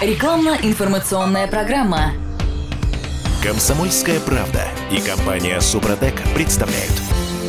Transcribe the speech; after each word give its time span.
Рекламно-информационная 0.00 1.46
программа. 1.46 2.12
Комсомольская 3.42 4.20
правда 4.20 4.62
и 4.92 5.00
компания 5.00 5.58
Супротек 5.62 6.14
представляют. 6.34 7.05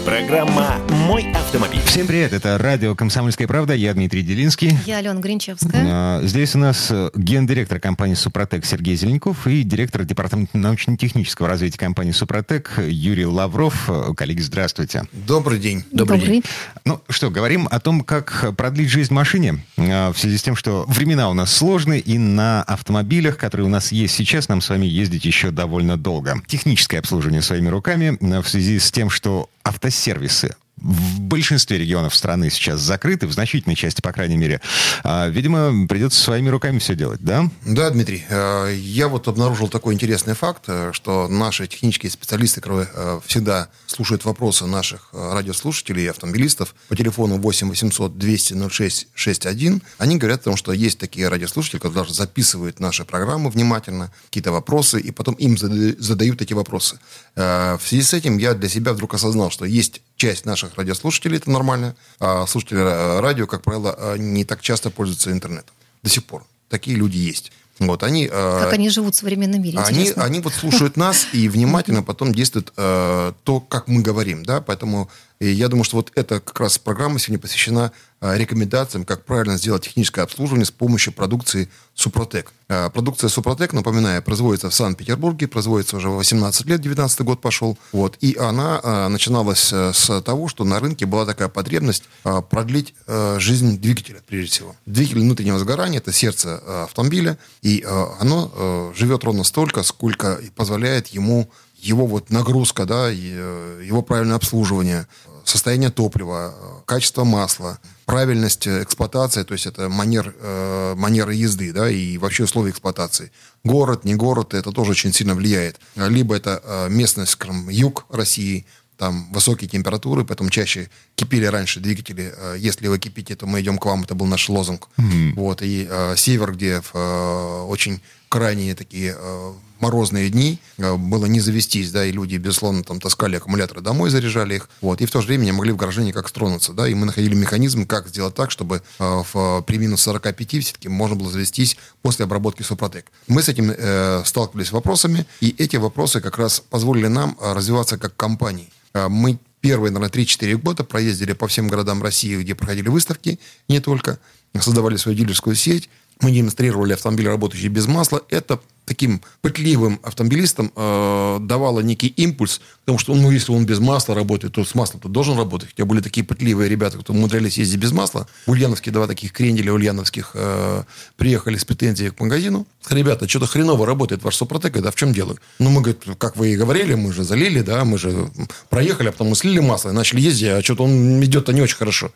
Программа 0.07 0.77
«Мой 1.05 1.29
автомобиль». 1.33 1.81
Всем 1.81 2.07
привет, 2.07 2.31
это 2.31 2.57
радио 2.57 2.95
«Комсомольская 2.95 3.45
правда», 3.45 3.73
я 3.73 3.93
Дмитрий 3.93 4.21
Делинский. 4.21 4.73
Я 4.85 4.99
Алена 4.99 5.19
Гринчевская. 5.19 5.83
А, 5.85 6.21
Здесь 6.23 6.55
у 6.55 6.59
нас 6.59 6.87
э, 6.91 7.09
гендиректор 7.13 7.81
компании 7.81 8.13
«Супротек» 8.13 8.63
Сергей 8.65 8.95
Зеленков 8.95 9.47
и 9.47 9.63
директор 9.63 10.05
департамента 10.05 10.57
научно-технического 10.57 11.49
развития 11.49 11.79
компании 11.79 12.13
«Супротек» 12.13 12.79
Юрий 12.87 13.25
Лавров. 13.25 13.89
Э, 13.89 14.13
Коллеги, 14.15 14.39
здравствуйте. 14.39 15.03
Добрый 15.11 15.59
день. 15.59 15.83
Добрый. 15.91 16.41
Ну 16.85 17.01
что, 17.09 17.29
говорим 17.29 17.67
о 17.69 17.81
том, 17.81 17.99
как 18.05 18.55
продлить 18.55 18.89
жизнь 18.89 19.13
машине. 19.13 19.65
А, 19.75 20.13
В 20.13 20.17
связи 20.17 20.37
с 20.37 20.41
тем, 20.41 20.55
что 20.55 20.85
времена 20.87 21.29
у 21.29 21.33
нас 21.33 21.53
сложные, 21.53 21.99
и 21.99 22.17
на 22.17 22.63
автомобилях, 22.63 23.37
которые 23.37 23.67
у 23.67 23.69
нас 23.69 23.91
есть 23.91 24.15
сейчас, 24.15 24.47
нам 24.47 24.61
с 24.61 24.69
вами 24.69 24.85
ездить 24.85 25.25
еще 25.25 25.51
довольно 25.51 25.97
долго. 25.97 26.41
Техническое 26.47 26.99
обслуживание 26.99 27.41
своими 27.41 27.67
руками 27.67 28.17
в 28.21 28.47
связи 28.47 28.79
с 28.79 28.89
тем, 28.89 29.09
что 29.09 29.49
автосервисы 29.97 30.55
в 30.77 31.19
большинстве 31.21 31.79
регионов 31.79 32.15
страны 32.15 32.49
сейчас 32.49 32.79
закрыты, 32.79 33.27
в 33.27 33.31
значительной 33.31 33.75
части, 33.75 34.01
по 34.01 34.11
крайней 34.11 34.37
мере. 34.37 34.61
А, 35.03 35.27
Видимо, 35.27 35.87
придется 35.87 36.21
своими 36.21 36.49
руками 36.49 36.79
все 36.79 36.95
делать, 36.95 37.19
да? 37.21 37.49
Да, 37.65 37.89
Дмитрий, 37.89 38.25
э, 38.29 38.75
я 38.77 39.07
вот 39.07 39.27
обнаружил 39.27 39.67
такой 39.67 39.93
интересный 39.93 40.35
факт, 40.35 40.63
э, 40.67 40.91
что 40.93 41.27
наши 41.27 41.67
технические 41.67 42.11
специалисты, 42.11 42.61
которые 42.61 42.87
э, 42.93 43.19
всегда 43.25 43.69
слушают 43.87 44.25
вопросы 44.25 44.65
наших 44.65 45.09
радиослушателей 45.13 46.05
и 46.05 46.07
автомобилистов 46.07 46.75
по 46.89 46.95
телефону 46.95 47.37
8 47.37 47.69
800 47.69 48.17
200 48.17 48.69
06 48.69 49.07
61, 49.13 49.81
они 49.97 50.17
говорят 50.17 50.41
о 50.41 50.43
том, 50.45 50.57
что 50.57 50.73
есть 50.73 50.99
такие 50.99 51.27
радиослушатели, 51.27 51.79
которые 51.79 52.03
даже 52.03 52.13
записывают 52.13 52.79
наши 52.79 53.05
программы 53.05 53.49
внимательно, 53.49 54.11
какие-то 54.25 54.51
вопросы, 54.51 54.99
и 54.99 55.11
потом 55.11 55.35
им 55.35 55.55
зада- 55.57 55.95
задают 55.99 56.41
эти 56.41 56.53
вопросы. 56.53 56.99
В 57.35 57.79
связи 57.83 58.03
с 58.03 58.13
этим 58.13 58.37
я 58.37 58.53
для 58.53 58.69
себя 58.69 58.93
вдруг 58.93 59.13
осознал, 59.13 59.51
что 59.51 59.65
есть 59.65 60.01
часть 60.17 60.45
наших 60.45 60.75
радиослушателей, 60.75 61.37
это 61.37 61.49
нормально, 61.49 61.95
а 62.19 62.45
слушатели 62.47 63.19
радио, 63.21 63.47
как 63.47 63.61
правило, 63.61 63.95
э, 63.97 64.17
не 64.17 64.43
так 64.43 64.61
часто 64.61 64.89
пользуются 64.89 65.31
интернетом. 65.31 65.73
До 66.03 66.09
сих 66.09 66.25
пор. 66.25 66.45
Такие 66.69 66.97
люди 66.97 67.17
есть. 67.17 67.51
Вот, 67.79 68.03
они, 68.03 68.25
э, 68.25 68.59
Как 68.63 68.73
они 68.73 68.89
живут 68.89 69.13
в 69.13 69.17
современном 69.19 69.61
мире, 69.61 69.77
они, 69.77 69.99
интересно. 70.01 70.23
они 70.23 70.39
вот 70.39 70.53
слушают 70.53 70.97
нас 70.97 71.27
и 71.31 71.47
внимательно 71.47 72.01
потом 72.01 72.33
действуют 72.33 72.73
э, 72.75 73.33
то, 73.43 73.59
как 73.59 73.87
мы 73.87 74.01
говорим, 74.01 74.43
да, 74.43 74.61
поэтому 74.61 75.09
я 75.39 75.67
думаю, 75.67 75.83
что 75.83 75.97
вот 75.97 76.11
эта 76.15 76.39
как 76.39 76.59
раз 76.59 76.79
программа 76.79 77.19
сегодня 77.19 77.39
посвящена 77.39 77.91
рекомендациям, 78.21 79.05
как 79.05 79.25
правильно 79.25 79.57
сделать 79.57 79.83
техническое 79.83 80.21
обслуживание 80.21 80.65
с 80.65 80.71
помощью 80.71 81.13
продукции 81.13 81.69
Супротек. 81.93 82.51
Э, 82.67 82.89
продукция 82.89 83.29
Супротек, 83.29 83.73
напоминаю, 83.73 84.21
производится 84.23 84.69
в 84.69 84.73
Санкт-Петербурге, 84.73 85.47
производится 85.47 85.97
уже 85.97 86.09
18 86.09 86.65
лет, 86.65 86.81
19 86.81 87.21
год 87.21 87.41
пошел, 87.41 87.77
вот, 87.91 88.17
и 88.21 88.35
она 88.35 88.79
э, 88.83 89.07
начиналась 89.07 89.71
э, 89.71 89.93
с 89.93 90.21
того, 90.21 90.47
что 90.47 90.63
на 90.63 90.79
рынке 90.79 91.05
была 91.05 91.25
такая 91.25 91.47
потребность 91.47 92.03
э, 92.23 92.41
продлить 92.49 92.93
э, 93.05 93.37
жизнь 93.39 93.79
двигателя, 93.79 94.21
прежде 94.27 94.51
всего. 94.51 94.75
Двигатель 94.85 95.19
внутреннего 95.21 95.59
сгорания– 95.59 95.97
это 95.99 96.11
сердце 96.11 96.61
э, 96.65 96.83
автомобиля, 96.83 97.37
и 97.61 97.83
э, 97.85 98.05
оно 98.19 98.51
э, 98.53 98.93
живет 98.95 99.23
ровно 99.23 99.43
столько, 99.43 99.83
сколько 99.83 100.39
позволяет 100.55 101.07
ему 101.07 101.49
его 101.79 102.05
вот 102.07 102.29
нагрузка, 102.29 102.85
да, 102.85 103.09
э, 103.09 103.83
его 103.85 104.01
правильное 104.01 104.35
обслуживание, 104.35 105.07
э, 105.25 105.29
состояние 105.43 105.89
топлива, 105.89 106.53
э, 106.55 106.81
качество 106.85 107.23
масла, 107.23 107.79
правильность 108.07 108.65
э, 108.67 108.83
эксплуатации, 108.83 109.43
то 109.43 109.53
есть 109.53 109.67
это 109.67 109.89
манер, 109.89 110.33
э, 110.39 110.95
манера 110.95 111.33
езды, 111.33 111.73
да, 111.73 111.89
и 111.89 112.17
вообще 112.17 112.45
условия 112.45 112.71
эксплуатации. 112.71 113.31
Город, 113.65 114.05
не 114.05 114.15
город, 114.15 114.53
это 114.53 114.71
тоже 114.71 114.91
очень 114.91 115.13
сильно 115.13 115.35
влияет. 115.35 115.79
Либо 115.95 116.33
это 116.33 116.61
э, 116.63 116.89
местность, 116.89 117.33
скажем, 117.33 117.69
юг 117.69 118.05
России, 118.09 118.65
там 118.97 119.31
высокие 119.33 119.69
температуры, 119.69 120.23
поэтому 120.23 120.49
чаще 120.49 120.89
кипели 121.15 121.45
раньше 121.45 121.81
двигатели. 121.81 122.33
Э, 122.35 122.55
Если 122.57 122.87
вы 122.87 122.97
кипите, 122.97 123.35
то 123.35 123.45
мы 123.45 123.59
идем 123.59 123.77
к 123.77 123.85
вам, 123.85 124.03
это 124.03 124.15
был 124.15 124.25
наш 124.25 124.47
лозунг. 124.49 124.87
Вот, 125.35 125.61
и 125.61 125.85
э, 125.89 126.15
север, 126.15 126.53
где 126.53 126.81
э, 126.93 127.65
очень 127.67 128.01
крайние 128.29 128.75
такие 128.75 129.15
э, 129.17 129.53
морозные 129.79 130.29
дни, 130.29 130.59
э, 130.77 130.95
было 130.95 131.25
не 131.25 131.39
завестись, 131.39 131.91
да, 131.91 132.05
и 132.05 132.11
люди, 132.11 132.37
безусловно, 132.37 132.83
там 132.83 132.99
таскали 132.99 133.37
аккумуляторы 133.37 133.81
домой, 133.81 134.09
заряжали 134.09 134.55
их, 134.55 134.69
вот, 134.81 135.01
и 135.01 135.05
в 135.05 135.11
то 135.11 135.21
же 135.21 135.27
время 135.27 135.45
не 135.45 135.51
могли 135.51 135.71
в 135.71 135.77
гараже 135.77 136.03
никак 136.03 136.27
стронуться, 136.27 136.73
да, 136.73 136.87
и 136.87 136.93
мы 136.93 137.05
находили 137.05 137.35
механизм, 137.35 137.85
как 137.85 138.07
сделать 138.07 138.35
так, 138.35 138.51
чтобы 138.51 138.81
э, 138.99 139.23
в, 139.33 139.61
при 139.61 139.77
минус 139.77 140.01
45 140.01 140.63
все-таки 140.63 140.89
можно 140.89 141.15
было 141.15 141.29
завестись 141.29 141.77
после 142.01 142.25
обработки 142.25 142.63
Супротек. 142.63 143.11
Мы 143.27 143.41
с 143.41 143.49
этим 143.49 143.71
э, 143.71 144.23
сталкивались 144.25 144.67
с 144.67 144.71
вопросами, 144.71 145.25
и 145.41 145.55
эти 145.57 145.77
вопросы 145.77 146.21
как 146.21 146.37
раз 146.37 146.59
позволили 146.59 147.07
нам 147.07 147.37
э, 147.39 147.53
развиваться 147.53 147.97
как 147.97 148.15
компании. 148.15 148.69
Э, 148.93 149.07
Мы 149.07 149.39
первые, 149.61 149.91
наверное, 149.91 150.23
3-4 150.23 150.55
года 150.57 150.83
проездили 150.83 151.33
по 151.33 151.47
всем 151.47 151.67
городам 151.67 152.01
России, 152.01 152.37
где 152.37 152.55
проходили 152.55 152.89
выставки, 152.89 153.39
не 153.67 153.79
только, 153.79 154.19
создавали 154.59 154.97
свою 154.97 155.17
дилерскую 155.17 155.55
сеть, 155.55 155.89
мы 156.21 156.31
демонстрировали 156.31 156.93
автомобили, 156.93 157.27
работающие 157.27 157.69
без 157.69 157.87
масла. 157.87 158.23
Это 158.29 158.59
таким 158.87 159.21
пытливым 159.41 159.99
автомобилистам 160.01 160.71
э, 160.75 161.37
давало 161.41 161.81
некий 161.81 162.07
импульс, 162.07 162.61
потому 162.79 162.97
что, 162.97 163.13
ну, 163.13 163.29
если 163.29 163.51
он 163.51 163.65
без 163.65 163.79
масла 163.79 164.15
работает, 164.15 164.53
то 164.53 164.63
с 164.63 164.73
маслом-то 164.73 165.09
должен 165.09 165.37
работать. 165.37 165.69
Хотя 165.69 165.85
были 165.85 165.99
такие 165.99 166.25
пытливые 166.25 166.69
ребята, 166.69 166.97
кто 166.97 167.11
умудрялись 167.11 167.57
ездить 167.57 167.79
без 167.79 167.91
масла. 167.91 168.27
Ульяновские 168.45 168.93
два 168.93 169.05
таких 169.05 169.33
кренделя 169.33 169.73
ульяновских 169.73 170.31
э, 170.33 170.83
приехали 171.17 171.57
с 171.57 171.65
претензией 171.65 172.11
к 172.11 172.19
магазину. 172.21 172.65
Ребята, 172.89 173.27
что-то 173.27 173.47
хреново 173.47 173.85
работает 173.85 174.23
ваш 174.23 174.37
Супротек, 174.37 174.77
это 174.77 174.91
в 174.91 174.95
чем 174.95 175.11
дело? 175.11 175.35
Ну, 175.59 175.69
мы, 175.69 175.81
говорит, 175.81 176.03
как 176.17 176.37
вы 176.37 176.53
и 176.53 176.55
говорили, 176.55 176.93
мы 176.93 177.11
же 177.11 177.25
залили, 177.25 177.61
да, 177.61 177.83
мы 177.83 177.97
же 177.97 178.31
проехали, 178.69 179.09
а 179.09 179.11
потом 179.11 179.27
мы 179.27 179.35
слили 179.35 179.59
масло 179.59 179.89
и 179.89 179.93
начали 179.93 180.21
ездить, 180.21 180.47
а 180.47 180.63
что-то 180.63 180.85
он 180.85 181.21
идет-то 181.21 181.51
не 181.51 181.61
очень 181.61 181.75
хорошо. 181.75 182.11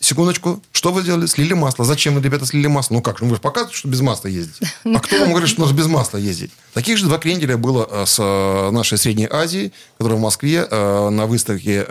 Секундочку, 0.00 0.62
что 0.72 0.92
вы 0.92 1.00
сделали? 1.00 1.26
Слили 1.26 1.54
масло. 1.54 1.84
Зачем 1.84 2.14
вы, 2.14 2.20
ребята, 2.20 2.44
слили 2.44 2.66
масло? 2.66 2.94
Ну 2.94 3.02
как, 3.02 3.22
ну 3.22 3.28
вы 3.28 3.36
же 3.36 3.40
показываете, 3.40 3.78
что 3.78 3.88
без 3.88 4.00
масла 4.00 4.28
ездите. 4.28 4.70
А 4.84 5.00
кто 5.00 5.18
вам 5.18 5.30
говорит, 5.30 5.48
что 5.48 5.60
нужно 5.62 5.74
без 5.74 5.86
масла 5.92 6.18
ездить? 6.18 6.50
Таких 6.72 6.96
же 6.96 7.04
два 7.04 7.18
кренделя 7.18 7.58
было 7.58 7.86
э, 7.90 8.06
с 8.06 8.16
э, 8.18 8.70
нашей 8.70 8.96
Средней 8.96 9.28
Азии, 9.30 9.72
которые 9.98 10.18
в 10.18 10.22
Москве 10.22 10.66
э, 10.68 11.08
на 11.10 11.26
выставке 11.26 11.82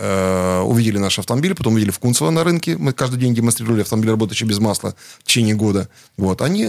увидели 0.65 0.97
наш 0.97 1.19
автомобиль, 1.19 1.53
потом 1.55 1.73
увидели 1.73 1.91
в 1.91 1.99
Кунцево 1.99 2.29
на 2.29 2.43
рынке. 2.43 2.77
Мы 2.77 2.93
каждый 2.93 3.19
день 3.19 3.33
демонстрировали 3.35 3.81
автомобиль, 3.81 4.09
работающий 4.11 4.47
без 4.47 4.59
масла 4.59 4.95
в 5.19 5.23
течение 5.23 5.55
года. 5.55 5.87
Вот. 6.17 6.41
Они 6.41 6.67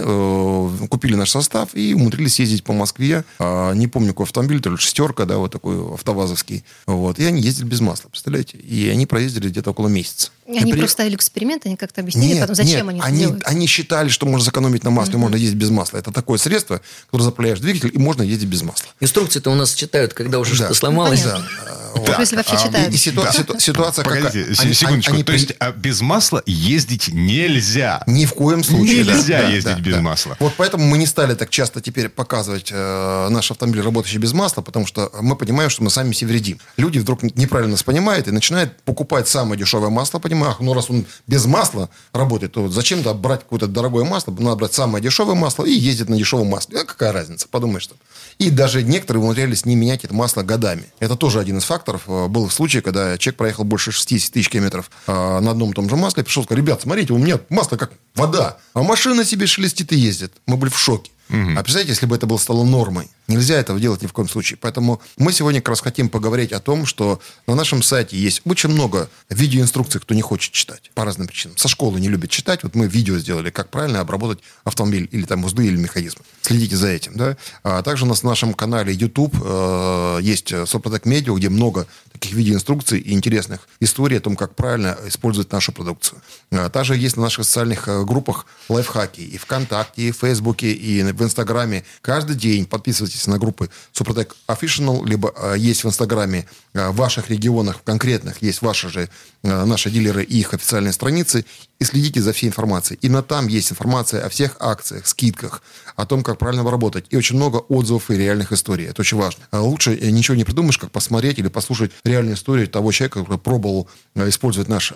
купили 0.87 1.15
наш 1.15 1.31
состав 1.31 1.69
и 1.73 1.93
умудрились 1.93 2.39
ездить 2.39 2.63
по 2.63 2.73
Москве. 2.73 3.23
А, 3.39 3.73
не 3.73 3.87
помню, 3.87 4.09
какой 4.09 4.25
автомобиль, 4.25 4.61
то 4.61 4.69
ли 4.69 4.77
шестерка, 4.77 5.25
да, 5.25 5.37
вот 5.37 5.51
такой 5.51 5.93
автовазовский. 5.93 6.63
Вот. 6.85 7.19
И 7.19 7.25
они 7.25 7.41
ездили 7.41 7.65
без 7.65 7.81
масла, 7.81 8.09
представляете? 8.09 8.57
И 8.57 8.89
они 8.89 9.05
проездили 9.05 9.49
где-то 9.49 9.71
около 9.71 9.87
месяца. 9.87 10.29
Они 10.47 10.71
при- 10.71 10.79
просто 10.79 10.93
ставили 10.93 11.15
эксперимент, 11.15 11.65
они 11.65 11.77
как-то 11.77 12.01
объяснили 12.01 12.39
потом, 12.39 12.55
зачем 12.55 12.89
нет, 12.89 13.01
они 13.03 13.19
это 13.19 13.27
делают. 13.27 13.43
они 13.45 13.65
считали, 13.67 14.09
что 14.09 14.25
можно 14.25 14.45
сэкономить 14.45 14.83
на 14.83 14.89
масле, 14.89 15.17
можно 15.17 15.35
ездить 15.35 15.57
без 15.57 15.69
масла. 15.69 15.97
Это 15.99 16.11
такое 16.11 16.37
средство, 16.37 16.81
которое 17.05 17.22
заправляешь 17.23 17.59
двигатель, 17.59 17.89
и 17.93 17.97
можно 17.97 18.21
ездить 18.21 18.49
без 18.49 18.61
масла. 18.61 18.85
Инструкции-то 18.99 19.49
у 19.49 19.55
нас 19.55 19.73
читают, 19.73 20.13
когда 20.13 20.39
уже 20.39 20.51
Да. 20.51 20.55
что-то 20.57 20.73
сломалось. 20.75 21.21
Понятно. 21.21 21.47
Вот. 21.95 22.19
Если 22.19 22.35
вообще 22.35 22.57
читают. 22.57 22.91
И, 22.91 22.95
и 22.95 22.97
ситуа- 22.97 23.23
Да. 23.25 23.31
ситу- 23.31 23.59
ситуация 23.59 24.03
Погодите, 24.03 24.39
какая? 24.41 24.55
се- 24.55 24.61
Они- 24.63 24.73
секундочку. 24.73 25.13
они 25.13 25.23
То 25.23 25.33
есть 25.33 25.53
а 25.59 25.71
без 25.71 26.01
масла 26.01 26.41
ездить 26.45 27.09
нельзя. 27.13 28.03
Ни 28.07 28.25
в 28.25 28.33
коем 28.33 28.63
случае. 28.63 29.03
Нельзя 29.03 29.41
да, 29.43 29.49
ездить 29.49 29.75
да, 29.75 29.79
без 29.81 29.93
да. 29.95 30.01
масла. 30.01 30.35
Вот 30.39 30.53
поэтому 30.57 30.85
мы 30.85 30.97
не 30.97 31.05
стали 31.05 31.35
так 31.35 31.49
часто 31.51 31.81
теперь 31.81 32.09
показывать 32.09 32.69
э, 32.71 33.27
наш 33.29 33.51
автомобиль, 33.51 33.81
работающий 33.81 34.17
без 34.17 34.33
масла, 34.33 34.61
потому 34.61 34.85
что 34.87 35.11
мы 35.21 35.35
понимаем, 35.35 35.69
что 35.69 35.83
мы 35.83 35.89
сами 35.91 36.13
себе 36.13 36.31
вредим. 36.31 36.59
Люди 36.77 36.97
вдруг 36.99 37.21
неправильно 37.23 37.73
нас 37.73 37.83
понимают 37.83 38.27
и 38.27 38.31
начинают 38.31 38.81
покупать 38.81 39.27
самое 39.27 39.59
дешевое 39.59 39.89
масло, 39.91 40.17
понимая, 40.19 40.51
ах, 40.51 40.59
ну 40.59 40.73
раз 40.73 40.89
он 40.89 41.05
без 41.27 41.45
масла 41.45 41.89
работает, 42.11 42.53
то 42.53 42.67
зачем 42.69 43.03
то 43.03 43.13
брать 43.13 43.41
какое-то 43.41 43.67
дорогое 43.67 44.03
масло, 44.03 44.31
надо 44.39 44.55
брать 44.55 44.73
самое 44.73 45.03
дешевое 45.03 45.35
масло 45.35 45.63
и 45.63 45.71
ездить 45.71 46.09
на 46.09 46.17
дешевом 46.17 46.47
масле. 46.47 46.79
А 46.81 46.85
какая 46.85 47.11
разница, 47.13 47.47
подумаешь 47.47 47.83
что. 47.83 47.95
И 48.39 48.49
даже 48.49 48.83
некоторые 48.83 49.23
умудрялись 49.23 49.65
не 49.65 49.75
менять 49.75 50.03
это 50.03 50.13
масло 50.13 50.43
годами. 50.43 50.85
Это 50.99 51.15
тоже 51.15 51.39
один 51.39 51.57
из 51.59 51.63
факторов. 51.63 52.03
Э, 52.07 52.27
Был 52.27 52.49
случай, 52.49 52.81
когда 52.81 53.17
человек 53.17 53.37
проехал 53.37 53.63
больше 53.63 53.91
60 53.91 54.33
тысяч 54.33 54.49
километров 54.49 54.89
э, 55.07 55.11
на 55.39 55.51
одном 55.51 55.71
и 55.71 55.73
том 55.73 55.89
же 55.89 55.95
масле, 55.95 56.23
пришел, 56.23 56.43
сказал, 56.43 56.61
ребят, 56.61 56.81
смотрите, 56.81 57.13
у 57.13 57.17
меня 57.17 57.39
масло 57.49 57.77
как 57.77 57.91
вода, 58.15 58.57
а 58.73 58.83
машина 58.83 59.23
себе 59.23 59.47
шелестит 59.47 59.91
и 59.91 59.95
ездит. 59.95 60.33
Мы 60.45 60.57
были 60.57 60.69
в 60.71 60.77
шоке. 60.77 61.11
А 61.29 61.63
представляете, 61.63 61.91
если 61.93 62.05
бы 62.05 62.15
это 62.15 62.27
было 62.27 62.37
стало 62.37 62.63
нормой? 62.63 63.09
Нельзя 63.27 63.55
этого 63.55 63.79
делать 63.79 64.01
ни 64.01 64.07
в 64.07 64.13
коем 64.13 64.27
случае. 64.27 64.57
Поэтому 64.61 65.01
мы 65.17 65.31
сегодня 65.31 65.61
как 65.61 65.69
раз 65.69 65.81
хотим 65.81 66.09
поговорить 66.09 66.51
о 66.51 66.59
том, 66.59 66.85
что 66.85 67.21
на 67.47 67.55
нашем 67.55 67.81
сайте 67.81 68.17
есть 68.17 68.41
очень 68.45 68.69
много 68.69 69.09
видеоинструкций, 69.29 70.01
кто 70.01 70.13
не 70.13 70.21
хочет 70.21 70.51
читать 70.51 70.91
по 70.93 71.05
разным 71.05 71.27
причинам. 71.27 71.57
Со 71.57 71.67
школы 71.67 71.99
не 71.99 72.09
любит 72.09 72.29
читать. 72.29 72.63
Вот 72.63 72.75
мы 72.75 72.87
видео 72.87 73.17
сделали, 73.17 73.49
как 73.49 73.69
правильно 73.69 74.01
обработать 74.01 74.43
автомобиль 74.65 75.07
или 75.11 75.23
там 75.23 75.45
узлы 75.45 75.67
или 75.67 75.77
механизмы. 75.77 76.21
Следите 76.41 76.75
за 76.75 76.89
этим. 76.89 77.15
Да? 77.15 77.37
А 77.63 77.81
также 77.81 78.03
у 78.03 78.07
нас 78.07 78.23
на 78.23 78.29
нашем 78.29 78.53
канале 78.53 78.93
YouTube 78.93 79.35
э, 79.41 80.19
есть 80.21 80.53
Сопротек 80.67 81.05
Медиа, 81.05 81.33
где 81.35 81.49
много 81.49 81.87
таких 82.11 82.33
видеоинструкций 82.33 82.99
и 82.99 83.13
интересных 83.13 83.67
историй 83.79 84.17
о 84.17 84.21
том, 84.21 84.35
как 84.35 84.55
правильно 84.55 84.97
использовать 85.07 85.51
нашу 85.51 85.71
продукцию. 85.71 86.21
А 86.51 86.69
также 86.69 86.95
есть 86.97 87.15
на 87.15 87.23
наших 87.23 87.45
социальных 87.45 87.87
э, 87.87 88.03
группах 88.03 88.45
лайфхаки 88.69 89.21
и 89.21 89.37
ВКонтакте, 89.37 90.09
и 90.09 90.11
в 90.11 90.17
Фейсбуке, 90.17 90.71
и 90.71 91.03
в 91.03 91.23
Инстаграме. 91.23 91.83
Каждый 92.01 92.35
день 92.35 92.65
подписывайтесь 92.65 93.12
на 93.27 93.37
группы 93.37 93.69
Супротек 93.91 94.35
Official, 94.47 95.05
либо 95.05 95.33
э, 95.35 95.55
есть 95.57 95.83
в 95.83 95.87
Инстаграме 95.87 96.45
э, 96.73 96.89
в 96.89 96.95
ваших 96.95 97.29
регионах, 97.29 97.83
конкретных, 97.83 98.41
есть 98.41 98.61
ваши 98.61 98.89
же, 98.89 99.09
наши 99.43 99.89
дилеры 99.89 100.23
и 100.23 100.39
их 100.39 100.53
официальные 100.53 100.93
страницы, 100.93 101.45
и 101.83 101.85
следите 101.85 102.21
за 102.21 102.31
всей 102.31 102.47
информацией. 102.47 102.97
Именно 103.01 103.23
там 103.23 103.47
есть 103.47 103.71
информация 103.71 104.25
о 104.25 104.29
всех 104.29 104.55
акциях, 104.59 105.05
скидках, 105.05 105.61
о 105.95 106.05
том, 106.05 106.23
как 106.23 106.37
правильно 106.37 106.69
работать. 106.69 107.05
И 107.09 107.17
очень 107.17 107.35
много 107.35 107.57
отзывов 107.57 108.09
и 108.09 108.15
реальных 108.15 108.53
историй. 108.53 108.85
Это 108.85 109.01
очень 109.01 109.17
важно. 109.17 109.43
Лучше 109.51 109.95
ничего 110.11 110.35
не 110.35 110.45
придумаешь, 110.45 110.77
как 110.77 110.91
посмотреть 110.91 111.39
или 111.39 111.49
послушать 111.49 111.91
реальную 112.05 112.35
историю 112.35 112.67
того 112.67 112.91
человека, 112.91 113.19
который 113.19 113.37
пробовал 113.37 113.89
использовать 114.15 114.69
наш 114.69 114.93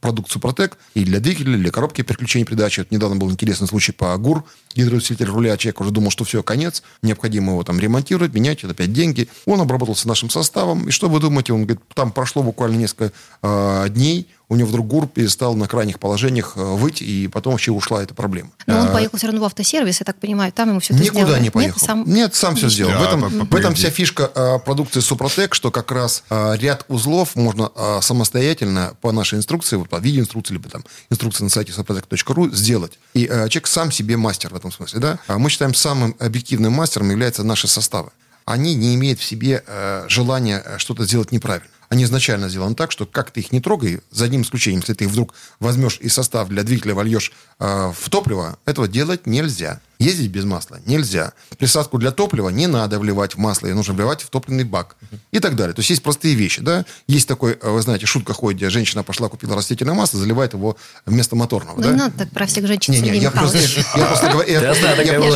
продукт 0.00 0.30
Супротек 0.30 0.76
и 0.94 1.04
для 1.04 1.18
двигателя, 1.18 1.56
и 1.56 1.60
для 1.60 1.70
коробки 1.70 2.02
переключения 2.02 2.44
передачи. 2.44 2.80
Вот 2.80 2.90
недавно 2.90 3.16
был 3.16 3.30
интересный 3.30 3.66
случай 3.66 3.92
по 3.92 4.12
АГУР, 4.12 4.44
гидроусилитель 4.74 5.26
руля. 5.26 5.56
Человек 5.56 5.80
уже 5.80 5.90
думал, 5.90 6.10
что 6.10 6.24
все, 6.24 6.42
конец, 6.42 6.82
необходимо 7.02 7.52
его 7.52 7.64
там 7.64 7.80
ремонтировать, 7.80 8.34
менять, 8.34 8.62
это 8.62 8.72
опять 8.72 8.92
деньги. 8.92 9.28
Он 9.46 9.60
обработался 9.60 10.06
нашим 10.06 10.28
составом, 10.28 10.88
и 10.88 10.90
что 10.90 11.08
вы 11.08 11.20
думаете, 11.20 11.54
он 11.54 11.64
говорит, 11.64 11.82
там 11.94 12.12
прошло 12.12 12.42
буквально 12.42 12.76
несколько 12.76 13.12
э, 13.42 13.86
дней, 13.88 14.28
у 14.48 14.56
него 14.56 14.68
вдруг 14.68 14.86
ГУР 14.86 15.08
перестал 15.08 15.54
на 15.54 15.66
крайних 15.66 15.98
положениях 15.98 16.52
э, 16.56 16.60
выть, 16.60 17.02
и 17.02 17.26
потом 17.28 17.54
вообще 17.54 17.72
ушла 17.72 18.02
эта 18.02 18.14
проблема. 18.14 18.50
Но 18.66 18.78
он 18.78 18.88
а, 18.88 18.92
поехал 18.92 19.18
все 19.18 19.26
равно 19.26 19.42
в 19.42 19.44
автосервис, 19.44 20.00
я 20.00 20.04
так 20.04 20.18
понимаю, 20.18 20.52
там 20.52 20.68
ему 20.68 20.80
все 20.80 20.94
это 20.94 21.02
Никуда 21.02 21.22
сделали. 21.22 21.42
не 21.42 21.50
поехал. 21.50 21.78
Нет, 21.80 21.86
сам, 21.86 22.04
Нет, 22.06 22.34
сам 22.34 22.54
все 22.54 22.68
сделал. 22.68 22.92
Да, 22.92 22.98
в, 22.98 23.02
этом, 23.02 23.48
в 23.48 23.54
этом 23.54 23.74
вся 23.74 23.90
фишка 23.90 24.30
а, 24.34 24.58
продукции 24.58 25.00
Супротек, 25.00 25.54
что 25.54 25.72
как 25.72 25.90
раз 25.90 26.22
а, 26.30 26.54
ряд 26.54 26.84
узлов 26.88 27.34
можно 27.34 27.70
самостоятельно 28.00 28.96
по 29.00 29.12
нашей 29.12 29.38
инструкции, 29.38 29.76
вот, 29.76 29.88
по 29.88 29.96
видеоинструкции, 29.96 30.54
либо 30.54 30.68
там 30.68 30.84
инструкции 31.10 31.42
на 31.42 31.50
сайте 31.50 31.72
suprotec.ru 31.72 32.54
сделать. 32.54 32.98
И 33.14 33.26
человек 33.26 33.66
сам 33.66 33.90
себе 33.90 34.16
мастер 34.16 34.52
в 34.52 34.56
этом 34.56 34.70
смысле. 34.70 35.00
Да? 35.00 35.18
А 35.26 35.38
мы 35.38 35.50
считаем, 35.50 35.74
самым 35.74 36.14
объективным 36.18 36.72
мастером 36.72 37.10
являются 37.10 37.42
наши 37.42 37.66
составы. 37.66 38.10
Они 38.44 38.74
не 38.74 38.94
имеют 38.94 39.18
в 39.18 39.24
себе 39.24 39.64
желания 40.08 40.62
что-то 40.78 41.04
сделать 41.04 41.32
неправильно 41.32 41.68
они 41.88 42.04
изначально 42.04 42.48
сделаны 42.48 42.74
так, 42.74 42.92
что 42.92 43.06
как 43.06 43.30
ты 43.30 43.40
их 43.40 43.52
не 43.52 43.60
трогай, 43.60 44.00
за 44.10 44.24
одним 44.24 44.42
исключением, 44.42 44.80
если 44.80 44.94
ты 44.94 45.04
их 45.04 45.10
вдруг 45.10 45.34
возьмешь 45.60 45.98
и 46.00 46.08
состав 46.08 46.48
для 46.48 46.62
двигателя 46.62 46.94
вольешь 46.94 47.32
в 47.58 48.10
топливо, 48.10 48.58
этого 48.66 48.86
делать 48.86 49.26
нельзя. 49.26 49.80
Ездить 49.98 50.30
без 50.30 50.44
масла 50.44 50.78
нельзя. 50.84 51.32
Присадку 51.58 51.98
для 51.98 52.10
топлива 52.10 52.50
не 52.50 52.66
надо 52.66 52.98
вливать 52.98 53.34
в 53.34 53.38
масло, 53.38 53.66
ее 53.66 53.74
нужно 53.74 53.94
вливать 53.94 54.20
в 54.20 54.28
топливный 54.28 54.64
бак. 54.64 54.96
И 55.30 55.40
так 55.40 55.56
далее. 55.56 55.74
То 55.74 55.80
есть 55.80 55.90
есть 55.90 56.02
простые 56.02 56.34
вещи. 56.34 56.60
Да? 56.60 56.84
Есть 57.06 57.26
такой, 57.26 57.58
э, 57.60 57.70
вы 57.70 57.80
знаете, 57.80 58.04
шутка 58.04 58.34
ходит, 58.34 58.58
где 58.58 58.68
женщина 58.68 59.02
пошла, 59.02 59.28
купила 59.28 59.56
растительное 59.56 59.94
масло, 59.94 60.20
заливает 60.20 60.52
его 60.52 60.76
вместо 61.06 61.34
моторного. 61.34 61.76
Ну, 61.76 61.82
да? 61.82 61.90
не 61.90 61.96
надо 61.96 62.18
так 62.18 62.30
про 62.30 62.46
всех 62.46 62.66
женщин, 62.66 62.92
не, 62.92 63.00
не, 63.00 63.18
я 63.18 63.30
просто, 63.30 63.58
я 63.58 64.06
просто, 64.06 64.30
говорю, 64.30 64.50
я, 64.50 64.60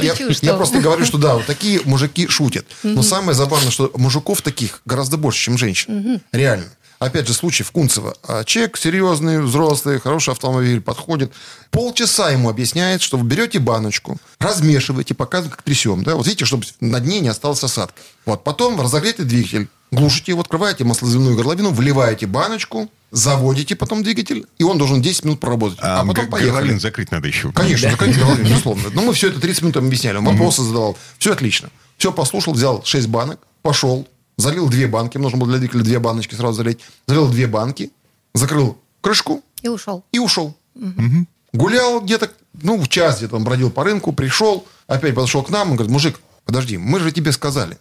я, 0.02 0.36
я 0.42 0.54
просто 0.54 0.80
говорю, 0.80 1.06
что 1.06 1.16
да, 1.16 1.36
вот 1.36 1.46
такие 1.46 1.80
мужики 1.84 2.28
шутят. 2.28 2.66
Но 2.82 3.02
самое 3.02 3.34
забавное, 3.34 3.70
что 3.70 3.90
мужиков 3.94 4.42
таких 4.42 4.82
гораздо 4.84 5.16
больше, 5.16 5.42
чем 5.42 5.56
женщин. 5.56 6.20
Реально 6.32 6.66
опять 7.00 7.26
же, 7.26 7.34
случай 7.34 7.64
в 7.64 7.72
Кунцево. 7.72 8.14
А 8.22 8.44
человек 8.44 8.76
серьезный, 8.76 9.42
взрослый, 9.42 9.98
хороший 9.98 10.32
автомобиль, 10.32 10.80
подходит. 10.80 11.32
Полчаса 11.70 12.30
ему 12.30 12.48
объясняет, 12.48 13.02
что 13.02 13.16
вы 13.16 13.26
берете 13.26 13.58
баночку, 13.58 14.18
размешиваете, 14.38 15.14
показываете, 15.14 15.56
как 15.56 15.64
трясем. 15.64 16.04
Да? 16.04 16.14
Вот 16.14 16.26
видите, 16.26 16.44
чтобы 16.44 16.64
на 16.80 17.00
дне 17.00 17.20
не 17.20 17.28
осталось 17.28 17.64
осадка. 17.64 18.00
Вот, 18.26 18.44
потом 18.44 18.80
разогретый 18.80 19.24
двигатель, 19.24 19.68
глушите 19.90 20.32
его, 20.32 20.42
открываете 20.42 20.84
маслоземную 20.84 21.36
горловину, 21.36 21.70
вливаете 21.70 22.26
баночку, 22.26 22.90
заводите 23.10 23.76
потом 23.76 24.02
двигатель, 24.02 24.46
и 24.58 24.62
он 24.62 24.76
должен 24.76 25.00
10 25.00 25.24
минут 25.24 25.40
проработать. 25.40 25.78
А, 25.80 26.02
а 26.02 26.04
потом 26.04 26.28
поехали. 26.28 26.52
Горловин 26.52 26.80
закрыть 26.80 27.10
надо 27.10 27.26
еще. 27.26 27.50
Конечно, 27.52 27.90
закрыть 27.90 28.18
горловин, 28.18 28.44
безусловно. 28.44 28.90
Но 28.92 29.02
мы 29.02 29.14
все 29.14 29.28
это 29.28 29.40
30 29.40 29.62
минут 29.62 29.76
объясняли, 29.78 30.18
он 30.18 30.24
вопросы 30.26 30.62
задавал. 30.62 30.98
Все 31.18 31.32
отлично. 31.32 31.70
Все 31.96 32.12
послушал, 32.12 32.52
взял 32.52 32.84
6 32.84 33.08
банок, 33.08 33.40
пошел, 33.62 34.06
залил 34.40 34.68
две 34.68 34.86
банки, 34.86 35.18
нужно 35.18 35.38
было 35.38 35.48
для 35.48 35.58
двигателя 35.58 35.82
две 35.82 35.98
баночки 35.98 36.34
сразу 36.34 36.54
залить, 36.54 36.80
залил 37.06 37.28
две 37.28 37.46
банки, 37.46 37.92
закрыл 38.34 38.78
крышку. 39.00 39.42
И 39.62 39.68
ушел. 39.68 40.04
И 40.12 40.18
ушел. 40.18 40.56
Угу. 40.74 41.26
Гулял 41.52 42.00
где-то, 42.00 42.30
ну, 42.62 42.78
в 42.78 42.88
час 42.88 43.18
где-то 43.18 43.36
он 43.36 43.44
бродил 43.44 43.70
по 43.70 43.84
рынку, 43.84 44.12
пришел, 44.12 44.66
опять 44.86 45.14
подошел 45.14 45.42
к 45.42 45.50
нам, 45.50 45.70
он 45.70 45.76
говорит, 45.76 45.92
мужик, 45.92 46.20
подожди, 46.44 46.76
мы 46.76 47.00
же 47.00 47.12
тебе 47.12 47.32
сказали, 47.32 47.78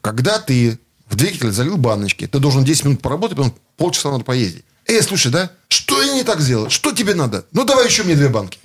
когда 0.00 0.38
ты 0.38 0.78
в 1.08 1.16
двигатель 1.16 1.50
залил 1.50 1.76
баночки, 1.76 2.26
ты 2.26 2.38
должен 2.38 2.64
10 2.64 2.84
минут 2.84 3.02
поработать, 3.02 3.36
потом 3.36 3.54
полчаса 3.76 4.10
надо 4.10 4.24
поездить. 4.24 4.64
Эй, 4.90 5.02
слушай, 5.02 5.30
да? 5.30 5.50
Что 5.68 6.00
я 6.02 6.14
не 6.14 6.24
так 6.24 6.40
сделал? 6.40 6.70
Что 6.70 6.92
тебе 6.92 7.14
надо? 7.14 7.44
Ну, 7.52 7.64
давай 7.64 7.84
еще 7.86 8.04
мне 8.04 8.14
две 8.14 8.30
банки. 8.30 8.58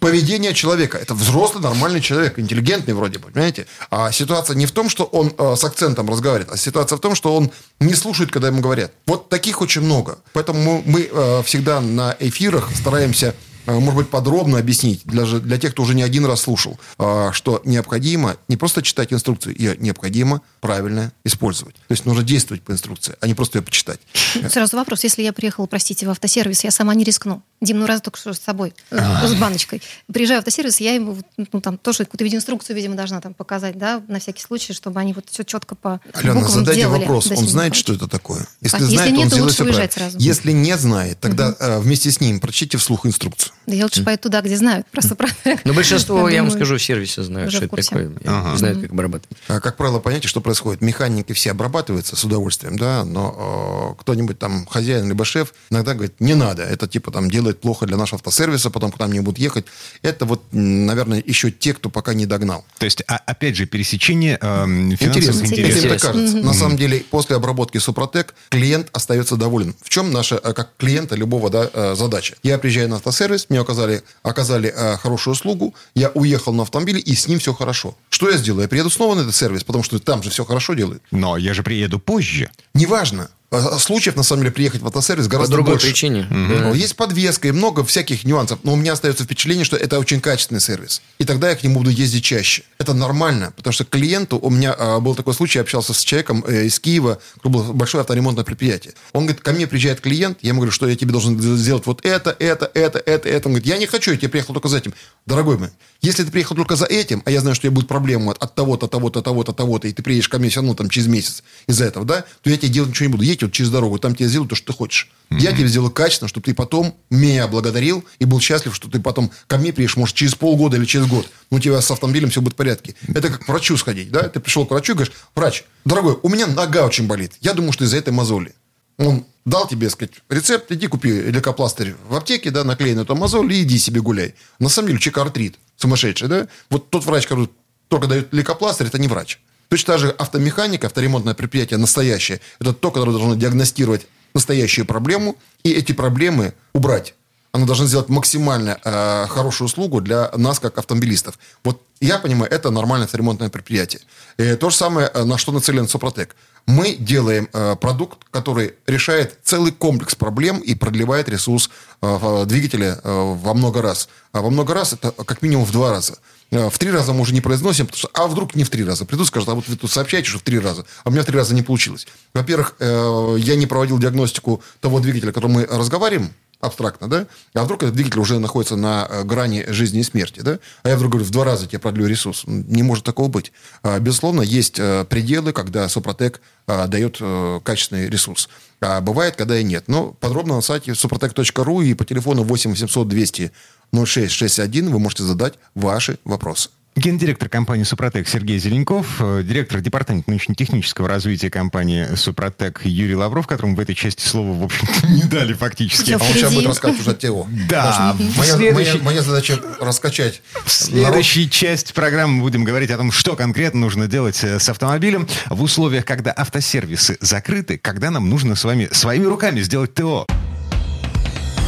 Поведение 0.00 0.54
человека. 0.54 0.96
Это 0.96 1.12
взрослый, 1.12 1.62
нормальный 1.62 2.00
человек, 2.00 2.38
интеллигентный 2.38 2.94
вроде 2.94 3.18
бы, 3.18 3.28
понимаете? 3.28 3.66
А 3.90 4.10
ситуация 4.10 4.56
не 4.56 4.64
в 4.64 4.72
том, 4.72 4.88
что 4.88 5.04
он 5.04 5.34
э, 5.36 5.56
с 5.56 5.62
акцентом 5.62 6.08
разговаривает, 6.08 6.50
а 6.50 6.56
ситуация 6.56 6.96
в 6.96 7.00
том, 7.00 7.14
что 7.14 7.36
он 7.36 7.50
не 7.78 7.94
слушает, 7.94 8.30
когда 8.30 8.48
ему 8.48 8.62
говорят. 8.62 8.92
Вот 9.06 9.28
таких 9.28 9.60
очень 9.60 9.82
много. 9.82 10.18
Поэтому 10.32 10.82
мы, 10.86 11.10
э, 11.12 11.42
всегда 11.44 11.82
на 11.82 12.16
эфирах 12.18 12.70
стараемся 12.74 13.34
может 13.78 13.96
быть, 13.96 14.08
подробно 14.08 14.58
объяснить 14.58 15.02
для, 15.04 15.24
для 15.24 15.58
тех, 15.58 15.72
кто 15.72 15.82
уже 15.82 15.94
не 15.94 16.02
один 16.02 16.24
раз 16.24 16.42
слушал, 16.42 16.78
э, 16.98 17.30
что 17.32 17.60
необходимо 17.64 18.36
не 18.48 18.56
просто 18.56 18.82
читать 18.82 19.12
инструкцию, 19.12 19.56
ее 19.56 19.76
необходимо 19.78 20.42
правильно 20.60 21.12
использовать. 21.24 21.74
То 21.74 21.92
есть 21.92 22.06
нужно 22.06 22.22
действовать 22.22 22.62
по 22.62 22.72
инструкции, 22.72 23.16
а 23.20 23.26
не 23.26 23.34
просто 23.34 23.58
ее 23.58 23.62
почитать. 23.62 24.00
Сразу 24.48 24.76
вопрос. 24.76 25.04
Если 25.04 25.22
я 25.22 25.32
приехала, 25.32 25.66
простите, 25.66 26.06
в 26.06 26.10
автосервис, 26.10 26.64
я 26.64 26.70
сама 26.70 26.94
не 26.94 27.04
рискну. 27.04 27.42
Дим, 27.60 27.78
ну 27.78 27.86
раз 27.86 28.00
только 28.00 28.18
что 28.18 28.32
с 28.32 28.38
собой, 28.38 28.72
А-а-а. 28.90 29.28
с 29.28 29.34
баночкой. 29.34 29.82
Приезжаю 30.10 30.38
в 30.38 30.40
автосервис, 30.40 30.80
я 30.80 30.94
ему 30.94 31.18
ну, 31.36 31.60
там 31.60 31.76
тоже 31.76 32.04
какую-то 32.04 32.24
видеоинструкцию, 32.24 32.74
видимо, 32.74 32.94
должна 32.94 33.20
там 33.20 33.34
показать, 33.34 33.76
да, 33.76 34.02
на 34.08 34.18
всякий 34.18 34.42
случай, 34.42 34.72
чтобы 34.72 34.98
они 34.98 35.12
вот 35.12 35.26
все 35.28 35.44
четко 35.44 35.74
по 35.74 36.00
Алена, 36.14 36.34
буквам 36.34 36.52
задайте 36.52 36.80
делали. 36.80 37.00
вопрос. 37.00 37.30
Он 37.30 37.46
знает, 37.46 37.74
что 37.74 37.92
это 37.92 38.08
такое? 38.08 38.46
Если, 38.62 38.76
а, 38.76 38.80
знает, 38.80 38.92
если 38.92 39.10
нет, 39.10 39.30
то 39.30 39.42
лучше 39.42 39.64
уезжать 39.64 39.92
сразу. 39.92 40.18
Если 40.18 40.52
не 40.52 40.76
знает, 40.78 41.20
тогда 41.20 41.50
угу. 41.50 41.82
вместе 41.82 42.10
с 42.10 42.20
ним 42.20 42.40
прочтите 42.40 42.78
вслух 42.78 43.04
инструкцию. 43.04 43.52
Да 43.66 43.74
я 43.74 43.84
лучше 43.84 44.04
пойду 44.04 44.22
туда, 44.22 44.40
где 44.40 44.56
знают. 44.56 44.86
Просто 44.90 45.16
Но 45.64 45.74
большинство, 45.74 46.28
я 46.28 46.42
вам 46.42 46.50
скажу, 46.50 46.78
сервисы 46.78 47.22
знают, 47.22 47.52
что 47.52 47.64
это 47.64 47.76
такое. 47.76 48.10
Знают, 48.56 48.80
как 48.80 48.90
обрабатывать. 48.90 49.36
А, 49.48 49.60
как 49.60 49.76
правило, 49.76 50.00
понятие, 50.00 50.28
что 50.28 50.40
происходит. 50.40 50.80
Механики 50.80 51.32
все 51.32 51.50
обрабатываются 51.50 52.16
с 52.16 52.24
удовольствием, 52.24 52.78
да, 52.78 53.04
но 53.04 53.94
э, 53.96 54.00
кто-нибудь 54.00 54.38
там, 54.38 54.66
хозяин 54.66 55.08
либо 55.08 55.24
шеф, 55.24 55.54
иногда 55.70 55.94
говорит, 55.94 56.14
не 56.20 56.34
надо, 56.34 56.62
это 56.62 56.88
типа 56.88 57.10
там 57.10 57.30
делает 57.30 57.49
плохо 57.58 57.86
для 57.86 57.96
нашего 57.96 58.18
автосервиса, 58.18 58.70
потом 58.70 58.92
к 58.92 58.98
нам 59.00 59.10
не 59.10 59.20
будут 59.20 59.38
ехать. 59.38 59.66
Это 60.02 60.24
вот, 60.26 60.42
наверное, 60.52 61.22
еще 61.26 61.50
те, 61.50 61.74
кто 61.74 61.90
пока 61.90 62.14
не 62.14 62.26
догнал. 62.26 62.64
То 62.78 62.84
есть, 62.84 63.02
а, 63.08 63.16
опять 63.26 63.56
же, 63.56 63.66
пересечение 63.66 64.38
э, 64.40 64.64
финансовых 64.96 65.46
интересов. 65.46 65.48
Интересно. 65.52 65.88
так 65.88 66.00
кажется. 66.00 66.36
Mm-hmm. 66.36 66.44
На 66.44 66.54
самом 66.54 66.76
деле, 66.76 67.00
после 67.10 67.36
обработки 67.36 67.78
Супротек 67.78 68.34
клиент 68.50 68.88
остается 68.92 69.36
доволен. 69.36 69.74
В 69.82 69.88
чем 69.88 70.12
наша, 70.12 70.36
э, 70.36 70.52
как 70.52 70.70
клиента 70.76 71.16
любого 71.16 71.50
да, 71.50 71.68
э, 71.72 71.94
задача? 71.96 72.36
Я 72.42 72.58
приезжаю 72.58 72.88
на 72.88 72.96
автосервис, 72.96 73.46
мне 73.48 73.60
оказали, 73.60 74.02
оказали 74.22 74.72
э, 74.74 74.96
хорошую 74.96 75.32
услугу, 75.32 75.74
я 75.94 76.10
уехал 76.10 76.52
на 76.52 76.62
автомобиле, 76.62 77.00
и 77.00 77.14
с 77.14 77.26
ним 77.28 77.38
все 77.38 77.54
хорошо. 77.54 77.96
Что 78.10 78.30
я 78.30 78.36
сделаю? 78.36 78.62
Я 78.62 78.68
приеду 78.68 78.90
снова 78.90 79.14
на 79.14 79.20
этот 79.20 79.34
сервис, 79.34 79.64
потому 79.64 79.82
что 79.82 79.98
там 79.98 80.22
же 80.22 80.30
все 80.30 80.44
хорошо 80.44 80.74
делают. 80.74 81.02
Но 81.10 81.36
я 81.36 81.54
же 81.54 81.62
приеду 81.62 81.98
позже. 81.98 82.50
Неважно. 82.74 83.30
А, 83.52 83.78
случаев, 83.80 84.14
на 84.14 84.22
самом 84.22 84.42
деле, 84.42 84.52
приехать 84.52 84.80
в 84.80 84.86
автосервис 84.86 85.26
гораздо 85.26 85.52
По 85.52 85.56
другой 85.56 85.74
больше. 85.74 85.88
причине. 85.88 86.28
Угу. 86.30 86.74
Есть 86.74 86.94
подвеска 86.94 87.48
и 87.48 87.50
много 87.50 87.84
всяких 87.84 88.24
нюансов, 88.24 88.60
но 88.62 88.74
у 88.74 88.76
меня 88.76 88.92
остается 88.92 89.24
впечатление, 89.24 89.64
что 89.64 89.76
это 89.76 89.98
очень 89.98 90.20
качественный 90.20 90.60
сервис. 90.60 91.02
И 91.18 91.24
тогда 91.24 91.50
я 91.50 91.56
к 91.56 91.64
нему 91.64 91.80
буду 91.80 91.90
ездить 91.90 92.22
чаще. 92.22 92.62
Это 92.78 92.94
нормально, 92.94 93.52
потому 93.56 93.72
что 93.72 93.84
клиенту, 93.84 94.38
у 94.38 94.50
меня 94.50 94.72
а, 94.78 95.00
был 95.00 95.16
такой 95.16 95.34
случай, 95.34 95.58
я 95.58 95.62
общался 95.62 95.94
с 95.94 96.04
человеком 96.04 96.44
э, 96.46 96.66
из 96.66 96.78
Киева, 96.78 97.18
было 97.42 97.72
большое 97.72 98.02
авторемонтное 98.02 98.44
предприятие. 98.44 98.94
Он 99.12 99.24
говорит, 99.24 99.42
ко 99.42 99.50
мне 99.50 99.66
приезжает 99.66 100.00
клиент, 100.00 100.38
я 100.42 100.50
ему 100.50 100.60
говорю, 100.60 100.72
что 100.72 100.88
я 100.88 100.94
тебе 100.94 101.10
должен 101.10 101.40
сделать 101.40 101.86
вот 101.86 102.06
это, 102.06 102.36
это, 102.38 102.70
это, 102.72 103.00
это, 103.00 103.28
это. 103.28 103.48
Он 103.48 103.54
говорит, 103.54 103.66
я 103.66 103.78
не 103.78 103.86
хочу, 103.86 104.12
я 104.12 104.16
тебе 104.16 104.28
приехал 104.28 104.54
только 104.54 104.68
за 104.68 104.78
этим. 104.78 104.94
Дорогой 105.26 105.58
мой, 105.58 105.70
если 106.02 106.22
ты 106.22 106.30
приехал 106.30 106.54
только 106.54 106.76
за 106.76 106.86
этим, 106.86 107.20
а 107.26 107.32
я 107.32 107.40
знаю, 107.40 107.56
что 107.56 107.66
у 107.66 107.68
тебя 107.68 107.74
будет 107.74 107.88
проблема 107.88 108.32
от, 108.32 108.42
от 108.42 108.54
того-то, 108.54 108.86
того-то, 108.86 109.22
того-то, 109.22 109.52
того-то, 109.52 109.88
и 109.88 109.92
ты 109.92 110.02
приедешь 110.04 110.28
ко 110.28 110.38
мне 110.38 110.50
все 110.50 110.60
равно 110.60 110.74
там 110.74 110.88
через 110.88 111.08
месяц 111.08 111.42
из-за 111.66 111.84
этого, 111.84 112.06
да, 112.06 112.24
то 112.42 112.50
я 112.50 112.56
тебе 112.56 112.68
делать 112.68 112.90
ничего 112.90 113.08
не 113.08 113.12
буду. 113.12 113.24
Едь 113.24 113.39
вот 113.46 113.52
через 113.52 113.70
дорогу, 113.70 113.98
там 113.98 114.14
тебе 114.14 114.28
сделают 114.28 114.50
то, 114.50 114.56
что 114.56 114.68
ты 114.68 114.72
хочешь. 114.72 115.10
Mm-hmm. 115.30 115.40
Я 115.40 115.52
тебе 115.52 115.68
сделаю 115.68 115.90
качественно, 115.90 116.28
чтобы 116.28 116.44
ты 116.44 116.54
потом 116.54 116.96
меня 117.10 117.46
благодарил 117.48 118.04
и 118.18 118.24
был 118.24 118.40
счастлив, 118.40 118.74
что 118.74 118.88
ты 118.88 119.00
потом 119.00 119.30
ко 119.46 119.58
мне 119.58 119.72
приедешь, 119.72 119.96
может, 119.96 120.16
через 120.16 120.34
полгода 120.34 120.76
или 120.76 120.84
через 120.84 121.06
год. 121.06 121.28
Ну, 121.50 121.58
у 121.58 121.60
тебя 121.60 121.80
с 121.80 121.90
автомобилем 121.90 122.30
все 122.30 122.40
будет 122.40 122.54
в 122.54 122.56
порядке. 122.56 122.94
Это 123.08 123.28
как 123.28 123.44
к 123.44 123.48
врачу 123.48 123.76
сходить, 123.76 124.10
да? 124.10 124.28
Ты 124.28 124.40
пришел 124.40 124.66
к 124.66 124.70
врачу 124.70 124.92
и 124.92 124.94
говоришь, 124.96 125.14
врач, 125.34 125.64
дорогой, 125.84 126.18
у 126.22 126.28
меня 126.28 126.46
нога 126.46 126.84
очень 126.84 127.06
болит. 127.06 127.34
Я 127.40 127.54
думаю, 127.54 127.72
что 127.72 127.84
из-за 127.84 127.96
этой 127.96 128.12
мозоли. 128.12 128.54
Он 128.98 129.24
дал 129.44 129.66
тебе, 129.66 129.88
сказать, 129.88 130.14
рецепт, 130.28 130.70
иди 130.72 130.86
купи 130.86 131.10
лейкопластырь 131.10 131.94
в 132.08 132.14
аптеке, 132.14 132.50
да, 132.50 132.64
наклей 132.64 132.94
на 132.94 133.00
эту 133.00 133.14
мозоль 133.16 133.52
и 133.52 133.62
иди 133.62 133.78
себе 133.78 134.00
гуляй. 134.00 134.34
На 134.58 134.68
самом 134.68 134.88
деле, 134.88 135.00
человек 135.00 135.18
артрит 135.18 135.58
сумасшедший, 135.76 136.28
да? 136.28 136.48
Вот 136.68 136.90
тот 136.90 137.04
врач, 137.04 137.26
который 137.26 137.48
только 137.88 138.06
дает 138.06 138.32
лейкопластырь, 138.32 138.88
это 138.88 138.98
не 138.98 139.08
врач. 139.08 139.40
Точно 139.70 139.94
так 139.94 140.00
же 140.00 140.10
автомеханика, 140.10 140.88
авторемонтное 140.88 141.34
предприятие 141.34 141.78
настоящее, 141.78 142.40
это 142.60 142.72
то, 142.72 142.90
которое 142.90 143.12
должно 143.12 143.36
диагностировать 143.36 144.08
настоящую 144.34 144.84
проблему 144.84 145.36
и 145.62 145.70
эти 145.70 145.92
проблемы 145.92 146.54
убрать. 146.72 147.14
Оно 147.52 147.66
должно 147.66 147.86
сделать 147.86 148.08
максимально 148.08 148.78
э, 148.84 149.26
хорошую 149.28 149.66
услугу 149.66 150.00
для 150.00 150.30
нас, 150.36 150.58
как 150.58 150.76
автомобилистов. 150.76 151.38
Вот 151.62 151.82
я 152.00 152.18
понимаю, 152.18 152.50
это 152.50 152.70
нормальное 152.70 153.06
авторемонтное 153.06 153.48
предприятие. 153.48 154.02
И 154.38 154.56
то 154.56 154.70
же 154.70 154.76
самое, 154.76 155.08
э, 155.12 155.22
на 155.22 155.38
что 155.38 155.52
нацелен 155.52 155.86
Сопротек. 155.86 156.34
Мы 156.66 156.96
делаем 156.96 157.48
э, 157.52 157.76
продукт, 157.80 158.18
который 158.32 158.74
решает 158.88 159.38
целый 159.44 159.70
комплекс 159.70 160.16
проблем 160.16 160.58
и 160.58 160.74
продлевает 160.74 161.28
ресурс 161.28 161.70
э, 162.02 162.44
двигателя 162.46 163.00
э, 163.02 163.34
во 163.36 163.54
много 163.54 163.82
раз. 163.82 164.08
А 164.32 164.42
во 164.42 164.50
много 164.50 164.74
раз 164.74 164.92
это 164.92 165.12
как 165.12 165.42
минимум 165.42 165.64
в 165.64 165.72
два 165.72 165.90
раза. 165.90 166.18
Э, 166.50 166.68
в 166.68 166.78
три 166.78 166.90
раза 166.90 167.12
мы 167.12 167.20
уже 167.20 167.32
не 167.32 167.40
произносим, 167.40 167.88
что, 167.92 168.10
а 168.14 168.26
вдруг 168.26 168.54
не 168.54 168.64
в 168.64 168.70
три 168.70 168.84
раза. 168.84 169.04
Придут, 169.04 169.28
скажут, 169.28 169.48
а 169.48 169.54
вот 169.54 169.68
вы 169.68 169.76
тут 169.76 169.90
сообщаете, 169.90 170.28
что 170.28 170.38
в 170.38 170.42
три 170.42 170.58
раза, 170.58 170.84
а 171.04 171.08
у 171.08 171.12
меня 171.12 171.22
в 171.22 171.26
три 171.26 171.36
раза 171.36 171.54
не 171.54 171.62
получилось. 171.62 172.06
Во-первых, 172.34 172.76
э, 172.78 173.36
я 173.38 173.56
не 173.56 173.66
проводил 173.66 173.98
диагностику 173.98 174.62
того 174.80 175.00
двигателя, 175.00 175.30
о 175.30 175.32
котором 175.32 175.52
мы 175.52 175.66
разговариваем, 175.66 176.32
абстрактно, 176.60 177.08
да? 177.08 177.26
А 177.54 177.64
вдруг 177.64 177.82
этот 177.82 177.94
двигатель 177.94 178.20
уже 178.20 178.38
находится 178.38 178.76
на 178.76 179.06
э, 179.08 179.24
грани 179.24 179.64
жизни 179.68 180.00
и 180.00 180.02
смерти, 180.02 180.40
да? 180.40 180.58
А 180.82 180.90
я 180.90 180.96
вдруг 180.96 181.12
говорю, 181.12 181.26
в 181.26 181.30
два 181.30 181.44
раза 181.44 181.66
тебе 181.66 181.78
продлю 181.78 182.06
ресурс. 182.06 182.42
Не 182.46 182.82
может 182.82 183.04
такого 183.04 183.28
быть. 183.28 183.52
А, 183.82 183.98
безусловно, 183.98 184.42
есть 184.42 184.74
пределы, 184.74 185.52
когда 185.52 185.88
Супротек 185.88 186.42
дает 186.66 187.18
качественный 187.64 188.10
ресурс. 188.10 188.48
А 188.82 189.00
бывает, 189.00 189.36
когда 189.36 189.58
и 189.58 189.64
нет. 189.64 189.84
Но 189.88 190.12
подробно 190.20 190.56
на 190.56 190.60
сайте 190.60 190.92
suprotec.ru 190.92 191.84
и 191.84 191.94
по 191.94 192.04
телефону 192.04 192.44
8 192.44 192.70
800 192.70 193.08
200 193.08 193.52
0661 193.92 194.90
вы 194.90 194.98
можете 194.98 195.22
задать 195.24 195.54
ваши 195.74 196.18
вопросы. 196.24 196.70
Гендиректор 196.96 197.48
компании 197.48 197.84
«Супротек» 197.84 198.28
Сергей 198.28 198.58
Зеленков, 198.58 199.06
э, 199.20 199.42
директор 199.44 199.80
департамента 199.80 200.28
научно-технического 200.28 201.08
развития 201.08 201.48
компании 201.48 202.14
«Супротек» 202.16 202.80
Юрий 202.84 203.14
Лавров, 203.14 203.46
которому 203.46 203.76
в 203.76 203.80
этой 203.80 203.94
части 203.94 204.26
слова, 204.26 204.52
в 204.52 204.64
общем 204.64 204.88
не 205.08 205.22
дали 205.22 205.54
фактически. 205.54 206.12
А 206.12 206.16
он 206.16 206.32
сейчас 206.34 206.52
будет 206.52 206.66
рассказывать 206.66 207.00
уже 207.00 207.14
ТО. 207.14 207.46
Да. 207.68 208.16
Моя, 208.36 208.56
следующий... 208.56 208.92
моя, 208.98 209.04
моя 209.04 209.22
задача 209.22 209.60
раскачать. 209.80 210.42
В 210.64 210.70
следующей 210.70 211.42
народ. 211.42 211.52
части 211.52 211.92
программы 211.92 212.34
мы 212.34 212.42
будем 212.42 212.64
говорить 212.64 212.90
о 212.90 212.96
том, 212.96 213.12
что 213.12 213.36
конкретно 213.36 213.80
нужно 213.80 214.08
делать 214.08 214.42
э, 214.42 214.58
с 214.58 214.68
автомобилем 214.68 215.28
в 215.48 215.62
условиях, 215.62 216.04
когда 216.04 216.34
автосервисы 216.36 217.16
закрыты, 217.20 217.78
когда 217.78 218.10
нам 218.10 218.28
нужно 218.28 218.56
с 218.56 218.64
вами 218.64 218.88
своими 218.90 219.26
руками 219.26 219.60
сделать 219.60 219.94
ТО. 219.94 220.26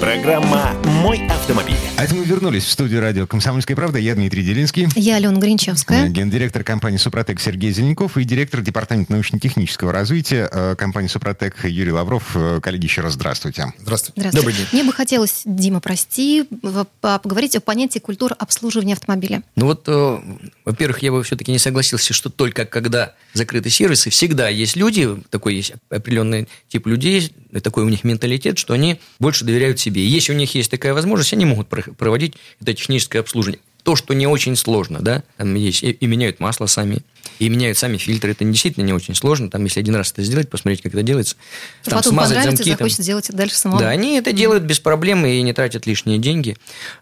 Программа 0.00 0.72
«Мой 1.02 1.26
автомобиль». 1.28 1.76
А 1.96 2.04
это 2.04 2.14
мы 2.14 2.24
вернулись 2.24 2.64
в 2.64 2.70
студию 2.70 3.00
радио 3.00 3.26
«Комсомольская 3.26 3.76
правда». 3.76 3.98
Я 3.98 4.14
Дмитрий 4.14 4.42
Делинский. 4.42 4.88
Я 4.94 5.16
Алена 5.16 5.38
Гринчевская. 5.38 6.08
Гендиректор 6.08 6.64
компании 6.64 6.96
«Супротек» 6.96 7.40
Сергей 7.40 7.70
Зеленков 7.70 8.16
и 8.16 8.24
директор 8.24 8.60
департамента 8.60 9.12
научно-технического 9.12 9.92
развития 9.92 10.48
э, 10.50 10.74
компании 10.76 11.08
«Супротек» 11.08 11.64
Юрий 11.64 11.92
Лавров. 11.92 12.32
Э, 12.34 12.60
коллеги, 12.62 12.84
еще 12.84 13.02
раз 13.02 13.14
здравствуйте. 13.14 13.72
Здравствуйте. 13.78 14.20
здравствуйте. 14.20 14.36
Добрый 14.36 14.54
день. 14.54 14.66
Мне 14.72 14.84
бы 14.84 14.92
хотелось, 14.92 15.42
Дима, 15.44 15.80
прости, 15.80 16.48
поговорить 17.00 17.56
о 17.56 17.60
понятии 17.60 17.98
культуры 17.98 18.34
обслуживания 18.38 18.94
автомобиля. 18.94 19.42
Ну 19.56 19.66
вот, 19.66 19.84
э, 19.86 20.18
во-первых, 20.64 21.02
я 21.02 21.12
бы 21.12 21.22
все-таки 21.22 21.52
не 21.52 21.58
согласился, 21.58 22.12
что 22.12 22.30
только 22.30 22.64
когда 22.64 23.14
закрыты 23.32 23.70
сервисы, 23.70 24.10
всегда 24.10 24.48
есть 24.48 24.76
люди, 24.76 25.08
такой 25.30 25.56
есть 25.56 25.74
определенный 25.90 26.48
тип 26.68 26.86
людей, 26.86 27.32
такой 27.60 27.84
у 27.84 27.88
них 27.88 28.04
менталитет, 28.04 28.58
что 28.58 28.74
они 28.74 29.00
больше 29.18 29.44
доверяют 29.44 29.78
себе. 29.84 30.06
если 30.06 30.32
у 30.32 30.36
них 30.36 30.54
есть 30.54 30.70
такая 30.70 30.94
возможность, 30.94 31.32
они 31.32 31.44
могут 31.44 31.68
проводить 31.68 32.34
это 32.60 32.74
техническое 32.74 33.20
обслуживание. 33.20 33.60
То, 33.82 33.96
что 33.96 34.14
не 34.14 34.26
очень 34.26 34.56
сложно, 34.56 35.00
да, 35.00 35.22
там 35.36 35.54
есть, 35.54 35.82
и, 35.82 35.90
и 35.90 36.06
меняют 36.06 36.40
масло 36.40 36.66
сами, 36.66 37.02
и 37.38 37.48
меняют 37.48 37.78
сами 37.78 37.96
фильтры. 37.96 38.32
Это 38.32 38.44
действительно 38.44 38.84
не 38.84 38.92
очень 38.92 39.14
сложно. 39.14 39.50
Там, 39.50 39.64
если 39.64 39.80
один 39.80 39.94
раз 39.94 40.12
это 40.12 40.22
сделать, 40.22 40.48
посмотреть, 40.48 40.82
как 40.82 40.94
это 40.94 41.02
делается. 41.02 41.36
Там 41.84 41.98
Потом 41.98 42.12
смазать 42.12 42.44
замки. 42.44 42.62
захочется 42.62 42.98
там... 42.98 43.06
делать 43.06 43.30
дальше 43.32 43.56
самому. 43.56 43.80
Да, 43.80 43.88
они 43.88 44.16
это 44.16 44.32
делают 44.32 44.64
без 44.64 44.80
проблем 44.80 45.26
и 45.26 45.40
не 45.42 45.52
тратят 45.52 45.86
лишние 45.86 46.18
деньги. 46.18 46.56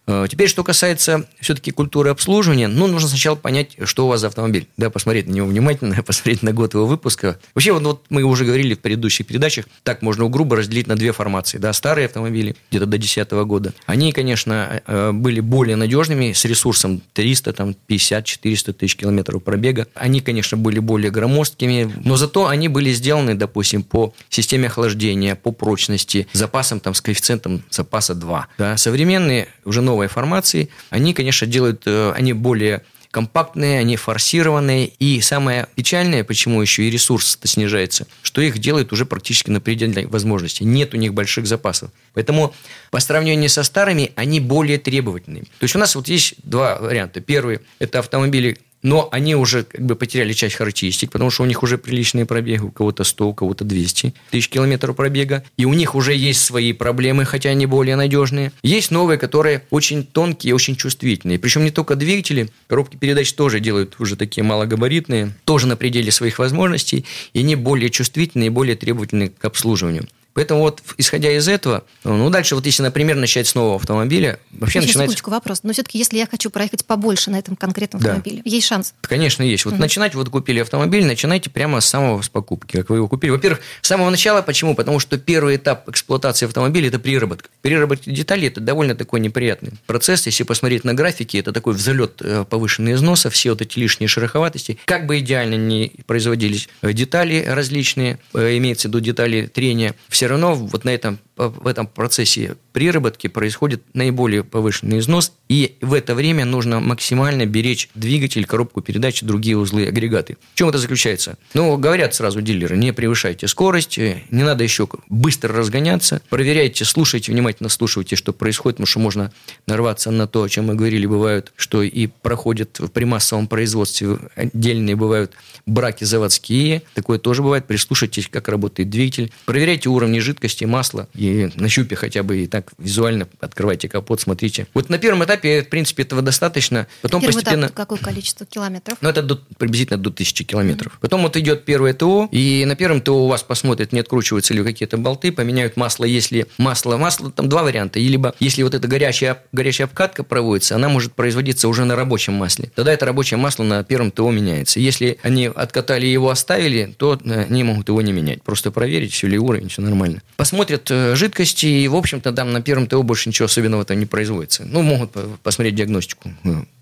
Э, 0.07 0.27
теперь, 0.31 0.49
что 0.49 0.65
касается 0.65 1.27
все-таки 1.41 1.71
культуры 1.71 2.11
обслуживания, 2.11 2.69
ну, 2.69 2.87
нужно 2.87 3.09
сначала 3.09 3.37
понять, 3.37 3.77
что 3.85 4.07
у 4.07 4.09
вас 4.09 4.21
за 4.21 4.29
автомобиль. 4.29 4.69
Да, 4.77 4.91
посмотреть 4.91 5.27
на 5.27 5.33
него 5.33 5.47
внимательно, 5.47 6.03
посмотреть 6.07 6.43
на 6.43 6.53
год 6.53 6.75
его 6.75 6.87
выпуска. 6.87 7.39
Вообще, 7.55 7.73
вот, 7.73 7.83
вот 7.83 8.05
мы 8.09 8.23
уже 8.23 8.45
говорили 8.45 8.75
в 8.75 8.81
предыдущих 8.81 9.27
передачах, 9.27 9.67
так 9.83 10.03
можно 10.03 10.29
грубо 10.29 10.57
разделить 10.57 10.87
на 10.87 10.97
две 10.97 11.13
формации. 11.13 11.59
Да, 11.59 11.73
старые 11.73 12.07
автомобили, 12.07 12.57
где-то 12.71 12.87
до 12.87 12.93
2010 12.93 13.31
года. 13.47 13.73
Они, 13.87 14.13
конечно, 14.13 14.83
э, 14.87 15.13
были 15.13 15.41
более 15.41 15.77
надежными, 15.77 16.33
с 16.33 16.45
ресурсом 16.45 17.03
300, 17.13 17.53
там, 17.53 17.75
50, 17.75 18.25
400 18.25 18.73
тысяч 18.73 18.97
километров 18.97 19.43
пробега. 19.43 19.87
Они, 19.95 20.21
конечно, 20.23 20.57
были 20.57 20.79
более 20.79 21.11
громоздкими, 21.11 21.93
но 22.05 22.17
зато 22.17 22.47
они 22.47 22.69
были 22.69 22.93
сделаны, 22.93 23.35
допустим, 23.35 23.83
по 23.83 24.15
системе 24.29 24.69
охлаждения, 24.69 25.35
по 25.35 25.53
прочности, 25.53 26.27
запасом 26.33 26.81
там, 26.81 26.95
с 26.95 27.01
коэффициентом 27.01 27.63
запаса 27.71 28.15
2. 28.15 28.49
Да. 28.59 28.77
Современные, 28.77 29.49
уже 29.65 29.83
новые 29.83 30.09
формации, 30.09 30.69
они, 30.91 31.15
конечно, 31.15 31.47
делают, 31.47 31.83
э, 31.87 32.13
они 32.17 32.33
более 32.33 32.83
компактные, 33.13 33.79
они 33.79 33.97
форсированные. 33.97 34.89
И 34.99 35.21
самое 35.21 35.69
печальное, 35.77 36.25
почему 36.25 36.61
еще 36.61 36.83
и 36.83 36.91
ресурс 36.91 37.39
снижается, 37.45 38.09
что 38.23 38.41
их 38.41 38.59
делают 38.59 38.93
уже 38.93 39.07
практически 39.07 39.51
на 39.51 39.61
пределе 39.61 40.09
возможностей. 40.09 40.65
Нет 40.65 40.95
у 40.95 40.97
них 40.97 41.15
больших 41.15 41.47
запасов. 41.47 41.91
Поэтому 42.15 42.53
по 42.91 42.99
сравнению 42.99 43.51
со 43.51 43.63
старыми, 43.63 44.13
они 44.17 44.41
более 44.41 44.79
требовательные. 44.79 45.45
То 45.45 45.65
есть 45.65 45.77
у 45.77 45.79
нас 45.79 45.95
вот 45.95 46.09
есть 46.09 46.35
два 46.43 46.79
варианта. 46.79 47.21
Первый– 47.21 47.61
это 47.79 48.01
автомобили 48.01 48.59
но 48.83 49.09
они 49.13 49.35
уже 49.35 49.65
как 49.65 49.85
бы 49.85 49.97
потеряли 49.97 50.33
часть 50.33 50.57
характеристик, 50.57 51.11
потому 51.11 51.31
что 51.31 51.43
у 51.43 51.47
них 51.47 51.63
уже 51.63 51.79
приличные 51.79 52.27
пробеги, 52.27 52.61
у 52.61 52.71
кого-то 52.71 53.05
100, 53.05 53.29
у 53.29 53.35
кого-то 53.35 53.65
200 53.65 54.15
тысяч 54.31 54.49
километров 54.49 54.97
пробега, 54.97 55.45
и 55.57 55.65
у 55.65 55.73
них 55.73 55.95
уже 55.95 56.15
есть 56.15 56.45
свои 56.45 56.73
проблемы, 56.73 57.25
хотя 57.25 57.51
они 57.51 57.67
более 57.67 57.97
надежные. 57.97 58.53
Есть 58.63 58.91
новые, 58.91 59.19
которые 59.19 59.63
очень 59.71 60.05
тонкие, 60.05 60.55
очень 60.55 60.77
чувствительные. 60.77 61.39
Причем 61.39 61.65
не 61.65 61.71
только 61.71 61.97
двигатели, 61.97 62.51
коробки 62.67 62.97
передач 62.97 63.33
тоже 63.33 63.61
делают 63.61 63.97
уже 63.99 64.17
такие 64.17 64.43
малогабаритные, 64.45 65.33
тоже 65.45 65.67
на 65.67 65.77
пределе 65.77 66.11
своих 66.11 66.39
возможностей, 66.39 67.05
и 67.33 67.41
они 67.41 67.57
более 67.57 67.91
чувствительные 67.91 68.49
и 68.49 68.51
более 68.51 68.77
требовательные 68.77 69.31
к 69.31 69.45
обслуживанию. 69.45 70.07
Поэтому 70.35 70.61
вот, 70.61 70.83
исходя 70.97 71.31
из 71.33 71.47
этого, 71.49 71.85
ну, 72.05 72.31
дальше 72.31 72.55
вот 72.55 72.65
если, 72.65 72.83
например, 72.83 73.17
начать 73.17 73.47
с 73.47 73.55
нового 73.55 73.77
автомобиля, 73.77 74.39
вообще 74.51 74.81
Сейчас, 74.81 74.89
начинается... 74.89 74.93
секундочку, 74.93 75.31
вопрос. 75.31 75.61
Но 75.63 75.73
все-таки, 75.73 75.99
если 75.99 76.17
я 76.17 76.27
хочу 76.27 76.51
проехать 76.51 76.85
побольше 76.85 77.31
на 77.31 77.39
этом 77.39 77.57
конкретном 77.57 78.01
да. 78.01 78.13
автомобиле, 78.13 78.43
есть 78.45 78.67
шанс? 78.67 78.95
Конечно, 79.03 79.43
есть. 79.43 79.65
Вот 79.65 79.75
угу. 79.75 79.81
начинать, 79.81 80.15
вот 80.15 80.31
купили 80.31 80.61
автомобиль, 80.61 81.05
начинайте 81.05 81.51
прямо 81.51 81.81
с 81.81 81.87
самого 81.87 82.23
с 82.23 82.29
покупки, 82.29 82.79
как 82.79 82.91
вы 82.91 82.97
его 82.97 83.09
купили. 83.09 83.31
Во-первых, 83.31 83.61
с 83.83 83.89
самого 83.89 84.09
начала, 84.11 84.43
почему? 84.43 84.75
Потому 84.75 85.01
что 85.01 85.19
первый 85.19 85.57
этап 85.57 85.89
эксплуатации 85.89 86.47
автомобиля– 86.47 86.89
это 86.89 86.99
приработка. 86.99 87.49
Переработка 87.61 88.11
деталей– 88.11 88.49
это 88.49 88.61
довольно 88.61 88.95
такой 88.95 89.21
неприятный 89.21 89.73
процесс. 89.87 90.27
Если 90.27 90.45
посмотреть 90.45 90.85
на 90.85 90.95
графики, 90.95 91.37
это 91.37 91.53
такой 91.53 91.75
взлет 91.75 92.21
э, 92.21 92.45
повышенный 92.49 92.95
износа, 92.95 93.29
все 93.31 93.51
вот 93.51 93.61
эти 93.61 93.79
лишние 93.79 94.09
шероховатости. 94.09 94.79
Как 94.87 95.07
бы 95.07 95.19
идеально 95.19 95.55
ни 95.57 95.93
производились 96.07 96.69
э, 96.81 96.93
детали 96.93 97.45
различные, 97.47 98.19
э, 98.35 98.57
имеется 98.57 98.89
в 98.89 98.91
виду 98.91 99.01
детали 99.01 99.47
трения, 99.47 99.95
все 100.09 100.22
равно 100.27 100.55
вот 100.55 100.85
на 100.85 100.91
этом 100.91 101.19
в 101.37 101.67
этом 101.67 101.87
процессе 101.87 102.57
приработки 102.73 103.27
происходит 103.27 103.83
наиболее 103.95 104.45
повышенный 104.45 104.99
износ, 104.99 105.33
и 105.49 105.77
в 105.81 105.95
это 105.95 106.15
время 106.15 106.45
нужно 106.45 106.81
максимально 106.81 107.47
беречь 107.47 107.89
двигатель, 107.95 108.45
коробку 108.45 108.81
передач, 108.81 109.23
другие 109.23 109.57
узлы, 109.57 109.87
агрегаты. 109.87 110.37
В 110.55 110.59
чем 110.59 110.69
это 110.69 110.79
заключается? 110.79 111.39
Ну, 111.55 111.77
говорят 111.77 112.15
сразу 112.15 112.41
дилеры, 112.43 112.77
не 112.77 112.93
превышайте 112.93 113.49
скорость, 113.49 113.99
не 113.99 114.43
надо 114.43 114.63
еще 114.65 114.89
быстро 115.09 115.55
разгоняться, 115.55 116.23
проверяйте, 116.29 116.85
слушайте, 116.85 117.33
внимательно 117.33 117.69
слушайте, 117.69 118.17
что 118.17 118.33
происходит, 118.33 118.77
потому 118.77 118.87
что 118.87 119.01
можно 119.01 119.33
нарваться 119.67 120.11
на 120.11 120.27
то, 120.27 120.43
о 120.43 120.49
чем 120.49 120.67
мы 120.67 120.75
говорили, 120.75 121.07
бывают, 121.07 121.53
что 121.57 121.83
и 121.83 122.07
проходят 122.07 122.81
при 122.93 123.05
массовом 123.05 123.47
производстве 123.47 124.19
отдельные 124.37 124.97
бывают 124.97 125.33
браки 125.67 126.05
заводские, 126.05 126.83
такое 126.95 127.19
тоже 127.19 127.43
бывает, 127.43 127.67
прислушайтесь, 127.67 128.29
как 128.29 128.49
работает 128.49 128.91
двигатель, 128.91 129.33
проверяйте 129.45 129.89
уровни 129.89 130.12
уровне 130.13 130.21
жидкости, 130.21 130.65
масла. 130.65 131.09
И 131.15 131.51
на 131.57 131.69
щупе 131.69 131.97
хотя 131.97 132.23
бы 132.23 132.45
и 132.45 132.47
так 132.47 132.73
визуально 132.79 133.27
открывайте 133.41 133.89
капот, 133.89 134.21
смотрите. 134.21 134.67
Вот 134.75 134.91
на 134.91 134.99
первом 134.99 135.25
этапе, 135.25 135.63
в 135.63 135.69
принципе, 135.69 136.03
этого 136.03 136.23
достаточно. 136.23 136.87
Потом 137.01 137.21
Первый 137.21 137.35
постепенно... 137.35 137.65
этап 137.67 137.75
какое 137.75 137.99
количество 137.99 138.47
километров? 138.47 138.99
Ну, 139.01 139.09
это 139.09 139.23
до- 139.23 139.41
приблизительно 139.59 139.99
до 139.99 140.11
1000 140.11 140.45
километров. 140.45 140.99
Потом 141.01 141.23
вот 141.23 141.37
идет 141.37 141.65
первое 141.65 141.95
ТО, 141.95 142.29
и 142.31 142.65
на 142.67 142.77
первом 142.77 143.01
ТО 143.01 143.25
у 143.25 143.29
вас 143.29 143.43
посмотрят, 143.43 143.93
не 143.93 144.01
откручиваются 144.01 144.55
ли 144.55 144.63
какие-то 144.63 144.99
болты, 144.99 145.33
поменяют 145.33 145.77
масло, 145.77 146.05
если 146.05 146.47
масло, 146.59 146.97
масло, 146.97 147.31
там 147.31 147.49
два 147.49 147.63
варианта. 147.63 147.99
И 147.99 148.09
либо, 148.09 148.35
если 148.41 148.63
вот 148.63 148.75
эта 148.75 148.87
горячая, 148.89 149.43
горячая 149.53 149.87
обкатка 149.87 150.23
проводится, 150.25 150.75
она 150.75 150.89
может 150.89 151.15
производиться 151.15 151.69
уже 151.69 151.85
на 151.85 151.97
рабочем 151.97 152.35
масле. 152.35 152.71
Тогда 152.75 152.93
это 152.93 153.07
рабочее 153.07 153.39
масло 153.39 153.65
на 153.65 153.83
первом 153.85 154.11
ТО 154.11 154.31
меняется. 154.31 154.81
Если 154.81 155.19
они 155.23 155.47
откатали 155.47 156.07
и 156.07 156.13
его 156.13 156.31
оставили, 156.31 156.95
то 156.99 157.19
э, 157.25 157.47
они 157.49 157.65
могут 157.65 157.89
его 157.89 158.03
не 158.03 158.13
менять. 158.13 158.43
Просто 158.43 158.71
проверить, 158.71 159.13
все 159.13 159.27
ли 159.27 159.39
уровень, 159.39 159.69
все 159.69 159.83
нормально. 159.83 160.02
Посмотрят 160.37 160.91
э, 160.91 161.15
жидкости, 161.17 161.67
и, 161.67 161.89
в 161.89 161.95
общем-то, 161.97 162.33
там 162.33 162.53
на 162.53 162.61
первом 162.63 162.87
ТО 162.87 163.03
больше 163.03 163.29
ничего 163.29 163.47
особенного 163.47 163.85
там 163.85 163.99
не 163.99 164.07
производится. 164.07 164.65
Ну, 164.65 164.83
могут 164.83 165.13
по- 165.13 165.29
посмотреть 165.43 165.75
диагностику 165.77 166.33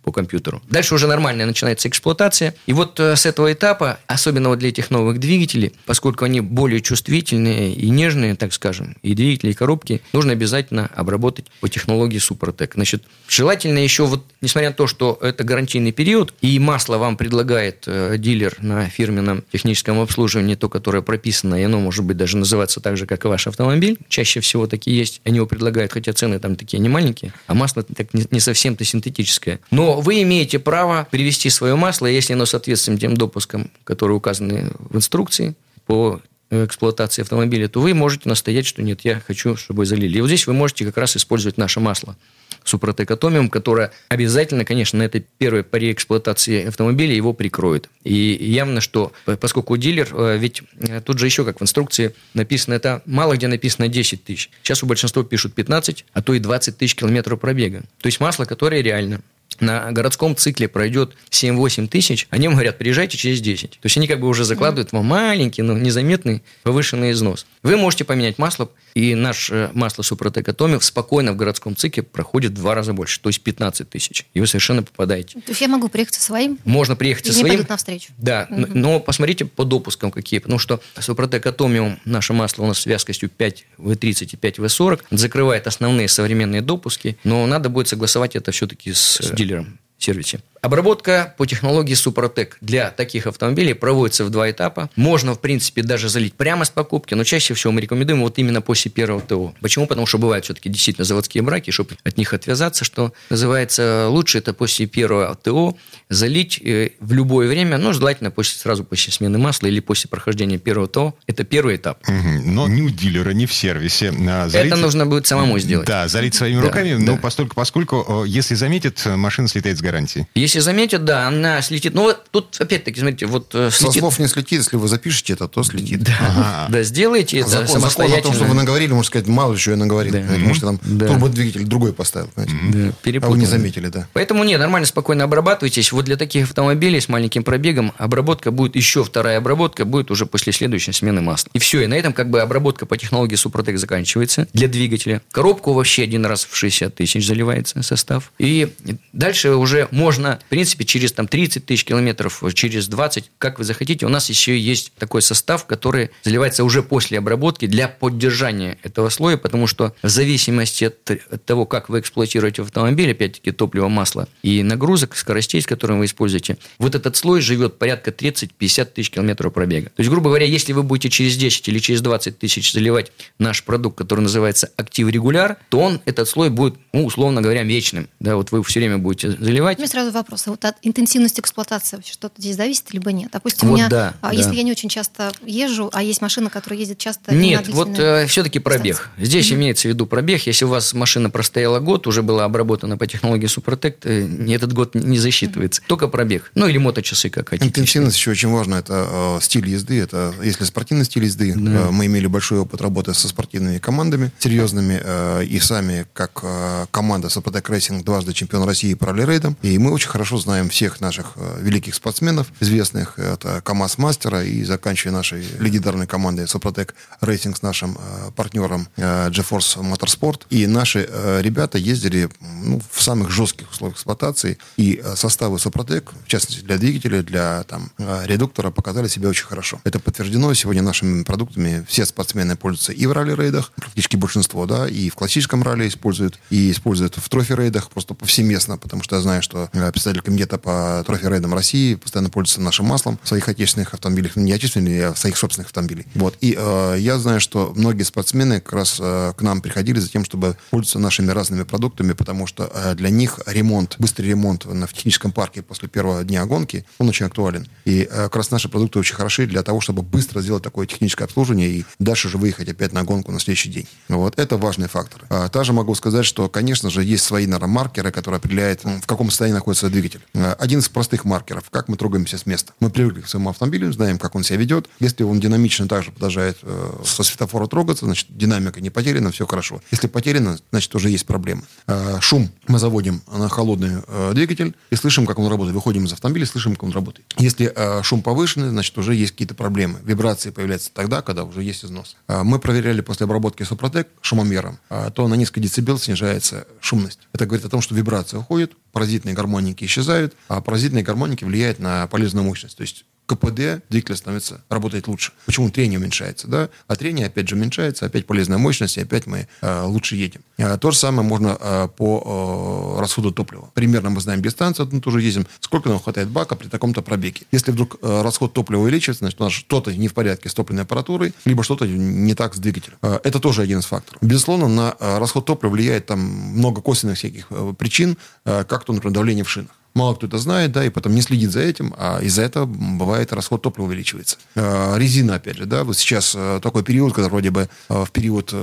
по 0.02 0.12
компьютеру. 0.12 0.62
Дальше 0.68 0.94
уже 0.94 1.06
нормальная 1.06 1.46
начинается 1.46 1.88
эксплуатация. 1.88 2.54
И 2.66 2.72
вот 2.72 2.98
э, 3.00 3.16
с 3.16 3.26
этого 3.26 3.52
этапа, 3.52 3.98
особенно 4.06 4.48
вот 4.48 4.58
для 4.58 4.70
этих 4.70 4.90
новых 4.90 5.18
двигателей, 5.18 5.72
поскольку 5.86 6.24
они 6.24 6.40
более 6.40 6.80
чувствительные 6.80 7.72
и 7.74 7.90
нежные, 7.90 8.34
так 8.34 8.52
скажем, 8.52 8.96
и 9.02 9.14
двигатели, 9.14 9.50
и 9.50 9.54
коробки, 9.54 10.02
нужно 10.12 10.32
обязательно 10.32 10.90
обработать 10.94 11.46
по 11.60 11.68
технологии 11.68 12.18
Супротек. 12.18 12.74
Значит, 12.74 13.04
желательно 13.28 13.78
еще 13.78 14.06
вот, 14.06 14.24
несмотря 14.40 14.70
на 14.70 14.74
то, 14.74 14.86
что 14.86 15.18
это 15.20 15.44
гарантийный 15.44 15.92
период, 15.92 16.34
и 16.40 16.58
масло 16.58 16.98
вам 16.98 17.16
предлагает 17.16 17.84
э, 17.86 18.16
дилер 18.18 18.56
на 18.60 18.88
фирменном 18.88 19.44
техническом 19.52 20.00
обслуживании, 20.00 20.54
то, 20.54 20.68
которое 20.68 21.02
прописано, 21.02 21.56
и 21.56 21.62
оно 21.62 21.78
может 21.80 22.04
быть 22.04 22.16
даже 22.16 22.36
называться 22.36 22.80
так 22.80 22.96
же, 22.96 23.06
как 23.06 23.24
и 23.24 23.28
ваш 23.28 23.46
автомобиль, 23.46 23.98
чаще 24.08 24.40
всего 24.40 24.66
такие 24.66 24.96
есть, 24.96 25.20
они 25.24 25.36
его 25.36 25.46
предлагают, 25.46 25.92
хотя 25.92 26.12
цены 26.12 26.38
там 26.38 26.56
такие 26.56 26.78
не 26.78 26.88
маленькие, 26.88 27.32
а 27.46 27.54
масло 27.54 27.82
так 27.82 28.08
не 28.14 28.40
совсем-то 28.40 28.84
синтетическое. 28.84 29.60
Но 29.70 29.89
вы 29.98 30.22
имеете 30.22 30.58
право 30.58 31.08
привести 31.10 31.50
свое 31.50 31.74
масло, 31.74 32.06
если 32.06 32.34
оно 32.34 32.46
соответствует 32.46 33.00
тем 33.00 33.16
допускам, 33.16 33.70
которые 33.84 34.16
указаны 34.16 34.70
в 34.78 34.96
инструкции 34.96 35.54
по 35.86 36.20
э, 36.50 36.66
эксплуатации 36.66 37.22
автомобиля, 37.22 37.66
то 37.68 37.80
вы 37.80 37.94
можете 37.94 38.28
настоять, 38.28 38.66
что 38.66 38.82
нет, 38.82 39.00
я 39.04 39.20
хочу, 39.20 39.56
чтобы 39.56 39.86
залили. 39.86 40.18
И 40.18 40.20
вот 40.20 40.28
здесь 40.28 40.46
вы 40.46 40.52
можете 40.52 40.84
как 40.84 40.96
раз 40.98 41.16
использовать 41.16 41.56
наше 41.56 41.80
масло. 41.80 42.16
Супротек 42.62 43.10
Атомиум, 43.10 43.48
которое 43.48 43.90
обязательно, 44.08 44.64
конечно, 44.64 44.98
на 44.98 45.04
этой 45.04 45.24
первой 45.38 45.64
паре 45.64 45.92
эксплуатации 45.92 46.68
автомобиля 46.68 47.14
его 47.14 47.32
прикроет. 47.32 47.88
И 48.04 48.14
явно, 48.14 48.80
что 48.80 49.12
э, 49.26 49.36
поскольку 49.36 49.76
дилер, 49.76 50.08
э, 50.12 50.36
ведь 50.38 50.62
тут 51.04 51.18
же 51.18 51.26
еще 51.26 51.44
как 51.44 51.60
в 51.60 51.62
инструкции 51.62 52.14
написано, 52.34 52.74
это 52.74 53.02
мало 53.06 53.34
где 53.34 53.48
написано 53.48 53.88
10 53.88 54.24
тысяч. 54.24 54.50
Сейчас 54.62 54.82
у 54.82 54.86
большинства 54.86 55.24
пишут 55.24 55.54
15, 55.54 56.04
а 56.12 56.22
то 56.22 56.34
и 56.34 56.38
20 56.38 56.76
тысяч 56.76 56.94
километров 56.94 57.40
пробега. 57.40 57.82
То 58.00 58.06
есть 58.06 58.20
масло, 58.20 58.44
которое 58.44 58.82
реально 58.82 59.22
на 59.58 59.90
городском 59.92 60.36
цикле 60.36 60.68
пройдет 60.68 61.14
7-8 61.30 61.88
тысяч, 61.88 62.26
они 62.30 62.46
вам 62.48 62.54
говорят, 62.56 62.78
приезжайте 62.78 63.16
через 63.18 63.40
10. 63.40 63.70
То 63.72 63.78
есть 63.84 63.96
они 63.96 64.06
как 64.06 64.20
бы 64.20 64.28
уже 64.28 64.44
закладывают 64.44 64.92
вам 64.92 65.06
маленький, 65.06 65.62
но 65.62 65.76
незаметный 65.76 66.42
повышенный 66.62 67.10
износ. 67.12 67.46
Вы 67.62 67.76
можете 67.76 68.04
поменять 68.04 68.38
масло, 68.38 68.70
и 68.94 69.14
наше 69.14 69.70
масло 69.74 70.02
Супротек 70.02 70.48
Атомик 70.48 70.82
спокойно 70.82 71.32
в 71.32 71.36
городском 71.36 71.76
цикле 71.76 72.02
проходит 72.02 72.52
в 72.52 72.54
два 72.54 72.74
раза 72.74 72.92
больше, 72.92 73.20
то 73.20 73.28
есть 73.28 73.40
15 73.42 73.88
тысяч. 73.88 74.26
И 74.34 74.40
вы 74.40 74.46
совершенно 74.46 74.82
попадаете. 74.82 75.34
То 75.40 75.50
есть 75.50 75.60
я 75.60 75.68
могу 75.68 75.88
приехать 75.88 76.14
со 76.14 76.22
своим, 76.22 76.58
Можно 76.64 76.96
приехать 76.96 77.26
со 77.26 77.32
своим. 77.32 77.64
навстречу. 77.68 78.12
Да, 78.18 78.46
н- 78.50 78.68
но 78.74 78.98
посмотрите 79.00 79.44
по 79.44 79.64
допускам 79.64 80.10
какие. 80.10 80.40
Потому 80.40 80.58
что 80.58 80.80
Супротек 80.98 81.46
Атомиум, 81.46 81.98
наше 82.04 82.32
масло 82.32 82.64
у 82.64 82.66
нас 82.66 82.78
с 82.80 82.86
вязкостью 82.86 83.28
5 83.28 83.64
В30 83.78 84.30
и 84.32 84.36
5 84.36 84.58
В40, 84.58 85.00
закрывает 85.10 85.66
основные 85.66 86.08
современные 86.08 86.62
допуски, 86.62 87.16
но 87.24 87.46
надо 87.46 87.68
будет 87.68 87.88
согласовать 87.88 88.36
это 88.36 88.50
все-таки 88.52 88.92
с 88.92 89.20
э, 89.20 89.24
дилером 89.50 89.78
сервисе. 89.98 90.40
Обработка 90.62 91.34
по 91.38 91.46
технологии 91.46 91.94
Супротек 91.94 92.58
для 92.60 92.90
таких 92.90 93.26
автомобилей 93.26 93.72
проводится 93.72 94.24
в 94.26 94.30
два 94.30 94.50
этапа. 94.50 94.90
Можно, 94.94 95.34
в 95.34 95.40
принципе, 95.40 95.82
даже 95.82 96.10
залить 96.10 96.34
прямо 96.34 96.66
с 96.66 96.70
покупки, 96.70 97.14
но 97.14 97.24
чаще 97.24 97.54
всего 97.54 97.72
мы 97.72 97.80
рекомендуем 97.80 98.20
вот 98.20 98.38
именно 98.38 98.60
после 98.60 98.90
первого 98.90 99.22
ТО. 99.22 99.54
Почему? 99.62 99.86
Потому 99.86 100.06
что 100.06 100.18
бывают 100.18 100.44
все-таки 100.44 100.68
действительно 100.68 101.06
заводские 101.06 101.42
браки, 101.42 101.70
чтобы 101.70 101.96
от 102.04 102.18
них 102.18 102.34
отвязаться, 102.34 102.84
что 102.84 103.14
называется, 103.30 104.08
лучше 104.10 104.36
это 104.38 104.52
после 104.52 104.84
первого 104.86 105.34
ТО 105.34 105.78
залить 106.10 106.60
э, 106.62 106.90
в 107.00 107.12
любое 107.14 107.48
время, 107.48 107.78
но 107.78 107.94
желательно 107.94 108.30
после, 108.30 108.58
сразу 108.58 108.84
после 108.84 109.14
смены 109.14 109.38
масла 109.38 109.66
или 109.68 109.80
после 109.80 110.10
прохождения 110.10 110.58
первого 110.58 110.88
ТО. 110.88 111.14
Это 111.26 111.44
первый 111.44 111.76
этап. 111.76 112.06
Мгм. 112.06 112.54
Но 112.54 112.68
ни 112.68 112.82
у 112.82 112.90
дилера, 112.90 113.30
ни 113.30 113.46
в 113.46 113.54
сервисе. 113.54 114.12
А, 114.28 114.48
залить- 114.48 114.66
Это 114.72 114.76
нужно 114.76 115.06
будет 115.06 115.26
самому 115.26 115.58
сделать. 115.58 115.86
Да, 115.86 116.06
залить 116.06 116.34
своими 116.34 116.60
Да, 116.60 116.66
руками, 116.66 116.96
да. 117.02 117.12
но 117.12 117.16
поскольку, 117.54 118.24
э, 118.26 118.28
если 118.28 118.54
заметит, 118.54 119.00
машина 119.06 119.48
слетает 119.48 119.78
с 119.78 119.80
гарантии. 119.80 120.26
Если 120.34 120.49
заметят, 120.58 121.04
да, 121.04 121.28
она 121.28 121.62
слетит. 121.62 121.94
Ну, 121.94 122.02
вот 122.02 122.24
тут, 122.30 122.56
опять-таки, 122.60 122.98
смотрите, 123.00 123.26
вот 123.26 123.54
э, 123.54 123.70
Со 123.70 123.78
слетит... 123.84 124.00
слов 124.00 124.18
не 124.18 124.26
слетит, 124.26 124.58
если 124.58 124.76
вы 124.76 124.88
запишете 124.88 125.34
это, 125.34 125.46
то 125.48 125.62
слетит. 125.62 126.02
Да, 126.02 126.66
да, 126.68 126.82
сделайте 126.82 127.38
это 127.38 127.48
Закон, 127.50 127.66
закон 127.66 127.76
о 127.78 127.82
том, 127.82 127.90
самостоятельно. 127.92 128.34
что 128.34 128.44
вы 128.44 128.54
наговорили, 128.54 128.88
можно 128.92 129.04
сказать, 129.06 129.28
мало 129.28 129.52
ли 129.52 129.58
что 129.58 129.70
я 129.70 129.76
наговорил. 129.76 130.12
Да. 130.12 130.20
Потому 130.22 130.54
что 130.54 130.66
там 130.66 130.80
Да. 130.82 131.06
турбодвигатель 131.06 131.64
другой 131.64 131.92
поставил. 131.92 132.30
знаете. 132.34 132.52
Да, 132.72 132.78
А 132.78 132.86
вы 132.86 132.94
перепутал. 133.02 133.36
не 133.36 133.46
заметили, 133.46 133.88
да. 133.88 134.08
Поэтому 134.12 134.42
нет, 134.44 134.58
нормально, 134.58 134.86
спокойно 134.86 135.24
обрабатывайтесь. 135.24 135.92
Вот 135.92 136.04
для 136.04 136.16
таких 136.16 136.44
автомобилей 136.48 137.00
с 137.00 137.08
маленьким 137.08 137.44
пробегом 137.44 137.92
обработка 137.98 138.50
будет, 138.50 138.74
еще 138.76 139.04
вторая 139.04 139.38
обработка 139.38 139.84
будет 139.84 140.10
уже 140.10 140.26
после 140.26 140.52
следующей 140.52 140.92
смены 140.92 141.20
масла. 141.20 141.50
И 141.52 141.58
все, 141.60 141.82
и 141.82 141.86
на 141.86 141.94
этом 141.94 142.12
как 142.12 142.30
бы 142.30 142.40
обработка 142.40 142.86
по 142.86 142.96
технологии 142.96 143.36
Супротек 143.36 143.78
заканчивается 143.78 144.48
для 144.52 144.66
двигателя. 144.66 145.22
Коробку 145.30 145.72
вообще 145.74 146.02
один 146.02 146.26
раз 146.26 146.44
в 146.50 146.56
60 146.56 146.94
тысяч 146.96 147.26
заливается 147.26 147.82
состав. 147.82 148.32
И 148.38 148.72
дальше 149.12 149.50
уже 149.54 149.86
можно, 149.90 150.39
в 150.42 150.48
принципе, 150.48 150.84
через 150.84 151.12
там 151.12 151.28
30 151.28 151.66
тысяч 151.66 151.84
километров, 151.84 152.42
через 152.54 152.88
20, 152.88 153.30
как 153.38 153.58
вы 153.58 153.64
захотите. 153.64 154.06
У 154.06 154.08
нас 154.08 154.28
еще 154.28 154.58
есть 154.58 154.92
такой 154.98 155.22
состав, 155.22 155.66
который 155.66 156.10
заливается 156.22 156.64
уже 156.64 156.82
после 156.82 157.18
обработки 157.18 157.66
для 157.66 157.88
поддержания 157.88 158.78
этого 158.82 159.08
слоя, 159.08 159.36
потому 159.36 159.66
что 159.66 159.94
в 160.02 160.08
зависимости 160.08 160.84
от, 160.84 161.10
от 161.10 161.44
того, 161.44 161.66
как 161.66 161.88
вы 161.88 162.00
эксплуатируете 162.00 162.62
автомобиль, 162.62 163.10
опять-таки 163.10 163.52
топливо, 163.52 163.88
масло 163.88 164.28
и 164.42 164.62
нагрузок, 164.62 165.16
скоростей, 165.16 165.60
с 165.60 165.66
которыми 165.66 166.00
вы 166.00 166.04
используете, 166.06 166.58
вот 166.78 166.94
этот 166.94 167.16
слой 167.16 167.40
живет 167.40 167.78
порядка 167.78 168.10
30-50 168.10 168.84
тысяч 168.86 169.10
километров 169.10 169.52
пробега. 169.52 169.90
То 169.90 170.00
есть, 170.00 170.10
грубо 170.10 170.30
говоря, 170.30 170.46
если 170.46 170.72
вы 170.72 170.82
будете 170.82 171.10
через 171.10 171.36
10 171.36 171.68
или 171.68 171.78
через 171.78 172.00
20 172.00 172.38
тысяч 172.38 172.72
заливать 172.72 173.12
наш 173.38 173.64
продукт, 173.64 173.98
который 173.98 174.20
называется 174.20 174.70
Active 174.76 175.08
Regular, 175.08 175.58
то 175.68 175.80
он, 175.80 176.00
этот 176.04 176.28
слой 176.28 176.50
будет, 176.50 176.74
ну, 176.92 177.04
условно 177.04 177.42
говоря, 177.42 177.62
вечным. 177.62 178.08
Да, 178.20 178.36
вот 178.36 178.52
вы 178.52 178.62
все 178.64 178.80
время 178.80 178.98
будете 178.98 179.30
заливать. 179.30 179.78
У 179.78 179.80
меня 179.80 179.88
сразу 179.88 180.10
вопрос. 180.12 180.29
А 180.32 180.50
Вот 180.50 180.64
от 180.64 180.76
интенсивности 180.82 181.40
эксплуатации 181.40 181.96
вообще 181.96 182.12
что-то 182.12 182.40
здесь 182.40 182.56
зависит, 182.56 182.92
либо 182.92 183.12
нет? 183.12 183.30
Допустим, 183.32 183.68
Вот 183.68 183.74
у 183.74 183.76
меня, 183.76 183.88
да, 183.88 184.14
а, 184.20 184.30
да. 184.30 184.36
если 184.36 184.54
я 184.54 184.62
не 184.62 184.72
очень 184.72 184.88
часто 184.88 185.32
езжу, 185.44 185.90
а 185.92 186.02
есть 186.02 186.20
машина, 186.20 186.50
которая 186.50 186.80
ездит 186.80 186.98
часто 186.98 187.34
Нет, 187.34 187.68
вот 187.68 187.88
длительные 187.88 188.26
все-таки 188.26 188.58
пробег. 188.58 189.10
Здесь 189.18 189.52
имеется 189.52 189.88
в 189.88 189.90
виду 189.90 190.06
пробег. 190.06 190.46
Если 190.46 190.64
у 190.64 190.68
вас 190.68 190.92
машина 190.94 191.30
простояла 191.30 191.80
год, 191.80 192.06
уже 192.06 192.22
была 192.22 192.44
обработана 192.44 192.96
по 192.96 193.06
технологии 193.06 193.46
Супротек, 193.46 193.98
э, 194.04 194.28
этот 194.48 194.72
год 194.72 194.94
не 194.94 195.18
засчитывается. 195.18 195.82
Только 195.86 196.08
пробег. 196.08 196.50
Ну 196.54 196.66
или 196.66 196.78
моточасы, 196.78 197.30
как 197.30 197.50
хотите. 197.50 197.68
Интенсивность 197.68 198.16
еще 198.16 198.30
очень 198.30 198.50
важна. 198.50 198.78
Это 198.78 199.38
э, 199.38 199.38
стиль 199.42 199.68
езды. 199.68 200.00
Это 200.00 200.34
если 200.42 200.64
спортивный 200.64 201.04
стиль 201.04 201.24
езды. 201.24 201.50
э, 201.50 201.90
мы 201.90 202.06
имели 202.06 202.26
большой 202.26 202.60
опыт 202.60 202.80
работы 202.80 203.14
со 203.14 203.28
спортивными 203.28 203.78
командами 203.78 204.30
серьезными. 204.38 205.00
э, 205.02 205.44
и 205.44 205.58
сами, 205.60 206.06
как 206.12 206.40
э, 206.42 206.86
команда 206.90 207.28
Супротек 207.28 207.68
Рейсинг, 207.70 208.04
дважды 208.04 208.32
чемпион 208.32 208.64
России 208.64 208.94
по 208.94 209.06
ралли-рейдам. 209.06 209.56
И 209.62 209.78
мы 209.78 209.92
очень 209.92 210.08
хорошо 210.08 210.19
знаем 210.38 210.68
всех 210.68 211.00
наших 211.00 211.32
э, 211.36 211.58
великих 211.60 211.94
спортсменов, 211.94 212.48
известных. 212.60 213.18
Это 213.18 213.60
КАМАЗ 213.60 213.98
Мастера 213.98 214.42
и 214.42 214.64
заканчивая 214.64 215.14
нашей 215.14 215.44
легендарной 215.58 216.06
командой 216.06 216.46
Супротек 216.46 216.94
Рейсинг 217.20 217.56
с 217.56 217.62
нашим 217.62 217.96
э, 217.98 218.30
партнером 218.36 218.88
э, 218.96 219.30
G-Force 219.30 219.82
Motorsport. 220.10 220.42
И 220.50 220.66
наши 220.66 221.08
э, 221.08 221.40
ребята 221.42 221.78
ездили 221.78 222.28
ну, 222.40 222.80
в 222.90 223.02
самых 223.02 223.30
жестких 223.30 223.70
условиях 223.70 223.96
эксплуатации. 223.96 224.58
И 224.76 225.00
э, 225.02 225.16
составы 225.16 225.58
Супротек, 225.58 226.12
в 226.24 226.28
частности 226.28 226.60
для 226.60 226.78
двигателя, 226.78 227.22
для 227.22 227.64
там, 227.64 227.90
э, 227.98 228.22
редуктора, 228.26 228.70
показали 228.70 229.08
себя 229.08 229.28
очень 229.28 229.46
хорошо. 229.46 229.80
Это 229.84 229.98
подтверждено 229.98 230.52
сегодня 230.54 230.82
нашими 230.82 231.24
продуктами. 231.24 231.84
Все 231.88 232.04
спортсмены 232.04 232.56
пользуются 232.56 232.92
и 232.92 233.06
в 233.06 233.12
ралли-рейдах, 233.12 233.72
практически 233.72 234.16
большинство, 234.16 234.66
да, 234.66 234.88
и 234.88 235.08
в 235.08 235.14
классическом 235.14 235.62
ралли 235.62 235.88
используют, 235.88 236.38
и 236.50 236.70
используют 236.70 237.16
в 237.16 237.28
трофи-рейдах 237.28 237.90
просто 237.90 238.14
повсеместно, 238.14 238.76
потому 238.76 239.02
что 239.02 239.16
я 239.16 239.22
знаю, 239.22 239.42
что 239.42 239.68
э, 239.72 239.92
представители 239.92 240.10
председатель 240.10 240.22
комитета 240.22 240.58
по 240.58 241.02
трофи-рейдам 241.06 241.54
России, 241.54 241.94
постоянно 241.94 242.30
пользуется 242.30 242.60
нашим 242.60 242.86
маслом 242.86 243.18
в 243.22 243.28
своих 243.28 243.48
отечественных 243.48 243.94
автомобилях, 243.94 244.32
ну, 244.36 244.42
не 244.42 244.52
отечественных, 244.52 245.10
а 245.10 245.14
в 245.14 245.18
своих 245.18 245.36
собственных 245.36 245.68
автомобилях. 245.68 246.06
Вот. 246.14 246.36
И 246.40 246.56
э, 246.58 246.96
я 246.98 247.18
знаю, 247.18 247.40
что 247.40 247.72
многие 247.76 248.02
спортсмены 248.02 248.60
как 248.60 248.72
раз 248.72 248.98
э, 249.00 249.32
к 249.36 249.42
нам 249.42 249.60
приходили 249.60 249.99
за 250.00 250.08
тем, 250.10 250.24
чтобы 250.24 250.56
пользоваться 250.70 250.98
нашими 250.98 251.30
разными 251.30 251.62
продуктами, 251.64 252.12
потому 252.12 252.46
что 252.46 252.70
э, 252.72 252.94
для 252.94 253.10
них 253.10 253.38
ремонт, 253.46 253.96
быстрый 253.98 254.26
ремонт 254.26 254.64
в 254.64 254.92
техническом 254.92 255.32
парке 255.32 255.62
после 255.62 255.88
первого 255.88 256.24
дня 256.24 256.44
гонки, 256.46 256.84
он 256.98 257.08
очень 257.08 257.26
актуален. 257.26 257.66
И 257.84 258.08
э, 258.10 258.24
как 258.24 258.36
раз 258.36 258.50
наши 258.50 258.68
продукты 258.68 258.98
очень 258.98 259.14
хороши 259.14 259.46
для 259.46 259.62
того, 259.62 259.80
чтобы 259.80 260.02
быстро 260.02 260.40
сделать 260.40 260.62
такое 260.62 260.86
техническое 260.86 261.24
обслуживание 261.24 261.68
и 261.68 261.84
дальше 261.98 262.28
же 262.28 262.38
выехать 262.38 262.68
опять 262.68 262.92
на 262.92 263.04
гонку 263.04 263.32
на 263.32 263.40
следующий 263.40 263.70
день. 263.70 263.88
Вот. 264.08 264.38
Это 264.38 264.56
важный 264.56 264.88
фактор. 264.88 265.24
А, 265.28 265.48
также 265.48 265.72
могу 265.72 265.94
сказать, 265.94 266.24
что, 266.24 266.48
конечно 266.48 266.90
же, 266.90 267.04
есть 267.04 267.24
свои, 267.24 267.46
маркеры, 267.46 268.10
которые 268.10 268.38
определяют, 268.38 268.84
в 268.84 269.06
каком 269.06 269.30
состоянии 269.30 269.54
находится 269.54 269.88
двигатель. 269.88 270.20
А, 270.34 270.54
один 270.58 270.80
из 270.80 270.88
простых 270.88 271.24
маркеров, 271.24 271.70
как 271.70 271.88
мы 271.88 271.96
трогаемся 271.96 272.38
с 272.38 272.46
места. 272.46 272.72
Мы 272.80 272.90
привыкли 272.90 273.22
к 273.22 273.28
своему 273.28 273.50
автомобилю, 273.50 273.92
знаем, 273.92 274.18
как 274.18 274.34
он 274.34 274.44
себя 274.44 274.58
ведет. 274.58 274.88
Если 275.00 275.24
он 275.24 275.40
динамично 275.40 275.88
также 275.88 276.12
продолжает 276.12 276.58
э, 276.62 276.92
со 277.04 277.22
светофора 277.22 277.66
трогаться, 277.66 278.06
значит, 278.06 278.26
динамика 278.30 278.80
не 278.80 278.90
потеряна, 278.90 279.30
все 279.32 279.46
хорошо. 279.46 279.80
Если 279.90 280.06
потеряна, 280.06 280.58
значит, 280.70 280.94
уже 280.94 281.10
есть 281.10 281.26
проблемы. 281.26 281.62
А, 281.86 282.20
шум 282.20 282.50
мы 282.66 282.78
заводим 282.78 283.22
на 283.30 283.48
холодный 283.48 284.02
э, 284.06 284.32
двигатель 284.34 284.74
и 284.90 284.96
слышим, 284.96 285.26
как 285.26 285.38
он 285.38 285.48
работает. 285.48 285.74
Выходим 285.74 286.04
из 286.04 286.12
автомобиля, 286.12 286.46
слышим, 286.46 286.74
как 286.74 286.84
он 286.84 286.92
работает. 286.92 287.26
Если 287.38 287.72
э, 287.74 288.02
шум 288.02 288.22
повышенный, 288.22 288.70
значит, 288.70 288.96
уже 288.98 289.14
есть 289.14 289.32
какие-то 289.32 289.54
проблемы. 289.54 289.98
Вибрации 290.04 290.50
появляются 290.50 290.90
тогда, 290.92 291.22
когда 291.22 291.44
уже 291.44 291.62
есть 291.62 291.84
износ. 291.84 292.16
Мы 292.28 292.58
проверяли 292.58 293.00
после 293.00 293.24
обработки 293.24 293.62
Супротек 293.62 294.08
шумомером, 294.20 294.78
то 295.14 295.28
на 295.28 295.34
несколько 295.34 295.60
децибел 295.60 295.98
снижается 295.98 296.66
шумность. 296.80 297.20
Это 297.32 297.46
говорит 297.46 297.66
о 297.66 297.68
том, 297.68 297.80
что 297.80 297.94
вибрация 297.94 298.40
уходит, 298.40 298.72
паразитные 298.92 299.34
гармоники 299.34 299.84
исчезают, 299.84 300.34
а 300.48 300.60
паразитные 300.60 301.02
гармоники 301.02 301.44
влияют 301.44 301.78
на 301.78 302.06
полезную 302.06 302.44
мощность. 302.44 302.76
То 302.76 302.82
есть 302.82 303.04
КПД 303.30 303.84
двигателя 303.88 304.16
становится, 304.16 304.60
работать 304.68 305.06
лучше. 305.06 305.32
Почему 305.46 305.70
трение 305.70 306.00
уменьшается, 306.00 306.48
да? 306.48 306.68
А 306.88 306.96
трение 306.96 307.26
опять 307.26 307.48
же 307.48 307.54
уменьшается, 307.54 308.06
опять 308.06 308.26
полезная 308.26 308.58
мощность, 308.58 308.96
и 308.96 309.02
опять 309.02 309.26
мы 309.26 309.46
э, 309.60 309.82
лучше 309.84 310.16
едем. 310.16 310.40
А, 310.58 310.76
то 310.78 310.90
же 310.90 310.98
самое 310.98 311.26
можно 311.26 311.56
э, 311.60 311.88
по 311.96 312.96
э, 312.96 313.00
расходу 313.00 313.30
топлива. 313.30 313.70
Примерно 313.74 314.10
мы 314.10 314.20
знаем 314.20 314.42
дистанцию, 314.42 314.88
мы 314.90 315.00
тоже 315.00 315.22
ездим, 315.22 315.46
сколько 315.60 315.88
нам 315.88 316.00
хватает 316.00 316.28
бака 316.28 316.56
при 316.56 316.66
таком-то 316.66 317.02
пробеге. 317.02 317.42
Если 317.52 317.70
вдруг 317.70 317.98
э, 318.02 318.22
расход 318.22 318.52
топлива 318.52 318.80
увеличивается, 318.80 319.20
значит, 319.20 319.40
у 319.40 319.44
нас 319.44 319.52
что-то 319.52 319.94
не 319.94 320.08
в 320.08 320.14
порядке 320.14 320.48
с 320.48 320.54
топливной 320.54 320.82
аппаратурой, 320.82 321.32
либо 321.44 321.62
что-то 321.62 321.86
не 321.86 322.34
так 322.34 322.56
с 322.56 322.58
двигателем. 322.58 322.98
Э, 323.02 323.20
это 323.22 323.38
тоже 323.38 323.62
один 323.62 323.78
из 323.78 323.84
факторов. 323.84 324.20
Безусловно, 324.20 324.66
на 324.66 324.96
э, 324.98 325.18
расход 325.18 325.46
топлива 325.46 325.70
влияет 325.70 326.06
там 326.06 326.18
много 326.18 326.80
косвенных 326.82 327.16
всяких 327.16 327.46
э, 327.50 327.74
причин, 327.78 328.18
э, 328.44 328.64
как 328.64 328.84
то, 328.84 328.92
например, 328.92 329.14
давление 329.14 329.44
в 329.44 329.50
шинах. 329.50 329.70
Мало 329.94 330.14
кто 330.14 330.26
это 330.26 330.38
знает, 330.38 330.72
да, 330.72 330.84
и 330.84 330.88
потом 330.88 331.14
не 331.14 331.22
следит 331.22 331.50
за 331.50 331.60
этим, 331.60 331.94
а 331.98 332.20
из-за 332.20 332.42
этого 332.42 332.66
бывает 332.66 333.32
расход 333.32 333.62
топлива 333.62 333.86
увеличивается. 333.86 334.36
Э, 334.54 334.94
резина, 334.96 335.34
опять 335.34 335.56
же, 335.56 335.66
да, 335.66 335.82
вот 335.82 335.98
сейчас 335.98 336.34
э, 336.36 336.60
такой 336.62 336.84
период, 336.84 337.12
когда 337.12 337.28
вроде 337.28 337.50
бы 337.50 337.68
э, 337.88 338.04
в 338.04 338.10
период 338.12 338.54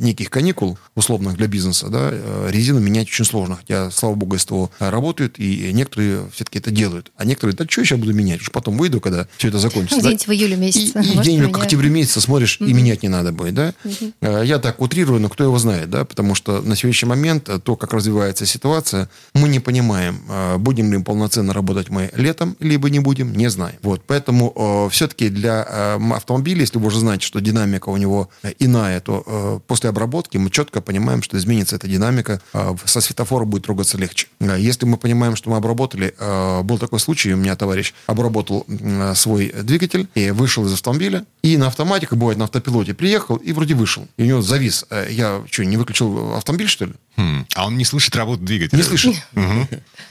неких 0.00 0.30
каникул, 0.30 0.78
условных 0.94 1.36
для 1.36 1.46
бизнеса, 1.46 1.88
да, 1.88 2.12
резину 2.48 2.80
менять 2.80 3.08
очень 3.08 3.24
сложно, 3.24 3.56
хотя, 3.56 3.90
слава 3.90 4.14
богу, 4.14 4.38
СТО 4.38 4.70
работают, 4.78 5.38
и 5.38 5.70
некоторые 5.72 6.28
все-таки 6.32 6.58
это 6.58 6.70
делают. 6.70 7.12
А 7.16 7.24
некоторые, 7.24 7.56
да 7.56 7.66
что 7.68 7.82
я 7.82 7.84
сейчас 7.86 7.98
буду 7.98 8.14
менять, 8.14 8.40
уж 8.40 8.50
потом 8.50 8.78
выйду, 8.78 9.00
когда 9.00 9.28
все 9.36 9.48
это 9.48 9.58
закончится. 9.58 10.00
Где-нибудь 10.00 10.26
да? 10.26 10.32
в 10.32 10.34
июле 10.34 10.56
месяце. 10.56 11.00
И, 11.00 11.14
и 11.14 11.18
где-нибудь 11.18 11.56
в 11.56 11.60
октябре 11.60 11.90
месяце 11.90 12.20
смотришь, 12.20 12.58
mm-hmm. 12.60 12.70
и 12.70 12.72
менять 12.72 13.02
не 13.02 13.08
надо 13.08 13.32
будет, 13.32 13.54
да. 13.54 13.74
Mm-hmm. 13.84 14.46
Я 14.46 14.58
так 14.58 14.80
утрирую, 14.80 15.20
но 15.20 15.28
кто 15.28 15.44
его 15.44 15.58
знает, 15.58 15.90
да, 15.90 16.04
потому 16.04 16.34
что 16.34 16.62
на 16.62 16.76
сегодняшний 16.76 17.08
момент 17.08 17.50
то, 17.62 17.76
как 17.76 17.92
развивается 17.92 18.46
ситуация, 18.46 19.08
мы 19.34 19.48
не 19.48 19.60
понимаем, 19.60 20.20
будем 20.64 20.92
ли 20.92 21.02
полноценно 21.02 21.44
полноценно 21.44 21.52
работать 21.52 21.90
мы 21.90 22.10
летом, 22.16 22.56
либо 22.60 22.90
не 22.90 23.00
будем, 23.00 23.32
не 23.32 23.50
знаем. 23.50 23.76
Вот, 23.82 24.02
поэтому 24.06 24.52
э, 24.54 24.90
все-таки 24.90 25.28
для 25.28 25.66
э, 25.68 26.12
автомобиля, 26.12 26.60
если 26.60 26.78
вы 26.78 26.86
уже 26.86 26.98
знаете, 26.98 27.26
что 27.26 27.40
динамика 27.40 27.88
у 27.88 27.96
него 27.96 28.28
э, 28.42 28.52
иная, 28.58 29.00
то 29.00 29.22
э, 29.26 29.60
после 29.66 29.90
обработки 29.90 30.36
мы 30.36 30.50
четко 30.50 30.80
понимаем, 30.80 31.22
что 31.22 31.36
изменится 31.36 31.76
эта 31.76 31.88
динамика, 31.88 32.40
э, 32.52 32.76
со 32.84 33.00
светофора 33.00 33.44
будет 33.44 33.64
трогаться 33.64 33.98
легче. 33.98 34.26
Э, 34.40 34.56
если 34.58 34.86
мы 34.86 34.96
понимаем, 34.96 35.36
что 35.36 35.50
мы 35.50 35.56
обработали, 35.56 36.14
э, 36.18 36.62
был 36.62 36.78
такой 36.78 37.00
случай, 37.00 37.32
у 37.32 37.36
меня 37.36 37.56
товарищ 37.56 37.94
обработал 38.06 38.64
э, 38.68 39.14
свой 39.14 39.52
двигатель 39.62 40.08
и 40.14 40.30
вышел 40.30 40.66
из 40.66 40.72
автомобиля, 40.72 41.24
и 41.42 41.56
на 41.56 41.66
автомате, 41.66 42.06
как 42.06 42.18
бывает 42.18 42.38
на 42.38 42.44
автопилоте, 42.44 42.94
приехал 42.94 43.36
и 43.36 43.52
вроде 43.52 43.74
вышел. 43.74 44.06
И 44.16 44.22
у 44.22 44.26
него 44.26 44.42
завис. 44.42 44.84
Э, 44.90 45.06
я 45.10 45.42
что, 45.50 45.64
не 45.64 45.76
выключил 45.76 46.34
автомобиль, 46.34 46.68
что 46.68 46.86
ли? 46.86 46.92
Хм. 47.16 47.46
А 47.54 47.66
он 47.66 47.76
не 47.76 47.84
слышит 47.84 48.16
работу 48.16 48.42
двигателя? 48.42 48.78
Не 48.78 48.84
слышит. 48.84 49.14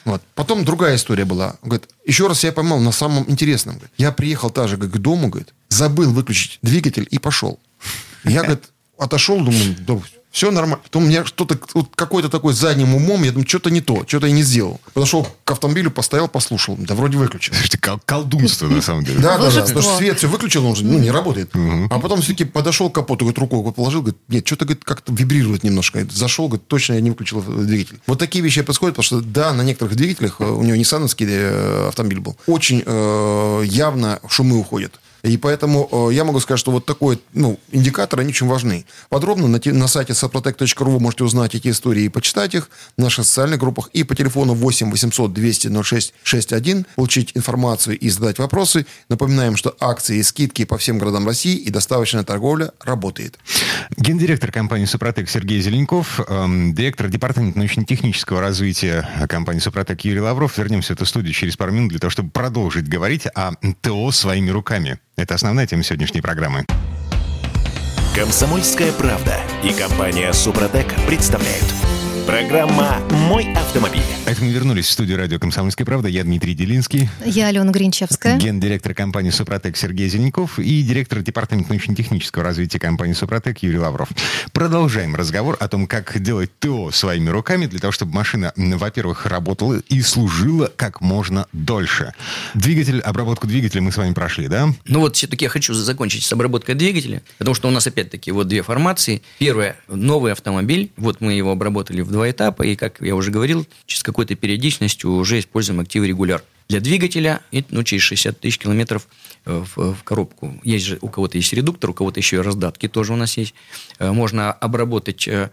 Вот. 0.06 0.22
Потом 0.36 0.66
другая 0.66 0.96
история 0.96 1.26
была. 1.26 1.58
Он 1.62 1.70
говорит, 1.70 1.90
еще 2.06 2.28
раз 2.28 2.44
я 2.44 2.52
поймал 2.52 2.80
на 2.80 2.92
самом 2.92 3.30
интересном. 3.30 3.80
Я 3.98 4.12
приехал 4.12 4.50
также 4.50 4.78
как 4.78 4.92
к 4.92 4.98
дому, 4.98 5.30
говорит, 5.30 5.54
забыл 5.70 6.12
выключить 6.12 6.60
двигатель 6.62 7.08
и 7.10 7.20
пошел. 7.20 7.60
Я, 8.24 8.42
говорит, 8.42 8.64
отошел, 8.98 9.38
думаю, 9.38 9.76
да, 9.80 10.00
все 10.34 10.50
нормально. 10.50 10.80
Потом 10.84 11.04
у 11.04 11.08
меня 11.08 11.26
что-то, 11.26 11.60
вот 11.76 11.90
какой-то 11.96 12.28
такой 12.28 12.54
задним 12.54 12.96
умом, 12.96 13.24
я 13.24 13.32
думаю, 13.32 13.48
что-то 13.48 13.70
не 13.70 13.82
то, 13.82 14.04
что-то 14.08 14.26
я 14.26 14.34
не 14.34 14.42
сделал. 14.42 14.82
Подошел 14.96 15.28
к 15.44 15.52
автомобилю, 15.52 15.92
постоял, 15.92 16.28
послушал. 16.28 16.76
Да 16.80 16.96
вроде 16.96 17.20
выключил. 17.20 17.54
Кол- 17.80 18.02
колдунство 18.04 18.68
на 18.68 18.82
самом 18.82 19.06
деле. 19.06 19.20
Да, 19.20 19.38
да, 19.38 19.52
да. 19.52 19.62
Потому 19.62 19.82
что 19.84 19.98
свет 19.98 20.18
все 20.18 20.28
выключил, 20.28 20.66
он 20.66 20.76
же 20.76 20.84
ну, 20.86 20.98
не 20.98 21.12
работает. 21.12 21.52
А 21.56 22.00
потом 22.00 22.22
все-таки 22.22 22.46
подошел 22.46 22.90
к 22.90 22.96
капоту, 22.96 23.26
говорит, 23.26 23.38
руку 23.38 23.72
положил, 23.72 24.02
говорит, 24.02 24.20
нет, 24.28 24.46
что-то 24.48 24.66
говорит, 24.66 24.84
как-то 24.84 25.14
вибрирует 25.14 25.64
немножко. 25.64 26.06
Зашел, 26.10 26.48
говорит, 26.48 26.68
точно 26.68 26.94
я 26.94 27.02
не 27.02 27.12
выключил 27.12 27.42
двигатель. 27.44 28.00
Вот 28.08 28.18
такие 28.18 28.44
вещи 28.44 28.64
происходят, 28.64 28.96
потому 28.96 29.04
что, 29.04 29.22
да, 29.22 29.54
на 29.54 29.62
некоторых 29.62 29.96
двигателях, 29.96 30.38
э, 30.40 30.46
у 30.46 30.64
него 30.64 30.76
ниссановский 30.76 31.28
э, 31.30 31.88
автомобиль 31.90 32.20
был, 32.20 32.38
очень 32.48 32.82
э, 32.84 33.64
явно 33.66 34.20
шумы 34.28 34.58
уходят. 34.58 35.00
И 35.24 35.38
поэтому 35.38 35.88
э, 35.90 36.14
я 36.14 36.26
могу 36.26 36.42
сказать, 36.42 36.60
что 36.60 36.72
вот 36.72 36.86
такой 36.86 37.18
ну, 37.34 37.58
индикатор, 37.72 38.20
они 38.20 38.30
очень 38.30 38.48
важны. 38.48 38.86
Подробно 39.08 39.48
на, 39.48 39.60
на 39.64 39.88
сайте 39.88 40.12
saprotec.ru 40.12 40.92
вы 40.92 41.00
можете 41.00 41.24
узнать 41.24 41.56
эти 41.56 41.70
истории 41.70 42.04
и 42.04 42.10
почитать 42.10 42.54
их 42.56 42.70
в 42.98 43.02
наших 43.02 43.26
социальных 43.26 43.60
группах. 43.60 43.90
И 43.94 44.04
по 44.04 44.16
телефону 44.16 44.54
8 44.54 44.92
800 44.92 45.32
200 45.32 45.84
06 45.84 46.14
61 46.24 46.86
получить 46.98 47.32
информацию 47.36 47.98
и 47.98 48.10
задать 48.10 48.38
вопросы. 48.38 48.86
Напоминаем, 49.08 49.56
что 49.56 49.74
акции 49.80 50.18
и 50.18 50.24
скидки 50.24 50.66
по 50.66 50.78
всем 50.78 50.98
городам 50.98 51.26
России 51.26 51.56
и 51.56 51.70
доставочная 51.70 52.24
торговля 52.24 52.74
работает. 52.82 53.40
Гендиректор 53.96 54.52
компании 54.52 54.86
«Супротек» 54.86 55.30
Сергей 55.30 55.62
Зеленков, 55.62 56.20
эм, 56.28 56.74
директор 56.74 57.08
департамента 57.08 57.60
научно-технического 57.60 58.42
развития 58.42 59.10
компании 59.30 59.62
«Супротек» 59.62 60.02
Юрий 60.02 60.20
Лавров. 60.20 60.58
Вернемся 60.58 60.94
в 60.94 60.98
эту 60.98 61.06
студию 61.06 61.34
через 61.34 61.56
пару 61.56 61.72
минут 61.72 61.92
для 61.92 62.00
того, 62.00 62.12
чтобы 62.12 62.30
продолжить 62.30 62.90
говорить 62.90 63.26
о 63.34 63.54
ТО 63.82 64.12
своими 64.12 64.50
руками. 64.50 65.00
Это 65.16 65.36
основная 65.36 65.68
тема 65.68 65.84
сегодняшней 65.84 66.22
программы. 66.22 66.66
Комсомольская 68.16 68.92
правда 68.92 69.36
и 69.64 69.74
компания 69.74 70.32
«Супротек» 70.34 70.94
представляют– 71.08 71.66
Программа 72.26 73.00
«Мой 73.28 73.52
автомобиль». 73.54 74.23
Это 74.34 74.44
мы 74.44 74.50
вернулись 74.50 74.88
в 74.88 74.92
студию 74.92 75.20
радио 75.20 75.38
«Комсомольская 75.38 75.86
правда». 75.86 76.08
Я 76.08 76.24
Дмитрий 76.24 76.56
Делинский. 76.56 77.08
Я 77.24 77.50
Алена 77.50 77.72
Гринчевская. 77.72 78.40
Гендиректор 78.40 78.96
компании 78.96 79.30
«Супротек» 79.30 79.78
Сергей 79.78 80.10
Зеленков 80.10 80.58
и 80.58 80.82
директор 80.82 81.22
департамента 81.22 81.70
научно-технического 81.70 82.44
развития 82.44 82.80
компании 82.80 83.14
«Супротек» 83.14 83.60
Юрий 83.60 83.78
Лавров. 83.78 84.10
Продолжаем 84.52 85.16
разговор 85.16 85.56
о 85.60 85.68
том, 85.68 85.86
как 85.86 86.20
делать 86.20 86.50
ТО 86.58 86.90
своими 86.90 87.30
руками 87.30 87.68
для 87.68 87.78
того, 87.78 87.92
чтобы 87.92 88.12
машина, 88.16 88.54
во-первых, 88.56 89.28
работала 89.28 89.84
и 89.88 90.02
служила 90.02 90.72
как 90.76 91.00
можно 91.00 91.46
дольше. 91.54 92.14
Двигатель, 92.56 93.02
обработку 93.02 93.46
двигателя 93.46 93.84
мы 93.84 93.92
с 93.92 93.98
вами 93.98 94.16
прошли, 94.16 94.48
да? 94.48 94.70
Ну 94.88 95.02
вот 95.02 95.16
все-таки 95.16 95.46
я 95.46 95.50
хочу 95.50 95.76
закончить 95.76 96.24
с 96.24 96.34
обработкой 96.34 96.74
двигателя, 96.74 97.22
потому 97.38 97.54
что 97.54 97.68
у 97.68 97.72
нас 97.72 97.86
опять-таки 97.86 98.32
вот 98.32 98.48
две 98.48 98.64
формации. 98.64 99.22
Первая– 99.38 99.76
новый 99.88 100.32
автомобиль. 100.32 100.92
Вот 100.98 101.22
мы 101.22 101.34
его 101.34 101.52
обработали 101.52 102.02
в 102.02 102.10
два 102.10 102.32
этапа, 102.32 102.64
и, 102.64 102.76
как 102.76 103.00
я 103.00 103.16
уже 103.16 103.30
говорил, 103.30 103.68
с 103.86 104.02
какой-то 104.24 104.36
периодичностью 104.40 105.12
уже 105.12 105.40
используем 105.40 105.82
активы 105.82 106.08
регуляр. 106.08 106.44
Для 106.70 106.80
двигателя, 106.80 107.42
ну, 107.70 107.84
через 107.84 108.04
60 108.04 108.40
тысяч 108.40 108.58
километров 108.58 109.08
э, 109.46 109.64
в, 109.76 109.94
в 109.96 110.04
коробку. 110.04 110.60
Есть 110.64 110.86
же, 110.86 110.98
у 111.02 111.10
кого-то 111.10 111.38
есть 111.38 111.52
редуктор, 111.52 111.90
у 111.90 111.94
кого-то 111.94 112.22
еще 112.22 112.38
и 112.38 112.40
раздатки 112.40 112.88
тоже 112.88 113.12
у 113.12 113.18
нас 113.18 113.38
есть. 113.38 113.54
Э, 114.00 114.12
можно 114.12 114.54
обработать 114.54 115.28
э, 115.28 115.50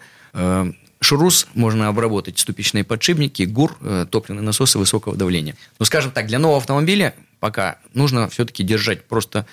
шрус, 1.00 1.48
можно 1.54 1.88
обработать 1.88 2.38
ступичные 2.38 2.84
подшипники, 2.84 3.42
ГУР, 3.42 4.06
топливные 4.10 4.44
насосы 4.44 4.78
высокого 4.78 5.16
давления. 5.16 5.56
Ну, 5.80 5.84
скажем 5.84 6.12
так, 6.12 6.28
для 6.28 6.38
нового 6.38 6.58
автомобиля 6.58 7.14
пока 7.40 7.78
нужно 7.94 8.28
все-таки 8.28 8.62
держать. 8.62 9.04
Просто 9.04 9.46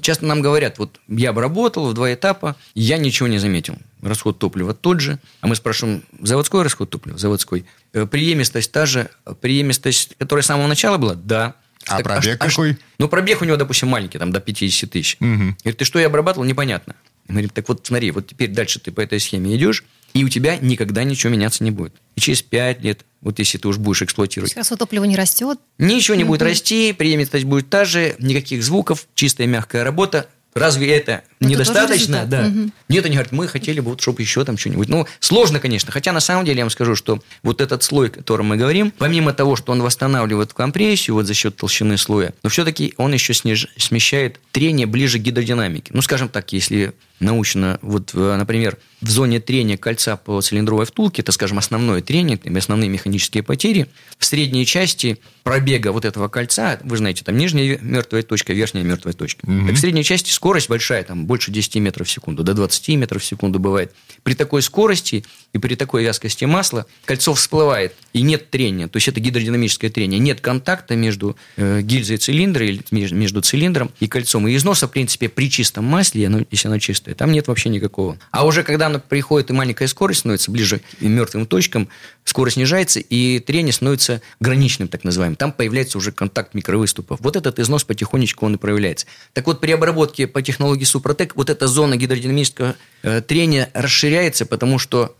часто 0.00 0.26
нам 0.26 0.42
говорят, 0.42 0.78
вот 0.78 1.00
я 1.08 1.30
обработал 1.30 1.88
в 1.88 1.94
два 1.94 2.12
этапа, 2.12 2.56
я 2.74 2.98
ничего 2.98 3.26
не 3.28 3.38
заметил 3.38 3.76
расход 4.02 4.38
топлива 4.38 4.74
тот 4.74 5.00
же. 5.00 5.18
А 5.40 5.46
мы 5.46 5.56
спрашиваем, 5.56 6.02
заводской 6.20 6.62
расход 6.62 6.90
топлива? 6.90 7.16
Заводской. 7.16 7.64
Э, 7.92 8.06
преемистость 8.06 8.72
та 8.72 8.84
же, 8.84 9.10
преемистость, 9.40 10.16
которая 10.18 10.42
с 10.42 10.46
самого 10.46 10.66
начала 10.66 10.98
была? 10.98 11.14
Да. 11.14 11.54
А 11.86 11.96
так, 11.96 12.04
пробег 12.04 12.36
а, 12.40 12.48
какой? 12.48 12.72
А, 12.72 12.76
ну, 12.98 13.08
пробег 13.08 13.42
у 13.42 13.44
него, 13.44 13.56
допустим, 13.56 13.88
маленький, 13.88 14.18
там, 14.18 14.32
до 14.32 14.40
50 14.40 14.90
тысяч. 14.90 15.16
Угу. 15.20 15.28
Говорит, 15.28 15.78
ты 15.78 15.84
что, 15.84 15.98
я 15.98 16.06
обрабатывал? 16.06 16.44
Непонятно. 16.44 16.94
Мы 17.28 17.34
говорим, 17.34 17.50
так 17.50 17.68
вот, 17.68 17.86
смотри, 17.86 18.10
вот 18.10 18.26
теперь 18.26 18.50
дальше 18.50 18.78
ты 18.80 18.90
по 18.90 19.00
этой 19.00 19.20
схеме 19.20 19.54
идешь, 19.56 19.84
и 20.14 20.24
у 20.24 20.28
тебя 20.28 20.56
никогда 20.56 21.04
ничего 21.04 21.32
меняться 21.32 21.64
не 21.64 21.70
будет. 21.70 21.94
И 22.16 22.20
через 22.20 22.42
5 22.42 22.82
лет, 22.82 23.04
вот 23.20 23.38
если 23.38 23.58
ты 23.58 23.68
уж 23.68 23.78
будешь 23.78 24.02
эксплуатировать. 24.02 24.52
Сейчас 24.52 24.68
топливо 24.68 25.04
не 25.04 25.16
растет. 25.16 25.58
Ничего 25.78 26.16
не 26.16 26.24
будет 26.24 26.42
расти, 26.42 26.92
преемственность 26.92 27.46
будет 27.46 27.70
та 27.70 27.84
же, 27.84 28.16
никаких 28.18 28.62
звуков, 28.62 29.06
чистая 29.14 29.46
мягкая 29.46 29.84
работа. 29.84 30.28
Разве 30.54 30.90
это, 30.92 31.22
Это 31.40 31.48
недостаточно? 31.50 32.26
Да. 32.26 32.42
Мгм. 32.42 32.74
Нет, 32.90 33.06
они 33.06 33.14
говорят, 33.14 33.32
мы 33.32 33.48
хотели 33.48 33.80
бы, 33.80 33.92
вот, 33.92 34.02
чтобы 34.02 34.20
еще 34.20 34.44
там 34.44 34.58
что-нибудь. 34.58 34.86
Ну, 34.86 35.06
сложно, 35.18 35.60
конечно. 35.60 35.90
Хотя, 35.90 36.12
на 36.12 36.20
самом 36.20 36.44
деле, 36.44 36.58
я 36.58 36.64
вам 36.64 36.70
скажу, 36.70 36.94
что 36.94 37.22
вот 37.42 37.62
этот 37.62 37.82
слой, 37.82 38.08
о 38.08 38.10
котором 38.10 38.46
мы 38.48 38.58
говорим, 38.58 38.90
помимо 38.98 39.32
того, 39.32 39.56
что 39.56 39.72
он 39.72 39.80
восстанавливает 39.80 40.52
компрессию 40.52 41.14
вот 41.14 41.24
за 41.26 41.32
счет 41.32 41.56
толщины 41.56 41.96
слоя, 41.96 42.34
но 42.42 42.50
все-таки 42.50 42.92
он 42.98 43.14
еще 43.14 43.32
сниж- 43.32 43.68
смещает 43.78 44.40
трение 44.50 44.86
ближе 44.86 45.18
к 45.18 45.22
гидродинамике. 45.22 45.90
Ну, 45.94 46.02
скажем 46.02 46.28
так, 46.28 46.52
если 46.52 46.92
научно, 47.22 47.78
вот, 47.82 48.10
э, 48.14 48.36
например, 48.36 48.78
в 49.00 49.10
зоне 49.10 49.40
трения 49.40 49.76
кольца 49.76 50.16
по 50.16 50.40
цилиндровой 50.40 50.86
втулке, 50.86 51.22
это, 51.22 51.32
скажем, 51.32 51.58
основное 51.58 52.00
трение, 52.02 52.38
основные 52.56 52.88
механические 52.88 53.42
потери, 53.42 53.88
в 54.18 54.24
средней 54.24 54.64
части 54.66 55.18
пробега 55.42 55.90
вот 55.92 56.04
этого 56.04 56.28
кольца, 56.28 56.78
вы 56.84 56.96
знаете, 56.98 57.24
там 57.24 57.36
нижняя 57.36 57.78
мертвая 57.82 58.22
точка, 58.22 58.52
верхняя 58.52 58.84
мертвая 58.84 59.12
точка. 59.14 59.44
Так 59.46 59.74
в 59.74 59.78
средней 59.78 60.04
части 60.04 60.30
скорость 60.30 60.68
большая, 60.68 61.02
там 61.02 61.26
больше 61.26 61.50
10 61.50 61.76
метров 61.76 62.06
в 62.06 62.10
секунду, 62.10 62.44
до 62.44 62.54
20 62.54 62.88
метров 62.90 63.22
в 63.22 63.24
секунду 63.24 63.58
бывает. 63.58 63.92
При 64.22 64.34
такой 64.34 64.62
скорости 64.62 65.24
и 65.52 65.58
при 65.58 65.74
такой 65.74 66.04
вязкости 66.04 66.44
масла 66.44 66.86
кольцо 67.04 67.34
всплывает, 67.34 67.94
и 68.12 68.22
нет 68.22 68.50
трения, 68.50 68.86
то 68.86 68.98
есть 68.98 69.08
это 69.08 69.18
гидродинамическое 69.20 69.90
трение, 69.90 70.20
нет 70.20 70.40
контакта 70.40 70.94
между 70.94 71.36
э, 71.56 71.80
гильзой 71.82 72.18
цилиндра 72.18 72.64
или 72.64 72.82
меж- 72.92 73.12
между 73.14 73.40
цилиндром 73.42 73.90
и 73.98 74.06
кольцом. 74.06 74.46
И 74.46 74.54
износа, 74.54 74.86
в 74.86 74.92
принципе, 74.92 75.28
при 75.28 75.50
чистом 75.50 75.84
масле, 75.86 76.26
оно- 76.28 76.44
если 76.50 76.68
оно 76.68 76.78
чистое, 76.78 77.11
там 77.14 77.32
нет 77.32 77.48
вообще 77.48 77.68
никакого. 77.68 78.18
А 78.30 78.46
уже 78.46 78.62
когда 78.62 78.86
оно 78.86 79.00
приходит 79.00 79.50
и 79.50 79.52
маленькая 79.52 79.88
скорость 79.88 80.20
становится 80.20 80.50
ближе 80.50 80.80
к 80.98 81.02
мертвым 81.02 81.46
точкам, 81.46 81.88
скорость 82.24 82.54
снижается, 82.54 83.00
и 83.00 83.38
трение 83.40 83.72
становится 83.72 84.20
граничным, 84.40 84.88
так 84.88 85.04
называемым. 85.04 85.36
Там 85.36 85.52
появляется 85.52 85.98
уже 85.98 86.12
контакт 86.12 86.54
микровыступов. 86.54 87.20
Вот 87.20 87.36
этот 87.36 87.58
износ 87.58 87.84
потихонечку 87.84 88.46
он 88.46 88.54
и 88.54 88.58
проявляется. 88.58 89.06
Так 89.32 89.46
вот, 89.46 89.60
при 89.60 89.72
обработке 89.72 90.26
по 90.26 90.42
технологии 90.42 90.84
Супротек 90.84 91.36
вот 91.36 91.50
эта 91.50 91.66
зона 91.66 91.96
гидродинамического 91.96 92.76
э, 93.02 93.20
трения 93.22 93.70
расширяется, 93.74 94.46
потому 94.46 94.78
что 94.78 95.16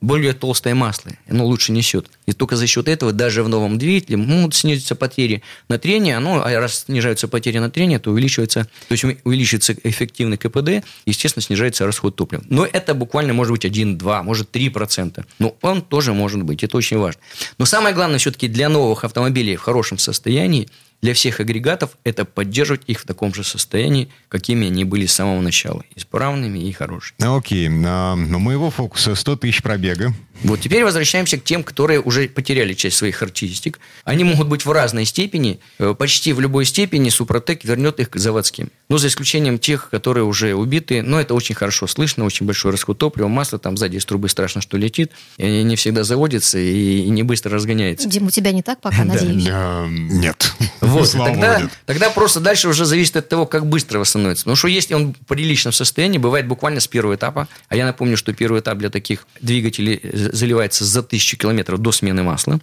более 0.00 0.32
толстое 0.32 0.74
масло, 0.74 1.12
оно 1.28 1.44
лучше 1.44 1.72
несет. 1.72 2.10
И 2.26 2.32
только 2.32 2.56
за 2.56 2.66
счет 2.66 2.88
этого 2.88 3.12
даже 3.12 3.42
в 3.42 3.48
новом 3.48 3.78
двигателе 3.78 4.16
могут 4.16 4.54
снизиться 4.54 4.94
потери 4.94 5.42
на 5.68 5.78
трение, 5.78 6.16
оно, 6.16 6.42
а 6.42 6.52
раз 6.58 6.84
снижаются 6.84 7.28
потери 7.28 7.58
на 7.58 7.70
трение, 7.70 7.98
то 7.98 8.10
увеличивается, 8.10 8.64
то 8.88 8.92
есть 8.92 9.04
увеличивается 9.24 9.74
эффективный 9.84 10.38
КПД, 10.38 10.84
естественно, 11.06 11.42
снижается 11.42 11.86
расход 11.86 12.16
топлива. 12.16 12.42
Но 12.48 12.66
это 12.66 12.94
буквально 12.94 13.34
может 13.34 13.52
быть 13.52 13.64
1, 13.64 13.98
2, 13.98 14.22
может 14.22 14.54
3%. 14.54 15.24
Но 15.38 15.56
он 15.60 15.82
тоже 15.82 16.14
может 16.14 16.42
быть, 16.42 16.64
это 16.64 16.76
очень 16.76 16.98
важно. 16.98 17.20
Но 17.58 17.66
самое 17.66 17.94
главное 17.94 18.18
все-таки 18.18 18.48
для 18.48 18.68
новых 18.68 19.04
автомобилей 19.04 19.56
в 19.56 19.60
хорошем 19.60 19.98
состоянии, 19.98 20.68
для 21.02 21.14
всех 21.14 21.40
агрегатов, 21.40 21.96
это 22.04 22.24
поддерживать 22.24 22.82
их 22.86 23.00
в 23.00 23.04
таком 23.06 23.34
же 23.34 23.44
состоянии, 23.44 24.08
какими 24.28 24.66
они 24.66 24.84
были 24.84 25.06
с 25.06 25.12
самого 25.12 25.40
начала. 25.40 25.84
Исправными 25.96 26.58
и 26.58 26.72
хорошими. 26.72 27.16
Окей, 27.36 27.68
а, 27.86 28.14
у 28.14 28.38
моего 28.38 28.70
фокуса 28.70 29.14
100 29.14 29.36
тысяч 29.36 29.62
пробега. 29.62 30.12
Вот 30.42 30.60
теперь 30.60 30.84
возвращаемся 30.84 31.36
к 31.38 31.44
тем, 31.44 31.62
которые 31.62 32.00
уже 32.00 32.28
потеряли 32.28 32.72
часть 32.74 32.96
своих 32.96 33.16
характеристик. 33.16 33.78
Они 34.04 34.24
могут 34.24 34.48
быть 34.48 34.64
в 34.64 34.72
разной 34.72 35.04
степени. 35.04 35.60
Э, 35.78 35.94
Почти 35.96 36.32
в 36.32 36.40
любой 36.40 36.64
степени 36.64 37.10
Супротек 37.10 37.62
вернет 37.64 38.00
их 38.00 38.10
к 38.10 38.16
заводским. 38.16 38.70
Но 38.88 38.96
за 38.98 39.08
исключением 39.08 39.58
тех, 39.58 39.90
которые 39.90 40.24
уже 40.24 40.54
убиты. 40.54 41.02
Но 41.02 41.20
это 41.20 41.34
очень 41.34 41.54
хорошо 41.54 41.86
слышно, 41.86 42.24
очень 42.24 42.46
большой 42.46 42.72
расход 42.72 42.96
топлива, 42.98 43.28
масла 43.28 43.58
там 43.58 43.76
сзади 43.76 43.96
из 43.98 44.04
трубы 44.06 44.28
страшно, 44.30 44.62
что 44.62 44.78
летит. 44.78 45.12
И 45.36 45.44
они 45.44 45.62
не 45.62 45.76
всегда 45.76 46.04
заводятся 46.04 46.58
и, 46.58 47.02
не 47.10 47.22
быстро 47.22 47.50
разгоняется. 47.52 48.08
Дим, 48.08 48.26
у 48.26 48.30
тебя 48.30 48.52
не 48.52 48.62
так 48.62 48.80
пока, 48.80 49.04
надеюсь. 49.04 49.44
Нет. 49.88 50.52
Вот, 50.80 51.12
тогда, 51.12 51.70
тогда 51.86 52.10
просто 52.10 52.40
дальше 52.40 52.66
уже 52.68 52.84
зависит 52.84 53.14
от 53.16 53.28
того, 53.28 53.46
как 53.46 53.66
быстро 53.66 53.98
восстановится. 54.00 54.44
Потому 54.44 54.56
что 54.56 54.66
если 54.68 54.94
он 54.94 55.12
в 55.14 55.26
приличном 55.26 55.72
состоянии, 55.72 56.18
бывает 56.18 56.48
буквально 56.48 56.80
с 56.80 56.88
первого 56.88 57.14
этапа. 57.14 57.48
А 57.68 57.76
я 57.76 57.84
напомню, 57.84 58.16
что 58.16 58.32
первый 58.32 58.60
этап 58.60 58.78
для 58.78 58.88
таких 58.90 59.26
двигателей 59.40 60.00
з- 60.02 60.29
заливается 60.32 60.84
за 60.84 61.02
тысячу 61.02 61.36
километров 61.36 61.80
до 61.80 61.92
смены 61.92 62.22
масла. 62.22 62.60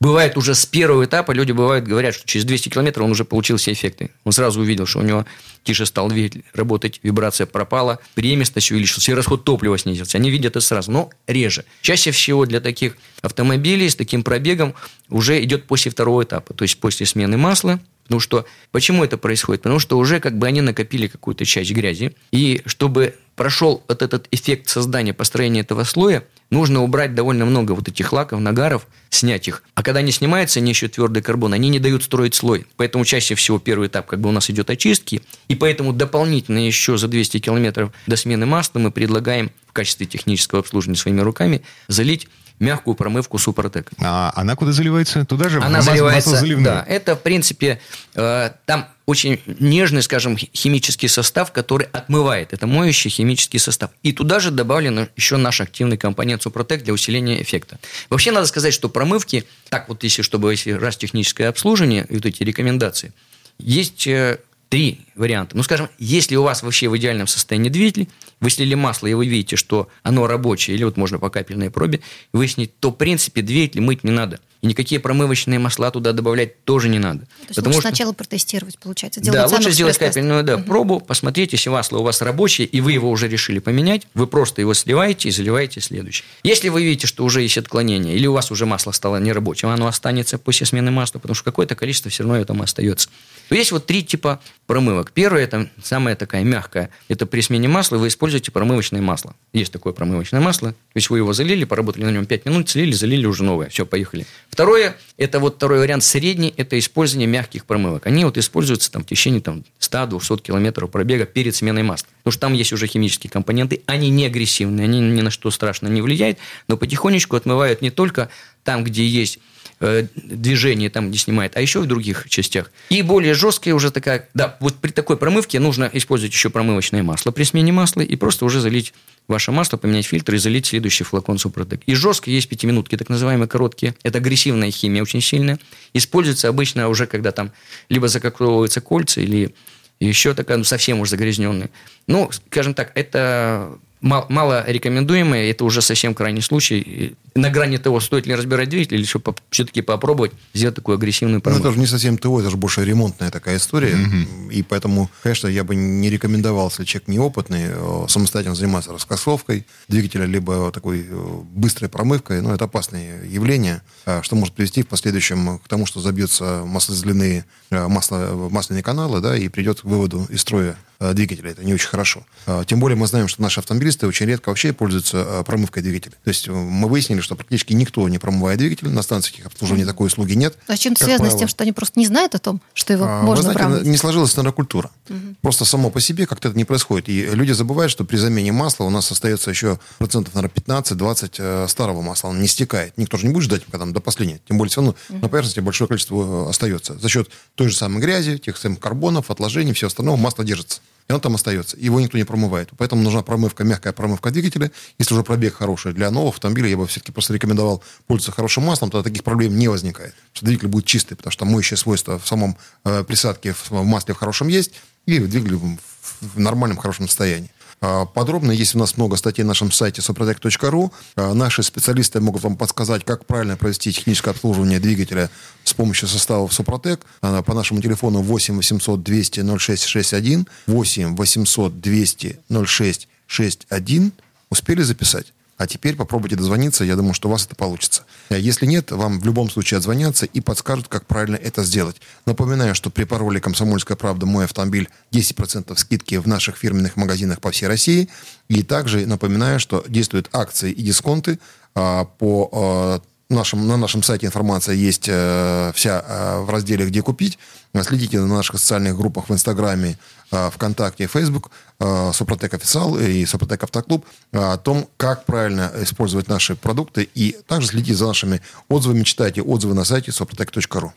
Бывает 0.00 0.38
уже 0.38 0.54
с 0.54 0.64
первого 0.64 1.04
этапа, 1.04 1.32
люди 1.32 1.52
бывают, 1.52 1.84
говорят, 1.84 2.14
что 2.14 2.26
через 2.26 2.46
200 2.46 2.70
километров 2.70 3.04
он 3.04 3.10
уже 3.10 3.26
получил 3.26 3.58
все 3.58 3.72
эффекты. 3.72 4.10
Он 4.24 4.32
сразу 4.32 4.60
увидел, 4.60 4.86
что 4.86 5.00
у 5.00 5.02
него 5.02 5.26
тише 5.62 5.84
стал 5.84 6.08
двигатель 6.08 6.42
работать, 6.54 7.00
вибрация 7.02 7.46
пропала, 7.46 7.98
преемственность 8.14 8.70
увеличилась, 8.70 9.06
и 9.10 9.14
расход 9.14 9.44
топлива 9.44 9.76
снизился. 9.76 10.16
Они 10.16 10.30
видят 10.30 10.52
это 10.52 10.60
сразу, 10.60 10.90
но 10.90 11.10
реже. 11.26 11.66
Чаще 11.82 12.12
всего 12.12 12.46
для 12.46 12.60
таких 12.60 12.96
автомобилей 13.20 13.90
с 13.90 13.94
таким 13.94 14.22
пробегом 14.22 14.74
уже 15.10 15.42
идет 15.44 15.66
после 15.66 15.90
второго 15.90 16.22
этапа, 16.22 16.54
то 16.54 16.62
есть 16.62 16.80
после 16.80 17.04
смены 17.04 17.36
масла, 17.36 17.78
Потому 18.10 18.18
что 18.18 18.44
почему 18.72 19.04
это 19.04 19.16
происходит? 19.18 19.62
Потому 19.62 19.78
что 19.78 19.96
уже 19.96 20.18
как 20.18 20.36
бы 20.36 20.48
они 20.48 20.62
накопили 20.62 21.06
какую-то 21.06 21.44
часть 21.44 21.70
грязи. 21.70 22.16
И 22.32 22.60
чтобы 22.66 23.14
прошел 23.36 23.84
вот 23.86 24.02
этот 24.02 24.26
эффект 24.32 24.68
создания, 24.68 25.14
построения 25.14 25.60
этого 25.60 25.84
слоя, 25.84 26.24
нужно 26.50 26.82
убрать 26.82 27.14
довольно 27.14 27.44
много 27.44 27.70
вот 27.70 27.86
этих 27.86 28.12
лаков, 28.12 28.40
нагаров, 28.40 28.88
снять 29.10 29.46
их. 29.46 29.62
А 29.76 29.84
когда 29.84 30.00
они 30.00 30.10
снимаются, 30.10 30.58
они 30.58 30.72
еще 30.72 30.88
твердый 30.88 31.22
карбон, 31.22 31.52
они 31.52 31.68
не 31.68 31.78
дают 31.78 32.02
строить 32.02 32.34
слой. 32.34 32.66
Поэтому 32.76 33.04
чаще 33.04 33.36
всего 33.36 33.60
первый 33.60 33.86
этап 33.86 34.06
как 34.06 34.20
бы 34.20 34.28
у 34.28 34.32
нас 34.32 34.50
идет 34.50 34.70
очистки. 34.70 35.22
И 35.46 35.54
поэтому 35.54 35.92
дополнительно 35.92 36.58
еще 36.58 36.98
за 36.98 37.06
200 37.06 37.38
километров 37.38 37.92
до 38.08 38.16
смены 38.16 38.44
масла 38.44 38.80
мы 38.80 38.90
предлагаем 38.90 39.52
в 39.68 39.72
качестве 39.72 40.04
технического 40.04 40.62
обслуживания 40.62 40.98
своими 40.98 41.20
руками 41.20 41.62
залить 41.86 42.26
мягкую 42.60 42.94
промывку 42.94 43.38
Супротек. 43.38 43.90
А 43.98 44.32
она 44.36 44.54
куда 44.54 44.72
заливается? 44.72 45.24
Туда 45.24 45.48
же? 45.48 45.60
Она 45.60 45.80
заливается, 45.82 46.40
да. 46.58 46.84
Это, 46.86 47.16
в 47.16 47.22
принципе, 47.22 47.80
э, 48.14 48.50
там 48.66 48.86
очень 49.06 49.40
нежный, 49.58 50.02
скажем, 50.02 50.36
хи- 50.36 50.50
химический 50.54 51.08
состав, 51.08 51.50
который 51.50 51.88
отмывает. 51.92 52.52
Это 52.52 52.66
моющий 52.66 53.10
химический 53.10 53.58
состав. 53.58 53.90
И 54.02 54.12
туда 54.12 54.38
же 54.38 54.50
добавлен 54.50 55.08
еще 55.16 55.36
наш 55.36 55.60
активный 55.60 55.96
компонент 55.96 56.42
Супротек 56.42 56.84
для 56.84 56.92
усиления 56.92 57.42
эффекта. 57.42 57.78
Вообще, 58.10 58.30
надо 58.30 58.46
сказать, 58.46 58.72
что 58.74 58.88
промывки, 58.88 59.44
так 59.68 59.88
вот, 59.88 60.04
если, 60.04 60.22
чтобы, 60.22 60.52
если 60.52 60.72
раз 60.72 60.96
техническое 60.96 61.48
обслуживание, 61.48 62.06
и 62.08 62.14
вот 62.14 62.26
эти 62.26 62.42
рекомендации, 62.44 63.12
есть 63.58 64.06
э, 64.06 64.38
три 64.70 65.00
варианта. 65.16 65.56
Ну, 65.56 65.62
скажем, 65.64 65.88
если 65.98 66.36
у 66.36 66.42
вас 66.44 66.62
вообще 66.62 66.88
в 66.88 66.96
идеальном 66.96 67.26
состоянии 67.26 67.68
двигатель, 67.68 68.08
вы 68.40 68.50
слили 68.50 68.74
масло, 68.74 69.08
и 69.08 69.14
вы 69.14 69.26
видите, 69.26 69.56
что 69.56 69.88
оно 70.02 70.26
рабочее, 70.26 70.76
или 70.76 70.84
вот 70.84 70.96
можно 70.96 71.18
по 71.18 71.28
капельной 71.28 71.70
пробе 71.70 72.00
выяснить, 72.32 72.78
то, 72.78 72.90
в 72.90 72.94
принципе, 72.94 73.42
двигатель 73.42 73.80
мыть 73.80 74.04
не 74.04 74.12
надо. 74.12 74.38
И 74.62 74.66
никакие 74.66 75.00
промывочные 75.00 75.58
масла 75.58 75.90
туда 75.90 76.12
добавлять 76.12 76.64
тоже 76.64 76.88
не 76.88 76.98
надо. 76.98 77.20
То 77.20 77.26
есть 77.48 77.66
лучше 77.66 77.80
сначала 77.80 78.12
протестировать, 78.12 78.78
получается. 78.78 79.20
да, 79.20 79.32
делать 79.32 79.50
лучше 79.50 79.62
самый 79.62 79.72
сделать 79.72 79.98
капельную 79.98 80.44
да, 80.44 80.58
пробу, 80.58 81.00
посмотреть, 81.00 81.52
если 81.52 81.70
масло 81.70 81.98
у 81.98 82.02
вас 82.02 82.22
рабочее, 82.22 82.66
и 82.68 82.80
вы 82.80 82.92
его 82.92 83.10
уже 83.10 83.26
решили 83.26 83.58
поменять, 83.58 84.06
вы 84.14 84.26
просто 84.26 84.60
его 84.60 84.74
сливаете 84.74 85.30
и 85.30 85.32
заливаете 85.32 85.80
следующее. 85.80 86.26
Если 86.44 86.68
вы 86.68 86.84
видите, 86.84 87.06
что 87.08 87.24
уже 87.24 87.42
есть 87.42 87.58
отклонение, 87.58 88.14
или 88.14 88.26
у 88.26 88.34
вас 88.34 88.50
уже 88.52 88.66
масло 88.66 88.92
стало 88.92 89.16
нерабочим, 89.16 89.68
оно 89.68 89.88
останется 89.88 90.38
после 90.38 90.66
смены 90.66 90.90
масла, 90.92 91.18
потому 91.18 91.34
что 91.34 91.44
какое-то 91.44 91.74
количество 91.74 92.10
все 92.10 92.22
равно 92.22 92.44
там 92.44 92.62
остается. 92.62 93.08
То 93.50 93.56
есть 93.56 93.72
вот 93.72 93.84
три 93.84 94.04
типа 94.04 94.40
промывок. 94.68 95.10
Первое, 95.10 95.42
это 95.42 95.68
самая 95.82 96.14
такая 96.14 96.44
мягкая, 96.44 96.90
это 97.08 97.26
при 97.26 97.40
смене 97.40 97.66
масла 97.66 97.96
вы 97.96 98.06
используете 98.06 98.52
промывочное 98.52 99.02
масло. 99.02 99.34
Есть 99.52 99.72
такое 99.72 99.92
промывочное 99.92 100.40
масло, 100.40 100.70
то 100.70 100.76
есть 100.94 101.10
вы 101.10 101.18
его 101.18 101.32
залили, 101.32 101.64
поработали 101.64 102.04
на 102.04 102.10
нем 102.10 102.26
5 102.26 102.46
минут, 102.46 102.68
слили, 102.70 102.92
залили 102.92 103.26
уже 103.26 103.42
новое, 103.42 103.68
все, 103.68 103.84
поехали. 103.84 104.24
Второе, 104.50 104.96
это 105.16 105.40
вот 105.40 105.56
второй 105.56 105.80
вариант 105.80 106.04
средний, 106.04 106.54
это 106.56 106.78
использование 106.78 107.26
мягких 107.26 107.64
промывок. 107.64 108.06
Они 108.06 108.24
вот 108.24 108.38
используются 108.38 108.92
там 108.92 109.02
в 109.02 109.06
течение 109.06 109.40
там, 109.40 109.64
100-200 109.80 110.42
километров 110.42 110.88
пробега 110.88 111.26
перед 111.26 111.56
сменой 111.56 111.82
масла. 111.82 112.06
Потому 112.18 112.32
что 112.32 112.40
там 112.42 112.52
есть 112.52 112.72
уже 112.72 112.86
химические 112.86 113.32
компоненты, 113.32 113.82
они 113.86 114.10
не 114.10 114.26
агрессивные, 114.26 114.84
они 114.84 115.00
ни 115.00 115.22
на 115.22 115.30
что 115.32 115.50
страшно 115.50 115.88
не 115.88 116.02
влияют, 116.02 116.38
но 116.68 116.76
потихонечку 116.76 117.34
отмывают 117.34 117.82
не 117.82 117.90
только 117.90 118.28
там, 118.62 118.84
где 118.84 119.04
есть 119.04 119.40
э, 119.80 120.06
движение, 120.14 120.90
там, 120.90 121.10
где 121.10 121.18
снимает, 121.18 121.56
а 121.56 121.60
еще 121.60 121.80
в 121.80 121.86
других 121.86 122.28
частях. 122.28 122.70
И 122.90 123.02
более 123.02 123.34
жесткая 123.34 123.74
уже 123.74 123.90
такая, 123.90 124.28
да, 124.34 124.56
вот 124.60 124.76
при 124.76 124.90
такой 124.90 125.16
промывке 125.16 125.58
нужно 125.58 125.90
использовать 125.92 126.32
еще 126.32 126.50
промывочное 126.50 127.02
масло 127.02 127.30
при 127.30 127.44
смене 127.44 127.72
масла 127.72 128.02
и 128.02 128.16
просто 128.16 128.44
уже 128.44 128.60
залить 128.60 128.92
ваше 129.28 129.52
масло, 129.52 129.76
поменять 129.76 130.06
фильтр 130.06 130.34
и 130.34 130.38
залить 130.38 130.66
следующий 130.66 131.04
флакон 131.04 131.38
Супротек. 131.38 131.80
И 131.86 131.94
жестко 131.94 132.30
есть 132.30 132.48
пятиминутки, 132.48 132.96
так 132.96 133.08
называемые 133.08 133.48
короткие. 133.48 133.94
Это 134.02 134.18
агрессивная 134.18 134.70
химия 134.70 135.02
очень 135.02 135.20
сильная. 135.20 135.58
Используется 135.94 136.48
обычно 136.48 136.88
уже, 136.88 137.06
когда 137.06 137.32
там 137.32 137.52
либо 137.88 138.08
закокровываются 138.08 138.80
кольца, 138.80 139.20
или 139.20 139.54
еще 140.00 140.34
такая, 140.34 140.56
ну, 140.56 140.64
совсем 140.64 141.00
уж 141.00 141.10
загрязненная. 141.10 141.70
Ну, 142.06 142.30
скажем 142.32 142.74
так, 142.74 142.92
это 142.94 143.78
мало, 144.00 144.26
мало 144.28 144.64
рекомендуемое, 144.66 145.50
это 145.50 145.64
уже 145.64 145.82
совсем 145.82 146.14
крайний 146.14 146.42
случай. 146.42 147.16
На 147.34 147.50
грани 147.50 147.76
того, 147.76 148.00
стоит 148.00 148.26
ли 148.26 148.34
разбирать 148.34 148.68
двигатель, 148.68 148.96
или 148.96 149.04
все-таки 149.04 149.82
попробовать 149.82 150.32
сделать 150.54 150.74
такую 150.74 150.96
агрессивную 150.96 151.40
промывку. 151.40 151.64
Ну, 151.64 151.70
это 151.70 151.74
же 151.74 151.80
не 151.80 151.86
совсем 151.86 152.18
ТО, 152.18 152.40
это 152.40 152.50
же 152.50 152.56
больше 152.56 152.84
ремонтная 152.84 153.30
такая 153.30 153.56
история. 153.56 153.94
Mm-hmm. 153.94 154.52
И 154.52 154.62
поэтому, 154.62 155.10
конечно, 155.22 155.46
я 155.46 155.64
бы 155.64 155.74
не 155.74 156.10
рекомендовал, 156.10 156.68
если 156.70 156.84
человек 156.84 157.08
неопытный, 157.08 157.66
э, 157.66 158.06
самостоятельно 158.08 158.56
заниматься 158.56 158.92
раскосовкой 158.92 159.66
двигателя, 159.88 160.24
либо 160.24 160.72
такой 160.72 161.06
э, 161.08 161.40
быстрой 161.52 161.88
промывкой. 161.88 162.40
Ну, 162.42 162.52
это 162.52 162.64
опасное 162.64 163.24
явление, 163.24 163.82
э, 164.06 164.22
что 164.22 164.34
может 164.34 164.54
привести 164.54 164.82
в 164.82 164.88
последующем 164.88 165.58
к 165.58 165.68
тому, 165.68 165.86
что 165.86 166.00
забьются 166.00 166.62
маслозляные 166.64 167.44
масло, 167.70 168.48
масляные 168.50 168.82
каналы, 168.82 169.20
да, 169.20 169.36
и 169.36 169.48
придет 169.48 169.82
к 169.82 169.84
выводу 169.84 170.26
из 170.30 170.40
строя 170.40 170.76
двигателя. 171.00 171.50
Это 171.50 171.64
не 171.64 171.74
очень 171.74 171.88
хорошо. 171.88 172.24
Тем 172.66 172.80
более 172.80 172.96
мы 172.96 173.06
знаем, 173.06 173.28
что 173.28 173.42
наши 173.42 173.60
автомобилисты 173.60 174.06
очень 174.06 174.26
редко 174.26 174.50
вообще 174.50 174.72
пользуются 174.72 175.42
промывкой 175.46 175.82
двигателя. 175.82 176.12
То 176.22 176.28
есть 176.28 176.48
мы 176.48 176.88
выяснили, 176.88 177.20
что 177.20 177.36
практически 177.36 177.72
никто 177.72 178.08
не 178.08 178.18
промывает 178.18 178.58
двигатель. 178.58 178.88
На 178.88 179.02
станциях 179.02 179.46
обслуживания 179.46 179.86
такой 179.86 180.08
услуги 180.08 180.34
нет. 180.34 180.56
А 180.66 180.76
чем 180.76 180.92
это 180.92 181.04
связано 181.04 181.28
правило. 181.28 181.36
с 181.36 181.38
тем, 181.38 181.48
что 181.48 181.62
они 181.62 181.72
просто 181.72 181.98
не 181.98 182.06
знают 182.06 182.34
о 182.34 182.38
том, 182.38 182.60
что 182.74 182.92
его 182.92 183.06
а, 183.06 183.22
можно 183.22 183.48
вы 183.48 183.52
знаете, 183.52 183.58
промыть? 183.58 183.82
Не 183.84 183.96
сложилась 183.96 184.36
нейрокультура. 184.36 184.90
Угу. 185.08 185.18
Просто 185.42 185.64
само 185.64 185.90
по 185.90 186.00
себе 186.00 186.26
как-то 186.26 186.48
это 186.48 186.56
не 186.56 186.64
происходит. 186.64 187.08
И 187.08 187.26
люди 187.26 187.52
забывают, 187.52 187.90
что 187.90 188.04
при 188.04 188.16
замене 188.16 188.52
масла 188.52 188.84
у 188.84 188.90
нас 188.90 189.10
остается 189.10 189.50
еще 189.50 189.78
процентов, 189.98 190.34
наверное, 190.34 190.54
15-20 190.54 191.34
э, 191.38 191.68
старого 191.68 192.02
масла. 192.02 192.28
Он 192.28 192.40
не 192.40 192.48
стекает. 192.48 192.96
Никто 192.96 193.16
же 193.16 193.26
не 193.26 193.32
будет 193.32 193.44
ждать 193.44 193.64
пока 193.64 193.78
там 193.78 193.92
до 193.92 194.00
последнего. 194.00 194.40
Тем 194.46 194.58
более 194.58 194.70
все 194.70 194.80
равно 194.80 194.96
угу. 195.08 195.18
на 195.18 195.28
поверхности 195.28 195.60
большое 195.60 195.88
количество 195.88 196.46
э, 196.46 196.50
остается. 196.50 196.98
За 196.98 197.08
счет 197.08 197.30
той 197.54 197.68
же 197.68 197.76
самой 197.76 198.00
грязи, 198.00 198.38
тех 198.38 198.56
самых 198.56 198.80
карбонов, 198.80 199.30
отложений, 199.30 199.72
все 199.72 199.86
остальное 199.86 200.16
масло 200.16 200.44
держится 200.44 200.80
и 201.10 201.12
он 201.12 201.20
там 201.20 201.34
остается. 201.34 201.76
Его 201.76 202.00
никто 202.00 202.16
не 202.16 202.22
промывает. 202.22 202.70
Поэтому 202.78 203.02
нужна 203.02 203.22
промывка, 203.22 203.64
мягкая 203.64 203.92
промывка 203.92 204.30
двигателя. 204.30 204.70
Если 204.96 205.12
уже 205.12 205.24
пробег 205.24 205.56
хороший 205.56 205.92
для 205.92 206.08
нового 206.12 206.30
автомобиля, 206.30 206.68
я 206.68 206.76
бы 206.76 206.86
все-таки 206.86 207.10
просто 207.10 207.34
рекомендовал 207.34 207.82
пользоваться 208.06 208.30
хорошим 208.30 208.62
маслом, 208.62 208.92
тогда 208.92 209.02
таких 209.02 209.24
проблем 209.24 209.58
не 209.58 209.66
возникает. 209.66 210.14
Что 210.32 210.46
двигатель 210.46 210.68
будет 210.68 210.84
чистый, 210.84 211.16
потому 211.16 211.32
что 211.32 211.44
моющее 211.46 211.76
свойство 211.76 212.20
в 212.20 212.28
самом 212.28 212.56
э, 212.84 213.02
присадке, 213.02 213.54
в, 213.54 213.72
в 213.72 213.84
масле 213.84 214.14
в 214.14 214.18
хорошем 214.18 214.46
есть, 214.46 214.70
и 215.06 215.18
двигатель 215.18 215.56
в, 215.56 215.78
в 216.20 216.38
нормальном, 216.38 216.78
хорошем 216.78 217.08
состоянии. 217.08 217.50
А, 217.82 218.04
подробно. 218.04 218.52
Есть 218.52 218.74
у 218.74 218.78
нас 218.78 218.96
много 218.96 219.16
статей 219.16 219.42
на 219.42 219.48
нашем 219.48 219.72
сайте 219.72 220.02
suprotec.ru. 220.02 220.92
А, 221.16 221.34
наши 221.34 221.62
специалисты 221.62 222.20
могут 222.20 222.42
вам 222.42 222.56
подсказать, 222.56 223.04
как 223.04 223.24
правильно 223.24 223.56
провести 223.56 223.92
техническое 223.92 224.30
обслуживание 224.30 224.80
двигателя 224.80 225.30
с 225.64 225.72
помощью 225.72 226.08
составов 226.08 226.52
Супротек. 226.52 227.00
А, 227.22 227.42
по 227.42 227.54
нашему 227.54 227.80
телефону 227.80 228.20
8 228.20 228.56
800 228.56 229.02
200 229.02 229.40
0661, 229.58 230.46
8 230.66 231.16
800 231.16 231.80
200 231.80 232.38
0661. 232.48 234.12
Успели 234.50 234.82
записать? 234.82 235.32
А 235.60 235.66
теперь 235.66 235.94
попробуйте 235.94 236.36
дозвониться, 236.36 236.84
я 236.84 236.96
думаю, 236.96 237.12
что 237.12 237.28
у 237.28 237.32
вас 237.32 237.44
это 237.44 237.54
получится. 237.54 238.04
Если 238.30 238.64
нет, 238.64 238.92
вам 238.92 239.20
в 239.20 239.26
любом 239.26 239.50
случае 239.50 239.76
отзвонятся 239.76 240.24
и 240.24 240.40
подскажут, 240.40 240.88
как 240.88 241.04
правильно 241.04 241.36
это 241.36 241.64
сделать. 241.64 242.00
Напоминаю, 242.24 242.74
что 242.74 242.88
при 242.88 243.04
пароле 243.04 243.42
«Комсомольская 243.42 243.94
правда. 243.94 244.24
Мой 244.24 244.46
автомобиль» 244.46 244.88
10% 245.12 245.76
скидки 245.76 246.14
в 246.14 246.26
наших 246.26 246.56
фирменных 246.56 246.96
магазинах 246.96 247.42
по 247.42 247.50
всей 247.50 247.66
России. 247.66 248.08
И 248.48 248.62
также 248.62 249.04
напоминаю, 249.04 249.60
что 249.60 249.84
действуют 249.86 250.30
акции 250.32 250.72
и 250.72 250.82
дисконты 250.82 251.38
а, 251.74 252.06
по 252.06 252.48
а, 252.54 253.02
нашем, 253.30 253.66
на 253.66 253.76
нашем 253.76 254.02
сайте 254.02 254.26
информация 254.26 254.74
есть 254.74 255.08
э, 255.08 255.72
вся 255.74 256.04
э, 256.06 256.40
в 256.40 256.50
разделе 256.50 256.86
«Где 256.86 257.02
купить». 257.02 257.38
Следите 257.82 258.18
на 258.18 258.26
наших 258.26 258.58
социальных 258.58 258.96
группах 258.96 259.28
в 259.28 259.32
Инстаграме, 259.32 259.96
э, 260.32 260.50
ВКонтакте 260.50 261.04
и 261.04 261.06
Фейсбук, 261.06 261.50
э, 261.78 262.10
Супротек 262.12 262.54
Официал 262.54 262.98
и 262.98 263.24
Супротек 263.24 263.62
Автоклуб, 263.62 264.04
э, 264.32 264.38
о 264.38 264.56
том, 264.56 264.88
как 264.96 265.24
правильно 265.24 265.72
использовать 265.80 266.28
наши 266.28 266.56
продукты. 266.56 267.08
И 267.14 267.36
также 267.46 267.68
следите 267.68 267.94
за 267.94 268.06
нашими 268.08 268.42
отзывами, 268.68 269.04
читайте 269.04 269.42
отзывы 269.42 269.74
на 269.74 269.84
сайте 269.84 270.10
suprotec.ru. 270.10 270.92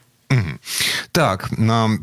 Так, 1.12 1.50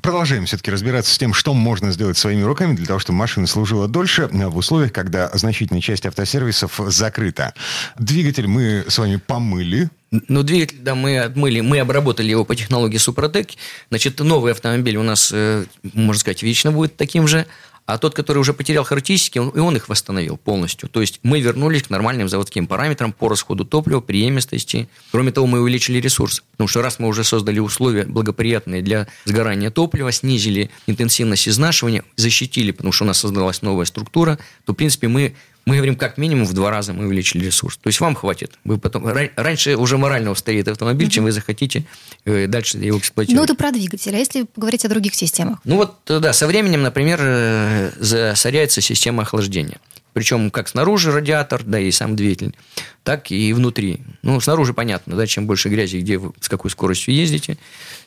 продолжаем 0.03 0.47
все-таки 0.47 0.71
разбираться 0.71 1.13
с 1.13 1.19
тем, 1.19 1.35
что 1.35 1.55
можно 1.55 1.91
сделать 1.91 2.17
своими 2.17 2.43
руками 2.43 2.75
для 2.75 2.87
того, 2.87 2.99
чтобы 2.99 3.19
машина 3.19 3.47
служила 3.47 3.89
дольше 3.89 4.29
в 4.31 4.57
условиях, 4.57 4.93
когда 4.93 5.31
значительная 5.35 5.83
часть 5.83 6.07
автосервисов 6.07 6.81
закрыта. 6.87 7.55
Двигатель 7.99 8.47
мы 8.47 8.85
с 8.89 8.99
вами 8.99 9.17
помыли, 9.17 9.91
ну, 10.11 10.43
двигатель, 10.43 10.79
да, 10.81 10.97
мы 10.97 11.21
отмыли, 11.21 11.61
мы 11.61 11.79
обработали 11.79 12.31
его 12.31 12.45
по 12.45 12.57
технологии 12.57 12.97
Супротек. 12.97 13.51
Значит, 13.91 14.19
новый 14.19 14.51
автомобиль 14.53 14.97
у 14.97 15.05
нас, 15.05 15.31
э, 15.33 15.67
можно 15.95 16.19
сказать, 16.19 16.43
вечно 16.43 16.73
будет 16.73 16.97
таким 16.97 17.29
же. 17.29 17.47
А 17.91 17.99
тот, 17.99 18.15
который 18.15 18.39
уже 18.39 18.53
потерял 18.53 18.85
характеристики, 18.85 19.39
он, 19.39 19.49
и 19.49 19.59
он 19.59 19.75
их 19.75 19.89
восстановил 19.89 20.37
полностью. 20.37 20.89
То 20.89 21.01
есть 21.01 21.19
мы 21.25 21.41
вернулись 21.41 21.83
к 21.83 21.91
нормальным 21.91 22.29
заводским 22.29 22.69
параметрам 22.69 23.13
по 23.13 23.29
расходу 23.29 23.65
топлива, 23.65 24.01
преемистости. 24.01 24.89
Кроме 25.11 25.33
того, 25.33 25.49
мы 25.49 25.61
увеличили 25.61 25.99
ресурс. 25.99 26.45
Потому 26.53 26.69
что 26.69 26.83
раз 26.83 27.01
мы 27.01 27.09
уже 27.09 27.25
создали 27.25 27.59
условия 27.59 28.05
благоприятные 28.05 28.81
для 28.81 29.09
сгорания 29.25 29.73
топлива, 29.73 30.13
снизили 30.13 30.71
интенсивность 30.87 31.49
изнашивания, 31.49 32.05
защитили, 32.15 32.71
потому 32.71 32.93
что 32.93 33.03
у 33.03 33.07
нас 33.09 33.19
создалась 33.19 33.61
новая 33.61 33.87
структура, 33.87 34.39
то, 34.67 34.73
в 34.73 34.77
принципе, 34.77 35.09
мы 35.09 35.35
мы 35.71 35.77
говорим, 35.77 35.95
как 35.95 36.19
минимум 36.19 36.47
в 36.47 36.53
два 36.53 36.71
раза 36.71 36.93
мы 36.93 37.07
увеличили 37.07 37.45
ресурс. 37.45 37.77
То 37.77 37.87
есть 37.89 38.01
вам 38.01 38.17
хватит. 38.17 38.59
Вы 38.65 38.77
потом, 38.77 39.07
раньше 39.37 39.77
уже 39.77 39.99
морально 39.99 40.33
устареет 40.33 40.67
автомобиль, 40.67 41.09
чем 41.09 41.25
вы 41.25 41.31
захотите 41.31 41.85
э, 42.25 42.49
дальше 42.49 42.77
его 42.79 42.99
эксплуатировать. 42.99 43.39
Ну, 43.39 43.45
это 43.45 43.55
про 43.55 43.71
двигатель. 43.71 44.13
А 44.13 44.19
если 44.19 44.43
поговорить 44.43 44.85
о 44.85 44.89
других 44.89 45.15
системах? 45.15 45.61
Ну, 45.65 45.77
вот, 45.77 45.95
да, 46.07 46.33
со 46.33 46.49
временем, 46.49 46.83
например, 46.83 47.21
э, 47.23 47.93
засоряется 48.01 48.81
система 48.81 49.23
охлаждения. 49.23 49.79
Причем 50.13 50.51
как 50.51 50.69
снаружи 50.69 51.13
радиатор, 51.13 51.63
да, 51.65 51.79
и 51.79 51.91
сам 51.91 52.17
двигатель, 52.17 52.55
так 53.03 53.31
и 53.31 53.53
внутри. 53.53 54.01
Ну, 54.23 54.41
снаружи 54.41 54.75
понятно, 54.75 55.17
да, 55.17 55.27
чем 55.27 55.47
больше 55.47 55.69
грязи, 55.69 55.99
где 55.99 56.19
вы 56.19 56.33
с 56.41 56.49
какой 56.49 56.71
скоростью 56.71 57.15
ездите, 57.15 57.59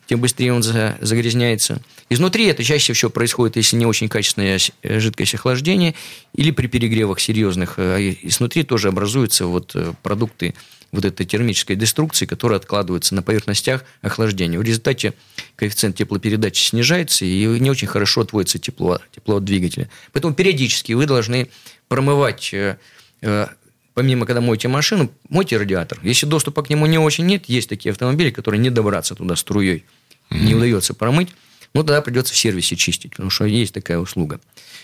тем 0.06 0.20
быстрее 0.20 0.54
он 0.54 0.64
загрязняется. 0.64 1.82
Изнутри 2.10 2.46
это 2.48 2.64
чаще 2.64 2.94
всего 2.94 3.10
происходит, 3.10 3.56
если 3.56 3.78
не 3.78 3.86
очень 3.86 4.10
качественное 4.10 4.60
э, 4.82 5.00
жидкость 5.00 5.36
охлаждения, 5.36 5.96
или 6.34 6.52
при 6.52 6.68
перегревах 6.68 7.20
серьезных. 7.20 7.76
А 7.78 7.98
изнутри 8.00 8.64
тоже 8.64 8.90
образуются 8.90 9.46
вот 9.46 9.72
э, 9.76 9.94
продукты 10.04 10.54
вот 10.94 11.06
этой 11.06 11.26
термической 11.26 11.76
деструкции, 11.76 12.26
которая 12.26 12.60
откладывается 12.60 13.16
на 13.16 13.24
поверхностях 13.24 13.84
охлаждения. 14.02 14.60
В 14.60 14.62
результате 14.62 15.14
коэффициент 15.56 15.98
теплопередачи 15.98 16.70
снижается, 16.70 17.26
и 17.26 17.46
не 17.60 17.72
очень 17.72 17.88
хорошо 17.88 18.22
отводится 18.22 18.60
тепло, 18.60 19.00
тепло 19.14 19.38
от 19.38 19.44
двигателя. 19.44 19.90
Поэтому 20.12 20.36
периодически 20.36 20.94
вы 20.94 21.08
должны 21.08 21.50
промывать 21.88 22.54
э, 22.54 22.78
э, 23.22 23.48
помимо, 23.94 24.26
когда 24.26 24.42
моете 24.42 24.68
машину, 24.68 25.12
мойте 25.30 25.58
радиатор. 25.58 26.00
Если 26.04 26.26
доступа 26.26 26.64
к 26.64 26.70
нему 26.70 26.86
не 26.86 26.98
очень 26.98 27.26
нет, 27.26 27.46
есть 27.46 27.70
такие 27.70 27.92
автомобили, 27.92 28.32
которые 28.32 28.60
не 28.60 28.70
добраться 28.70 29.16
туда 29.16 29.36
струей, 29.36 29.86
mm-hmm. 30.30 30.40
не 30.44 30.56
удается 30.56 30.94
промыть, 30.94 31.30
ну, 31.74 31.84
тогда 31.84 32.02
придется 32.02 32.34
в 32.34 32.38
сервисе 32.38 32.76
чистить, 32.76 33.12
потому 33.12 33.32
что 33.32 33.46
есть 33.46 33.74
такая 33.74 33.98
услуга. 33.98 34.40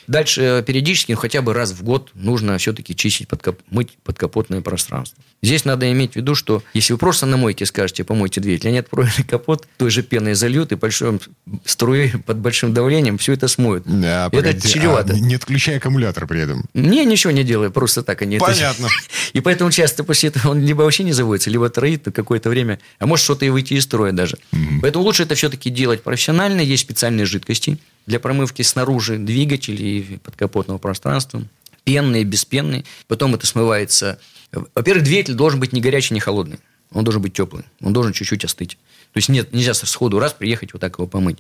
Дальше 0.08 0.42
э, 0.42 0.64
периодически, 0.64 1.12
ну, 1.12 1.18
хотя 1.18 1.42
бы 1.42 1.54
раз 1.54 1.72
в 1.72 1.84
год, 1.84 2.10
нужно 2.16 2.58
все-таки 2.58 2.96
чистить, 2.96 3.28
подкоп... 3.28 3.60
мыть 3.70 3.96
подкапотное 4.04 4.62
пространство. 4.62 5.22
Здесь 5.42 5.64
надо 5.66 5.90
иметь 5.92 6.14
в 6.14 6.16
виду, 6.18 6.36
что 6.36 6.64
если 6.74 6.94
вы 6.94 7.00
просто 7.00 7.26
на 7.26 7.38
мойке 7.38 7.66
скажете, 7.66 8.04
помойте 8.04 8.42
двигатель, 8.42 8.70
они 8.70 8.80
откроют 8.80 9.14
капот, 9.28 9.68
той 9.78 9.90
же 9.90 10.04
пеной 10.04 10.34
зальют 10.34 10.72
и 10.72 10.76
большой 10.76 11.20
струей 11.66 12.12
под 12.26 12.38
большим 12.38 12.74
давлением 12.74 13.18
все 13.18 13.34
это 13.34 13.48
смоют. 13.48 13.84
Да, 13.86 14.28
это 14.28 14.36
погоди, 14.36 14.68
чревато. 14.68 15.14
А 15.14 15.20
не 15.20 15.36
отключая 15.36 15.78
аккумулятор 15.78 16.28
при 16.28 16.42
этом. 16.42 16.66
Не, 16.74 17.06
ничего 17.06 17.32
не 17.32 17.44
делаю, 17.44 17.72
просто 17.72 18.04
так 18.04 18.22
они... 18.22 18.38
Понятно. 18.38 18.88
И 19.34 19.40
поэтому 19.42 19.72
часто 19.72 20.04
после 20.04 20.30
этого 20.30 20.52
он 20.52 20.66
либо 20.66 20.82
вообще 20.82 21.04
не 21.04 21.14
заводится, 21.14 21.50
либо 21.50 21.70
троит 21.70 22.08
какое-то 22.14 22.50
время, 22.50 22.80
а 22.98 23.06
может 23.06 23.24
что-то 23.24 23.46
и 23.46 23.50
выйти 23.50 23.76
из 23.76 23.84
строя 23.84 24.12
даже. 24.12 24.38
Угу. 24.52 24.82
Поэтому 24.82 25.06
лучше 25.06 25.24
это 25.24 25.36
все-таки 25.36 25.70
делать 25.70 26.04
профессионально. 26.04 26.62
Есть 26.62 26.84
специальные 26.84 27.26
жидкости, 27.26 27.78
для 28.06 28.20
промывки 28.20 28.64
снаружи 28.64 29.18
двигателей 29.18 30.00
и 30.00 30.18
подкапотного 30.18 30.80
пространства. 30.80 31.44
Пенные, 31.84 32.24
беспенные. 32.24 32.84
Потом 33.08 33.36
это 33.36 33.46
смывается. 33.46 34.20
Во-первых, 34.52 35.04
двигатель 35.04 35.36
должен 35.36 35.60
быть 35.60 35.74
не 35.74 35.82
горячий, 35.82 36.14
не 36.14 36.20
холодный. 36.20 36.60
Он 36.92 37.04
должен 37.04 37.22
быть 37.22 37.34
теплый. 37.34 37.66
Он 37.82 37.94
должен 37.94 38.14
чуть-чуть 38.14 38.46
остыть. 38.46 38.78
То 39.14 39.18
есть 39.18 39.30
нет, 39.30 39.54
нельзя 39.54 39.74
сходу 39.74 40.20
раз 40.20 40.34
приехать 40.34 40.74
вот 40.74 40.80
так 40.80 40.98
его 40.98 41.08
помыть. 41.08 41.40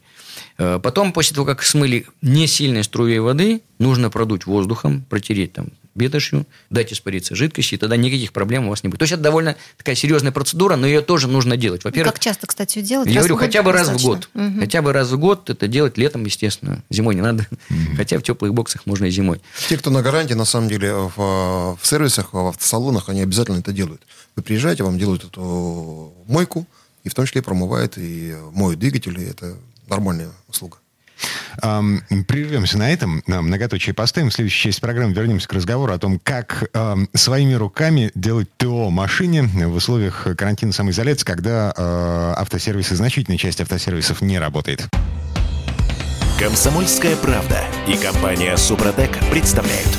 Э, 0.58 0.80
потом, 0.82 1.14
после 1.14 1.36
того, 1.36 1.46
как 1.46 1.64
смыли 1.64 2.08
не 2.22 2.48
сильной 2.48 2.84
струей 2.84 3.20
воды, 3.20 3.62
нужно 3.78 4.10
продуть 4.10 4.46
воздухом, 4.46 5.06
протереть 5.08 5.54
там 5.54 5.70
ветошью, 5.96 6.48
дать 6.70 6.94
испариться 6.94 7.36
жидкости, 7.36 7.76
и 7.76 7.78
тогда 7.78 7.98
никаких 7.98 8.32
проблем 8.32 8.68
у 8.68 8.70
вас 8.70 8.84
не 8.84 8.90
будет. 8.90 9.00
То 9.00 9.04
есть 9.04 9.14
это 9.14 9.22
довольно 9.22 9.56
такая 9.78 9.96
серьезная 9.96 10.32
процедура, 10.32 10.76
но 10.76 10.88
ее 10.88 11.02
тоже 11.02 11.28
нужно 11.28 11.58
делать. 11.58 11.84
Во-первых, 11.84 12.14
как 12.14 12.24
часто, 12.24 12.48
кстати, 12.48 12.82
делать? 12.82 13.08
Я 13.08 13.20
говорю, 13.20 13.36
хотя 13.36 13.62
бы 13.62 13.72
раз 13.72 13.90
в 13.90 14.02
год. 14.02 14.30
Угу. 14.34 14.60
Хотя 14.62 14.82
бы 14.82 14.94
раз 14.94 15.10
в 15.10 15.18
год 15.18 15.50
это 15.50 15.68
делать 15.68 15.98
летом, 15.98 16.24
естественно. 16.26 16.84
Зимой 16.90 17.16
не 17.16 17.22
надо. 17.22 17.46
Угу. 17.70 17.98
Хотя 17.98 18.18
в 18.18 18.24
теплых 18.24 18.54
боксах 18.54 18.86
можно 18.86 19.06
и 19.06 19.12
зимой. 19.12 19.42
Те, 19.68 19.78
кто 19.78 19.90
на 19.90 20.02
гарантии, 20.02 20.34
на 20.34 20.46
самом 20.46 20.70
деле, 20.70 20.94
в, 20.94 21.18
в 21.18 21.80
сервисах, 21.84 22.34
в 22.34 22.48
автосалонах, 22.48 23.10
они 23.10 23.22
обязательно 23.22 23.60
это 23.60 23.72
делают. 23.74 24.02
Вы 24.36 24.44
приезжаете, 24.44 24.84
вам 24.84 24.98
делают 24.98 25.26
эту 25.26 26.14
мойку, 26.28 26.66
и 27.10 27.12
в 27.12 27.16
том 27.16 27.26
числе 27.26 27.42
промывают 27.42 27.98
и 27.98 28.36
моют 28.54 28.80
двигатели. 28.80 29.28
Это 29.28 29.56
нормальная 29.90 30.30
услуга. 30.48 30.78
Эм, 31.62 32.02
прервемся 32.28 32.78
на 32.78 32.94
этом, 32.94 33.24
многоточие 33.26 33.94
поставим. 33.94 34.30
В 34.30 34.34
следующей 34.34 34.70
части 34.70 34.80
программы 34.80 35.14
вернемся 35.14 35.48
к 35.48 35.54
разговору 35.54 35.92
о 35.92 35.98
том, 35.98 36.20
как 36.20 36.70
эм, 36.74 37.10
своими 37.14 37.54
руками 37.54 38.12
делать 38.16 38.48
ТО 38.58 38.90
машине 38.90 39.44
в 39.44 39.76
условиях 39.76 40.28
карантина 40.38 40.72
самоизоляции, 40.72 41.26
когда 41.26 41.74
э, 41.76 42.34
автосервисы, 42.38 42.96
значительная 42.96 43.38
часть 43.38 43.60
автосервисов 43.60 44.22
не 44.22 44.40
работает. 44.40 44.88
Комсомольская 46.40 47.18
правда 47.18 47.66
и 47.88 47.98
компания 47.98 48.56
Супротек 48.56 49.12
представляют. 49.30 49.90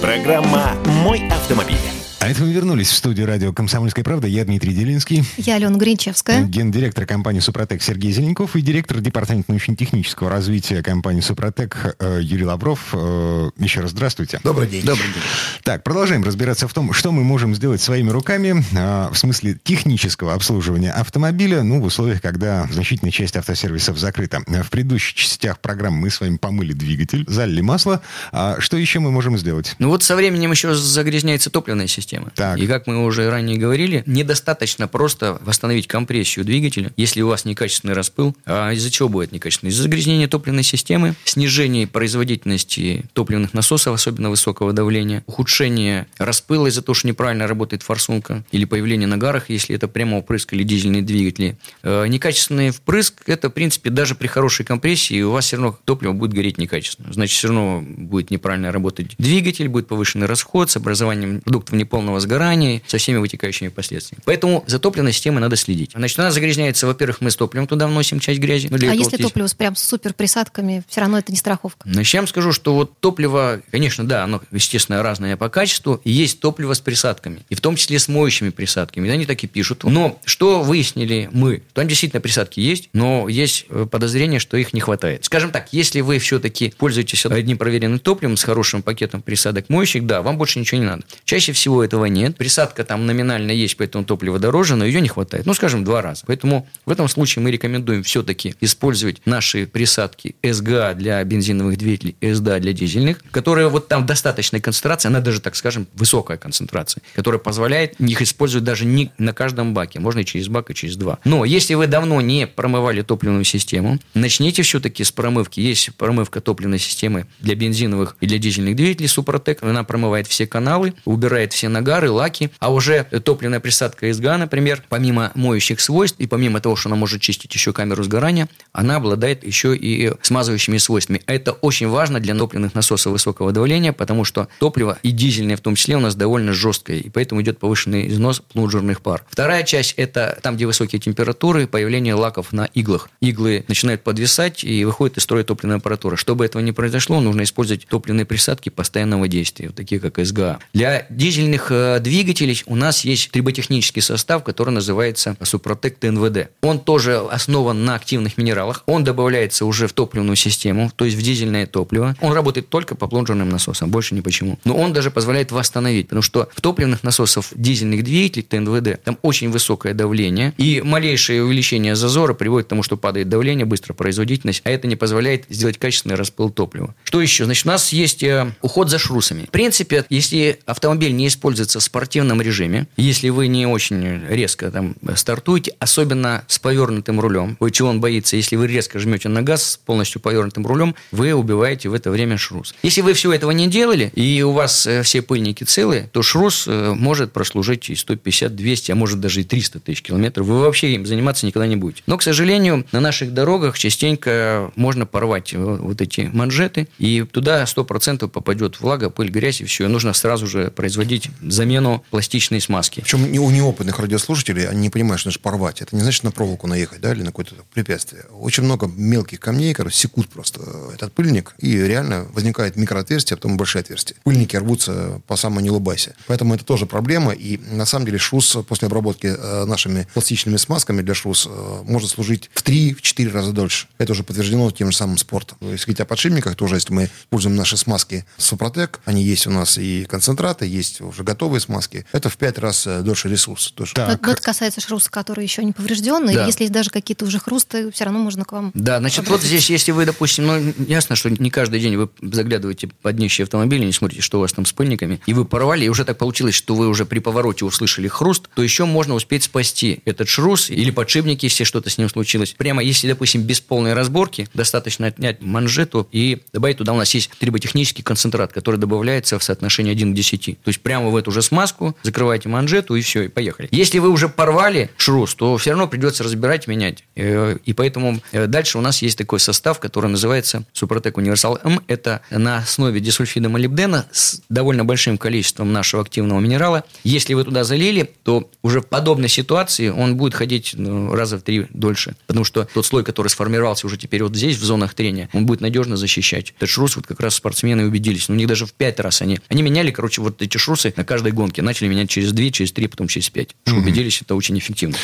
Программа 0.00 0.74
«Мой 0.84 1.26
автомобиль». 1.28 1.99
А 2.22 2.28
это 2.28 2.42
мы 2.42 2.52
вернулись 2.52 2.90
в 2.90 2.94
студию 2.94 3.26
радио 3.26 3.50
«Комсомольская 3.50 4.04
правда». 4.04 4.26
Я 4.26 4.44
Дмитрий 4.44 4.74
Делинский. 4.74 5.24
Я 5.38 5.54
Алена 5.54 5.78
Гринчевская. 5.78 6.44
Гендиректор 6.44 7.06
компании 7.06 7.40
«Супротек» 7.40 7.82
Сергей 7.82 8.12
Зеленков 8.12 8.56
и 8.56 8.60
директор 8.60 9.00
департамента 9.00 9.50
научно-технического 9.52 10.28
развития 10.28 10.82
компании 10.82 11.22
«Супротек» 11.22 11.96
э, 11.98 12.18
Юрий 12.20 12.44
Лавров. 12.44 12.90
Э, 12.92 13.48
еще 13.56 13.80
раз 13.80 13.92
здравствуйте. 13.92 14.38
Добрый 14.44 14.68
день. 14.68 14.84
Добрый 14.84 15.06
день. 15.06 15.22
Так, 15.62 15.82
продолжаем 15.82 16.22
разбираться 16.22 16.68
в 16.68 16.74
том, 16.74 16.92
что 16.92 17.10
мы 17.10 17.24
можем 17.24 17.54
сделать 17.54 17.80
своими 17.80 18.10
руками 18.10 18.62
э, 18.70 19.08
в 19.10 19.16
смысле 19.16 19.56
технического 19.64 20.34
обслуживания 20.34 20.92
автомобиля, 20.92 21.62
ну, 21.62 21.80
в 21.80 21.84
условиях, 21.84 22.20
когда 22.20 22.68
значительная 22.70 23.12
часть 23.12 23.34
автосервисов 23.36 23.98
закрыта. 23.98 24.42
В 24.46 24.68
предыдущих 24.68 25.14
частях 25.14 25.58
программы 25.58 26.00
мы 26.00 26.10
с 26.10 26.20
вами 26.20 26.36
помыли 26.36 26.74
двигатель, 26.74 27.24
залили 27.26 27.62
масло. 27.62 28.02
А 28.30 28.60
что 28.60 28.76
еще 28.76 28.98
мы 28.98 29.10
можем 29.10 29.38
сделать? 29.38 29.74
Ну 29.78 29.88
вот 29.88 30.02
со 30.02 30.16
временем 30.16 30.50
еще 30.50 30.74
загрязняется 30.74 31.48
топливная 31.48 31.86
система. 31.86 32.09
Так. 32.34 32.58
И 32.58 32.66
как 32.66 32.86
мы 32.86 33.04
уже 33.04 33.30
ранее 33.30 33.56
говорили, 33.58 34.02
недостаточно 34.06 34.88
просто 34.88 35.38
восстановить 35.42 35.86
компрессию 35.86 36.44
двигателя, 36.44 36.92
если 36.96 37.22
у 37.22 37.28
вас 37.28 37.44
некачественный 37.44 37.94
распыл. 37.94 38.36
А 38.44 38.72
из-за 38.72 38.90
чего 38.90 39.08
будет 39.08 39.32
некачественный? 39.32 39.70
Из-за 39.70 39.82
загрязнения 39.82 40.28
топливной 40.28 40.62
системы, 40.62 41.14
снижения 41.24 41.86
производительности 41.86 43.04
топливных 43.12 43.54
насосов, 43.54 43.94
особенно 43.94 44.30
высокого 44.30 44.72
давления, 44.72 45.22
ухудшение 45.26 46.06
распыла 46.18 46.66
из-за 46.68 46.82
того, 46.82 46.94
что 46.94 47.08
неправильно 47.08 47.46
работает 47.46 47.82
форсунка, 47.82 48.44
или 48.52 48.64
появление 48.64 49.06
нагарах, 49.06 49.50
если 49.50 49.74
это 49.74 49.88
прямо 49.88 50.20
впрыск 50.22 50.52
или 50.52 50.62
дизельные 50.62 51.02
двигатели. 51.02 51.56
Э, 51.82 52.06
Некачественный 52.06 52.70
впрыск, 52.70 53.22
это, 53.26 53.48
в 53.48 53.52
принципе, 53.52 53.90
даже 53.90 54.14
при 54.14 54.26
хорошей 54.26 54.64
компрессии 54.64 55.20
у 55.22 55.30
вас 55.30 55.46
все 55.46 55.56
равно 55.56 55.78
топливо 55.84 56.12
будет 56.12 56.32
гореть 56.32 56.58
некачественно. 56.58 57.12
Значит, 57.12 57.36
все 57.36 57.48
равно 57.48 57.82
будет 57.86 58.30
неправильно 58.30 58.72
работать 58.72 59.14
двигатель, 59.18 59.68
будет 59.68 59.88
повышенный 59.88 60.26
расход 60.26 60.70
с 60.70 60.76
образованием 60.76 61.40
продуктов 61.40 61.74
неполного 61.76 61.99
сгорания, 62.20 62.82
со 62.86 62.98
всеми 62.98 63.18
вытекающими 63.18 63.68
последствиями. 63.68 64.22
Поэтому 64.24 64.64
за 64.66 64.78
топливной 64.78 65.12
системой 65.12 65.40
надо 65.40 65.56
следить. 65.56 65.92
Значит, 65.94 66.18
она 66.18 66.30
загрязняется, 66.30 66.86
во-первых, 66.86 67.20
мы 67.20 67.30
с 67.30 67.36
топливом 67.36 67.66
туда 67.66 67.86
вносим 67.86 68.20
часть 68.20 68.40
грязи. 68.40 68.68
Ну, 68.70 68.76
А 68.76 68.94
если 68.94 69.16
вот 69.16 69.22
топливо 69.22 69.46
с 69.46 69.54
прям 69.54 69.76
супер 69.76 70.14
присадками, 70.14 70.82
все 70.88 71.00
равно 71.00 71.18
это 71.18 71.32
не 71.32 71.38
страховка. 71.38 71.88
Значит, 71.88 72.14
я 72.14 72.20
вам 72.20 72.28
скажу, 72.28 72.52
что 72.52 72.74
вот 72.74 72.98
топливо, 73.00 73.60
конечно, 73.70 74.06
да, 74.06 74.24
оно, 74.24 74.40
естественно, 74.50 75.02
разное 75.02 75.36
по 75.36 75.48
качеству. 75.48 76.00
И 76.04 76.10
есть 76.10 76.40
топливо 76.40 76.74
с 76.74 76.80
присадками. 76.80 77.40
И 77.48 77.54
в 77.54 77.60
том 77.60 77.76
числе 77.76 77.98
с 77.98 78.08
моющими 78.08 78.50
присадками. 78.50 79.08
И 79.08 79.10
они 79.10 79.26
так 79.26 79.42
и 79.42 79.46
пишут. 79.46 79.84
Но 79.84 80.18
что 80.24 80.62
выяснили 80.62 81.28
мы? 81.32 81.62
Там 81.72 81.88
действительно 81.88 82.20
присадки 82.20 82.60
есть, 82.60 82.90
но 82.92 83.28
есть 83.28 83.66
э, 83.68 83.86
подозрение, 83.90 84.40
что 84.40 84.56
их 84.56 84.72
не 84.72 84.80
хватает. 84.80 85.24
Скажем 85.24 85.50
так, 85.50 85.68
если 85.72 86.00
вы 86.00 86.18
все-таки 86.18 86.72
пользуетесь 86.76 87.26
одним 87.26 87.58
проверенным 87.58 87.98
топливом 87.98 88.36
с 88.36 88.44
хорошим 88.44 88.82
пакетом 88.82 89.22
присадок 89.22 89.68
моющих, 89.68 90.06
да, 90.06 90.22
вам 90.22 90.38
больше 90.38 90.58
ничего 90.58 90.80
не 90.80 90.86
надо. 90.86 91.02
Чаще 91.24 91.52
всего 91.52 91.84
этого 91.90 92.04
нет. 92.04 92.36
Присадка 92.36 92.84
там 92.84 93.04
номинально 93.04 93.50
есть, 93.50 93.76
поэтому 93.76 94.04
топливо 94.04 94.38
дороже, 94.38 94.76
но 94.76 94.84
ее 94.84 95.00
не 95.00 95.08
хватает. 95.08 95.44
Ну, 95.44 95.54
скажем, 95.54 95.82
два 95.82 96.02
раза. 96.02 96.22
Поэтому 96.24 96.68
в 96.86 96.90
этом 96.92 97.08
случае 97.08 97.42
мы 97.42 97.50
рекомендуем 97.50 98.04
все-таки 98.04 98.54
использовать 98.60 99.20
наши 99.24 99.66
присадки 99.66 100.36
СГА 100.44 100.94
для 100.94 101.22
бензиновых 101.24 101.76
двигателей, 101.76 102.16
СДА 102.22 102.60
для 102.60 102.72
дизельных, 102.72 103.24
которые 103.32 103.68
вот 103.68 103.88
там 103.88 104.06
достаточной 104.06 104.60
концентрации, 104.60 105.08
она 105.08 105.20
даже, 105.20 105.40
так 105.40 105.56
скажем, 105.56 105.88
высокая 105.94 106.36
концентрация, 106.36 107.02
которая 107.14 107.40
позволяет 107.40 108.00
их 108.00 108.22
использовать 108.22 108.64
даже 108.64 108.84
не 108.84 109.10
на 109.18 109.32
каждом 109.32 109.74
баке, 109.74 109.98
можно 109.98 110.20
и 110.20 110.24
через 110.24 110.46
бак, 110.46 110.70
и 110.70 110.74
через 110.74 110.96
два. 110.96 111.18
Но 111.24 111.44
если 111.44 111.74
вы 111.74 111.88
давно 111.88 112.20
не 112.20 112.46
промывали 112.46 113.02
топливную 113.02 113.44
систему, 113.44 113.98
начните 114.14 114.62
все-таки 114.62 115.02
с 115.02 115.10
промывки. 115.10 115.58
Есть 115.58 115.92
промывка 115.96 116.40
топливной 116.40 116.78
системы 116.78 117.26
для 117.40 117.56
бензиновых 117.56 118.16
и 118.20 118.26
для 118.26 118.38
дизельных 118.38 118.76
двигателей 118.76 119.08
Супротек. 119.08 119.62
Она 119.62 119.82
промывает 119.82 120.28
все 120.28 120.46
каналы, 120.46 120.94
убирает 121.04 121.52
все 121.52 121.68
нагары, 121.80 122.10
лаки. 122.10 122.50
А 122.58 122.72
уже 122.72 123.04
топливная 123.24 123.60
присадка 123.60 124.12
СГА, 124.12 124.36
например, 124.36 124.82
помимо 124.88 125.32
моющих 125.34 125.80
свойств 125.80 126.18
и 126.18 126.26
помимо 126.26 126.60
того, 126.60 126.76
что 126.76 126.88
она 126.88 126.96
может 126.96 127.20
чистить 127.20 127.52
еще 127.54 127.72
камеру 127.72 128.02
сгорания, 128.02 128.48
она 128.72 128.96
обладает 128.96 129.44
еще 129.44 129.76
и 129.76 130.12
смазывающими 130.22 130.78
свойствами. 130.78 131.22
Это 131.26 131.52
очень 131.52 131.88
важно 131.88 132.20
для 132.20 132.34
топливных 132.34 132.74
насосов 132.74 133.12
высокого 133.12 133.52
давления, 133.52 133.92
потому 133.92 134.24
что 134.24 134.48
топливо 134.58 134.98
и 135.02 135.10
дизельное 135.10 135.56
в 135.56 135.60
том 135.60 135.74
числе 135.74 135.96
у 135.96 136.00
нас 136.00 136.14
довольно 136.14 136.52
жесткое, 136.52 136.98
и 136.98 137.08
поэтому 137.08 137.42
идет 137.42 137.58
повышенный 137.58 138.08
износ 138.08 138.40
плунжерных 138.40 139.00
пар. 139.00 139.24
Вторая 139.28 139.62
часть– 139.62 139.94
это 139.96 140.38
там, 140.42 140.56
где 140.56 140.66
высокие 140.66 141.00
температуры, 141.00 141.66
появление 141.66 142.14
лаков 142.14 142.52
на 142.52 142.66
иглах. 142.74 143.08
Иглы 143.20 143.64
начинают 143.68 144.02
подвисать 144.02 144.64
и 144.64 144.84
выходит 144.84 145.18
из 145.18 145.22
строя 145.22 145.44
топливная 145.44 145.78
аппаратура. 145.78 146.16
Чтобы 146.16 146.44
этого 146.44 146.62
не 146.62 146.72
произошло, 146.72 147.20
нужно 147.20 147.42
использовать 147.42 147.86
топливные 147.86 148.26
присадки 148.26 148.68
постоянного 148.68 149.28
действия, 149.28 149.70
такие 149.70 150.00
как 150.00 150.18
СГА. 150.24 150.58
Для 150.74 151.06
дизельных 151.10 151.59
э, 151.70 151.98
двигателей 152.00 152.62
у 152.66 152.76
нас 152.76 153.04
есть 153.04 153.30
триботехнический 153.30 154.02
состав, 154.02 154.44
который 154.44 154.70
называется 154.70 155.36
Супротек 155.42 155.98
ТНВД. 155.98 156.50
Он 156.62 156.78
тоже 156.78 157.18
основан 157.18 157.84
на 157.84 157.94
активных 157.94 158.38
минералах. 158.38 158.82
Он 158.86 159.04
добавляется 159.04 159.64
уже 159.64 159.86
в 159.86 159.92
топливную 159.92 160.36
систему, 160.36 160.90
то 160.94 161.04
есть 161.04 161.16
в 161.16 161.22
дизельное 161.22 161.66
топливо. 161.66 162.16
Он 162.20 162.32
работает 162.32 162.68
только 162.68 162.94
по 162.94 163.06
плунжерным 163.06 163.48
насосам, 163.48 163.90
больше 163.90 164.14
ни 164.14 164.20
почему. 164.20 164.58
Но 164.64 164.76
он 164.76 164.92
даже 164.92 165.10
позволяет 165.10 165.52
восстановить, 165.52 166.08
потому 166.08 166.22
что 166.22 166.48
в 166.54 166.60
топливных 166.60 167.02
насосах 167.02 167.46
дизельных 167.54 168.04
двигателей 168.04 168.42
ТНВД 168.42 169.02
там 169.02 169.18
очень 169.22 169.50
высокое 169.50 169.94
давление, 169.94 170.54
и 170.56 170.80
малейшее 170.82 171.42
увеличение 171.44 171.96
зазора 171.96 172.34
приводит 172.34 172.66
к 172.66 172.70
тому, 172.70 172.82
что 172.82 172.96
падает 172.96 173.28
давление, 173.28 173.66
быстро 173.66 173.94
производительность, 173.94 174.62
а 174.64 174.70
это 174.70 174.86
не 174.86 174.96
позволяет 174.96 175.44
сделать 175.48 175.78
качественный 175.78 176.16
распыл 176.16 176.50
топлива. 176.50 176.94
Что 177.04 177.20
еще? 177.20 177.44
Значит, 177.44 177.66
у 177.66 177.68
нас 177.68 177.92
есть 177.92 178.22
э, 178.22 178.52
уход 178.62 178.90
за 178.90 178.98
шрусами. 178.98 179.46
В 179.46 179.50
принципе, 179.50 180.04
если 180.10 180.60
автомобиль 180.66 181.14
не 181.14 181.28
используется 181.50 181.80
в 181.80 181.82
спортивном 181.82 182.40
режиме, 182.40 182.86
если 182.96 183.28
вы 183.28 183.48
не 183.48 183.66
очень 183.66 184.24
резко 184.28 184.70
там 184.70 184.94
стартуете, 185.16 185.74
особенно 185.80 186.44
с 186.46 186.58
повернутым 186.58 187.20
рулем, 187.20 187.56
вы 187.58 187.70
чего 187.72 187.88
он 187.88 188.00
боится, 188.00 188.36
если 188.36 188.56
вы 188.56 188.68
резко 188.68 188.98
жмете 188.98 189.28
на 189.28 189.42
газ 189.42 189.72
с 189.72 189.76
полностью 189.76 190.20
повернутым 190.20 190.66
рулем, 190.66 190.94
вы 191.10 191.32
убиваете 191.32 191.88
в 191.88 191.94
это 191.94 192.10
время 192.10 192.38
шрус. 192.38 192.74
Если 192.82 193.00
вы 193.00 193.14
все 193.14 193.32
этого 193.32 193.50
не 193.50 193.66
делали, 193.66 194.12
и 194.14 194.42
у 194.42 194.52
вас 194.52 194.86
э, 194.86 195.02
все 195.02 195.22
пыльники 195.22 195.64
целые, 195.64 196.08
то 196.12 196.22
шрус 196.22 196.66
э, 196.68 196.94
может 196.94 197.32
прослужить 197.32 197.90
и 197.90 197.96
150, 197.96 198.54
200, 198.54 198.92
а 198.92 198.94
может 198.94 199.20
даже 199.20 199.40
и 199.40 199.44
300 199.44 199.80
тысяч 199.80 200.02
километров. 200.02 200.46
Вы 200.46 200.60
вообще 200.60 200.92
им 200.94 201.04
заниматься 201.04 201.46
никогда 201.46 201.66
не 201.66 201.76
будете. 201.76 202.02
Но, 202.06 202.16
к 202.16 202.22
сожалению, 202.22 202.86
на 202.92 203.00
наших 203.00 203.34
дорогах 203.34 203.76
частенько 203.76 204.70
можно 204.76 205.04
порвать 205.04 205.52
э, 205.52 205.58
вот 205.58 206.00
эти 206.00 206.30
манжеты, 206.32 206.86
и 206.98 207.24
туда 207.30 207.64
100% 207.64 208.28
попадет 208.28 208.80
влага, 208.80 209.10
пыль, 209.10 209.30
грязь, 209.30 209.60
и 209.60 209.64
все. 209.64 209.86
И 209.86 209.88
нужно 209.88 210.12
сразу 210.12 210.46
же 210.46 210.70
производить 210.70 211.28
замену 211.42 212.04
пластичной 212.10 212.60
смазки. 212.60 213.00
Причем 213.00 213.22
у 213.22 213.50
неопытных 213.50 213.98
радиослушателей, 213.98 214.68
они 214.68 214.80
не 214.82 214.90
понимают, 214.90 215.20
что 215.20 215.30
значит 215.30 215.42
порвать. 215.42 215.82
Это 215.82 215.94
не 215.96 216.02
значит 216.02 216.24
на 216.24 216.30
проволоку 216.30 216.66
наехать, 216.66 217.00
да, 217.00 217.12
или 217.12 217.20
на 217.20 217.26
какое-то 217.26 217.54
препятствие. 217.72 218.24
Очень 218.30 218.64
много 218.64 218.86
мелких 218.86 219.40
камней, 219.40 219.72
которые 219.72 219.92
секут 219.92 220.28
просто 220.28 220.60
этот 220.94 221.12
пыльник, 221.12 221.54
и 221.58 221.76
реально 221.76 222.26
возникает 222.32 222.76
микроотверстие, 222.76 223.34
а 223.34 223.38
потом 223.38 223.56
большие 223.56 223.80
отверстия. 223.80 224.16
Пыльники 224.24 224.56
рвутся 224.56 225.20
по 225.26 225.36
самой 225.36 225.62
не 225.62 225.70
улыбайся. 225.70 226.14
Поэтому 226.26 226.54
это 226.54 226.64
тоже 226.64 226.86
проблема, 226.86 227.32
и 227.32 227.58
на 227.58 227.84
самом 227.86 228.06
деле 228.06 228.18
шрус 228.18 228.56
после 228.68 228.86
обработки 228.86 229.26
э, 229.26 229.64
нашими 229.64 230.06
пластичными 230.14 230.56
смазками 230.56 231.02
для 231.02 231.14
шрус 231.14 231.48
э, 231.50 231.82
может 231.84 232.10
служить 232.10 232.50
в 232.54 232.62
3-4 232.62 233.30
раза 233.30 233.52
дольше. 233.52 233.88
Это 233.98 234.12
уже 234.12 234.22
подтверждено 234.22 234.70
тем 234.70 234.90
же 234.90 234.96
самым 234.96 235.18
спортом. 235.18 235.58
Если 235.60 235.86
говорить 235.86 236.00
о 236.00 236.04
подшипниках, 236.04 236.56
тоже 236.56 236.76
если 236.76 236.92
мы 236.92 237.10
используем 237.22 237.56
наши 237.56 237.76
смазки 237.76 238.24
Супротек, 238.36 239.00
они 239.04 239.22
есть 239.22 239.46
у 239.46 239.50
нас 239.50 239.78
и 239.78 240.04
концентраты, 240.04 240.66
есть 240.66 241.00
уже 241.00 241.22
готовые 241.30 241.60
смазки, 241.60 242.04
это 242.12 242.28
в 242.28 242.36
5 242.36 242.58
раз 242.58 242.86
э, 242.86 243.02
дольше 243.02 243.28
ресурс. 243.28 243.72
То 243.76 243.84
есть 243.84 243.94
Так. 243.94 244.08
Вот, 244.08 244.26
вот 244.26 244.40
касается 244.40 244.80
шруста, 244.80 245.10
который 245.10 245.44
еще 245.44 245.62
не 245.64 245.72
поврежденный. 245.72 246.34
Да. 246.34 246.46
Если 246.46 246.64
есть 246.64 246.72
даже 246.72 246.90
какие-то 246.90 247.24
уже 247.24 247.38
хрусты, 247.38 247.90
все 247.92 248.04
равно 248.04 248.18
можно 248.18 248.44
к 248.44 248.52
вам 248.52 248.72
Да, 248.74 248.98
значит, 248.98 249.28
вот 249.28 249.42
здесь, 249.42 249.70
если 249.70 249.92
вы, 249.92 250.06
допустим, 250.06 250.46
ну, 250.46 250.74
ясно, 250.86 251.14
что 251.16 251.30
не 251.30 251.50
каждый 251.50 251.80
день 251.80 251.96
вы 251.96 252.08
заглядываете 252.20 252.88
под 252.88 253.16
днище 253.16 253.44
автомобиля, 253.44 253.84
не 253.84 253.92
смотрите, 253.92 254.22
что 254.22 254.38
у 254.38 254.40
вас 254.40 254.52
там 254.52 254.66
с 254.66 254.72
пыльниками, 254.72 255.20
и 255.26 255.32
вы 255.32 255.44
порвали, 255.44 255.84
и 255.84 255.88
уже 255.88 256.04
так 256.04 256.18
получилось, 256.18 256.54
что 256.54 256.74
вы 256.74 256.88
уже 256.88 257.04
при 257.04 257.20
повороте 257.20 257.64
услышали 257.64 258.08
хруст, 258.08 258.48
то 258.54 258.62
еще 258.62 258.84
можно 258.84 259.14
успеть 259.14 259.44
спасти 259.44 260.00
этот 260.04 260.28
шрус 260.28 260.70
или 260.70 260.90
подшипник, 260.90 261.42
если 261.42 261.64
что-то 261.64 261.90
с 261.90 261.98
ним 261.98 262.08
случилось. 262.08 262.54
Прямо 262.58 262.82
если, 262.82 263.08
допустим, 263.08 263.42
без 263.42 263.60
полной 263.60 263.94
разборки, 263.94 264.48
достаточно 264.54 265.06
отнять 265.06 265.40
манжету 265.42 266.08
и 266.10 266.42
добавить 266.52 266.78
туда 266.78 266.92
у 266.92 266.96
нас 266.96 267.14
есть 267.14 267.30
триботехнический 267.38 268.02
концентрат, 268.02 268.52
который 268.52 268.76
добавляется 268.76 269.38
в 269.38 269.44
соотношении 269.44 269.92
1 269.92 270.12
к 270.12 270.16
10. 270.16 270.44
То 270.44 270.68
есть 270.68 270.80
прямо 270.80 271.10
в 271.10 271.16
смывает 271.20 271.28
уже 271.28 271.42
смазку, 271.42 271.96
закрываете 272.02 272.48
манжету 272.48 272.94
и 272.94 273.00
все, 273.02 273.22
и 273.22 273.28
поехали. 273.28 273.68
Если 273.70 273.98
вы 273.98 274.08
уже 274.08 274.28
порвали 274.28 274.90
шрус, 274.96 275.34
то 275.34 275.56
все 275.56 275.70
равно 275.70 275.88
придется 275.88 276.24
разбирать, 276.24 276.66
менять. 276.66 277.04
Э, 277.16 277.56
и 277.64 277.72
поэтому 277.72 278.20
э, 278.32 278.46
дальше 278.46 278.78
у 278.78 278.80
нас 278.80 279.02
есть 279.02 279.18
такой 279.18 279.40
состав, 279.40 279.80
который 279.80 280.10
называется 280.10 280.64
Супротек 280.72 281.16
Универсал 281.18 281.58
М. 281.64 281.80
Это 281.88 282.20
на 282.30 282.58
основе 282.58 283.00
дисульфида 283.00 283.48
молибдена 283.48 284.06
с 284.12 284.40
довольно 284.48 284.84
большим 284.84 285.18
количеством 285.18 285.72
нашего 285.72 286.02
активного 286.02 286.40
минерала. 286.40 286.84
Если 287.04 287.34
вы 287.34 287.44
туда 287.44 287.64
залили, 287.64 288.10
то 288.22 288.48
уже 288.62 288.80
в 288.80 288.86
подобной 288.86 289.28
ситуации 289.28 289.88
он 289.88 290.16
будет 290.16 290.34
ходить 290.34 290.74
ну, 290.76 291.14
раза 291.14 291.38
в 291.38 291.42
три 291.42 291.66
дольше. 291.70 292.14
Потому 292.26 292.44
что 292.44 292.66
тот 292.72 292.86
слой, 292.86 293.04
который 293.04 293.28
сформировался 293.28 293.86
уже 293.86 293.96
теперь 293.96 294.22
вот 294.22 294.34
здесь, 294.36 294.56
в 294.56 294.64
зонах 294.64 294.94
трения, 294.94 295.28
он 295.32 295.46
будет 295.46 295.60
надежно 295.60 295.96
защищать. 295.96 296.54
Этот 296.56 296.68
шрус 296.68 296.96
вот 296.96 297.06
как 297.06 297.20
раз 297.20 297.34
спортсмены 297.34 297.84
убедились. 297.84 298.28
Ну, 298.28 298.34
у 298.34 298.38
них 298.38 298.46
даже 298.46 298.66
в 298.66 298.72
пять 298.72 299.00
раз 299.00 299.22
они... 299.22 299.40
Они 299.48 299.62
меняли, 299.62 299.90
короче, 299.90 300.22
вот 300.22 300.40
эти 300.42 300.56
шрусы 300.56 300.94
на 300.96 301.04
каждой 301.10 301.32
гонке. 301.32 301.60
Начали 301.60 301.88
менять 301.88 302.08
через 302.08 302.30
две, 302.30 302.52
через 302.52 302.70
три, 302.70 302.86
потом 302.86 303.08
через 303.08 303.28
пять. 303.30 303.56
Что 303.66 303.74
mm 303.74 303.80
убедились, 303.80 304.22
это 304.22 304.36
очень 304.36 304.56
эффективно. 304.56 304.96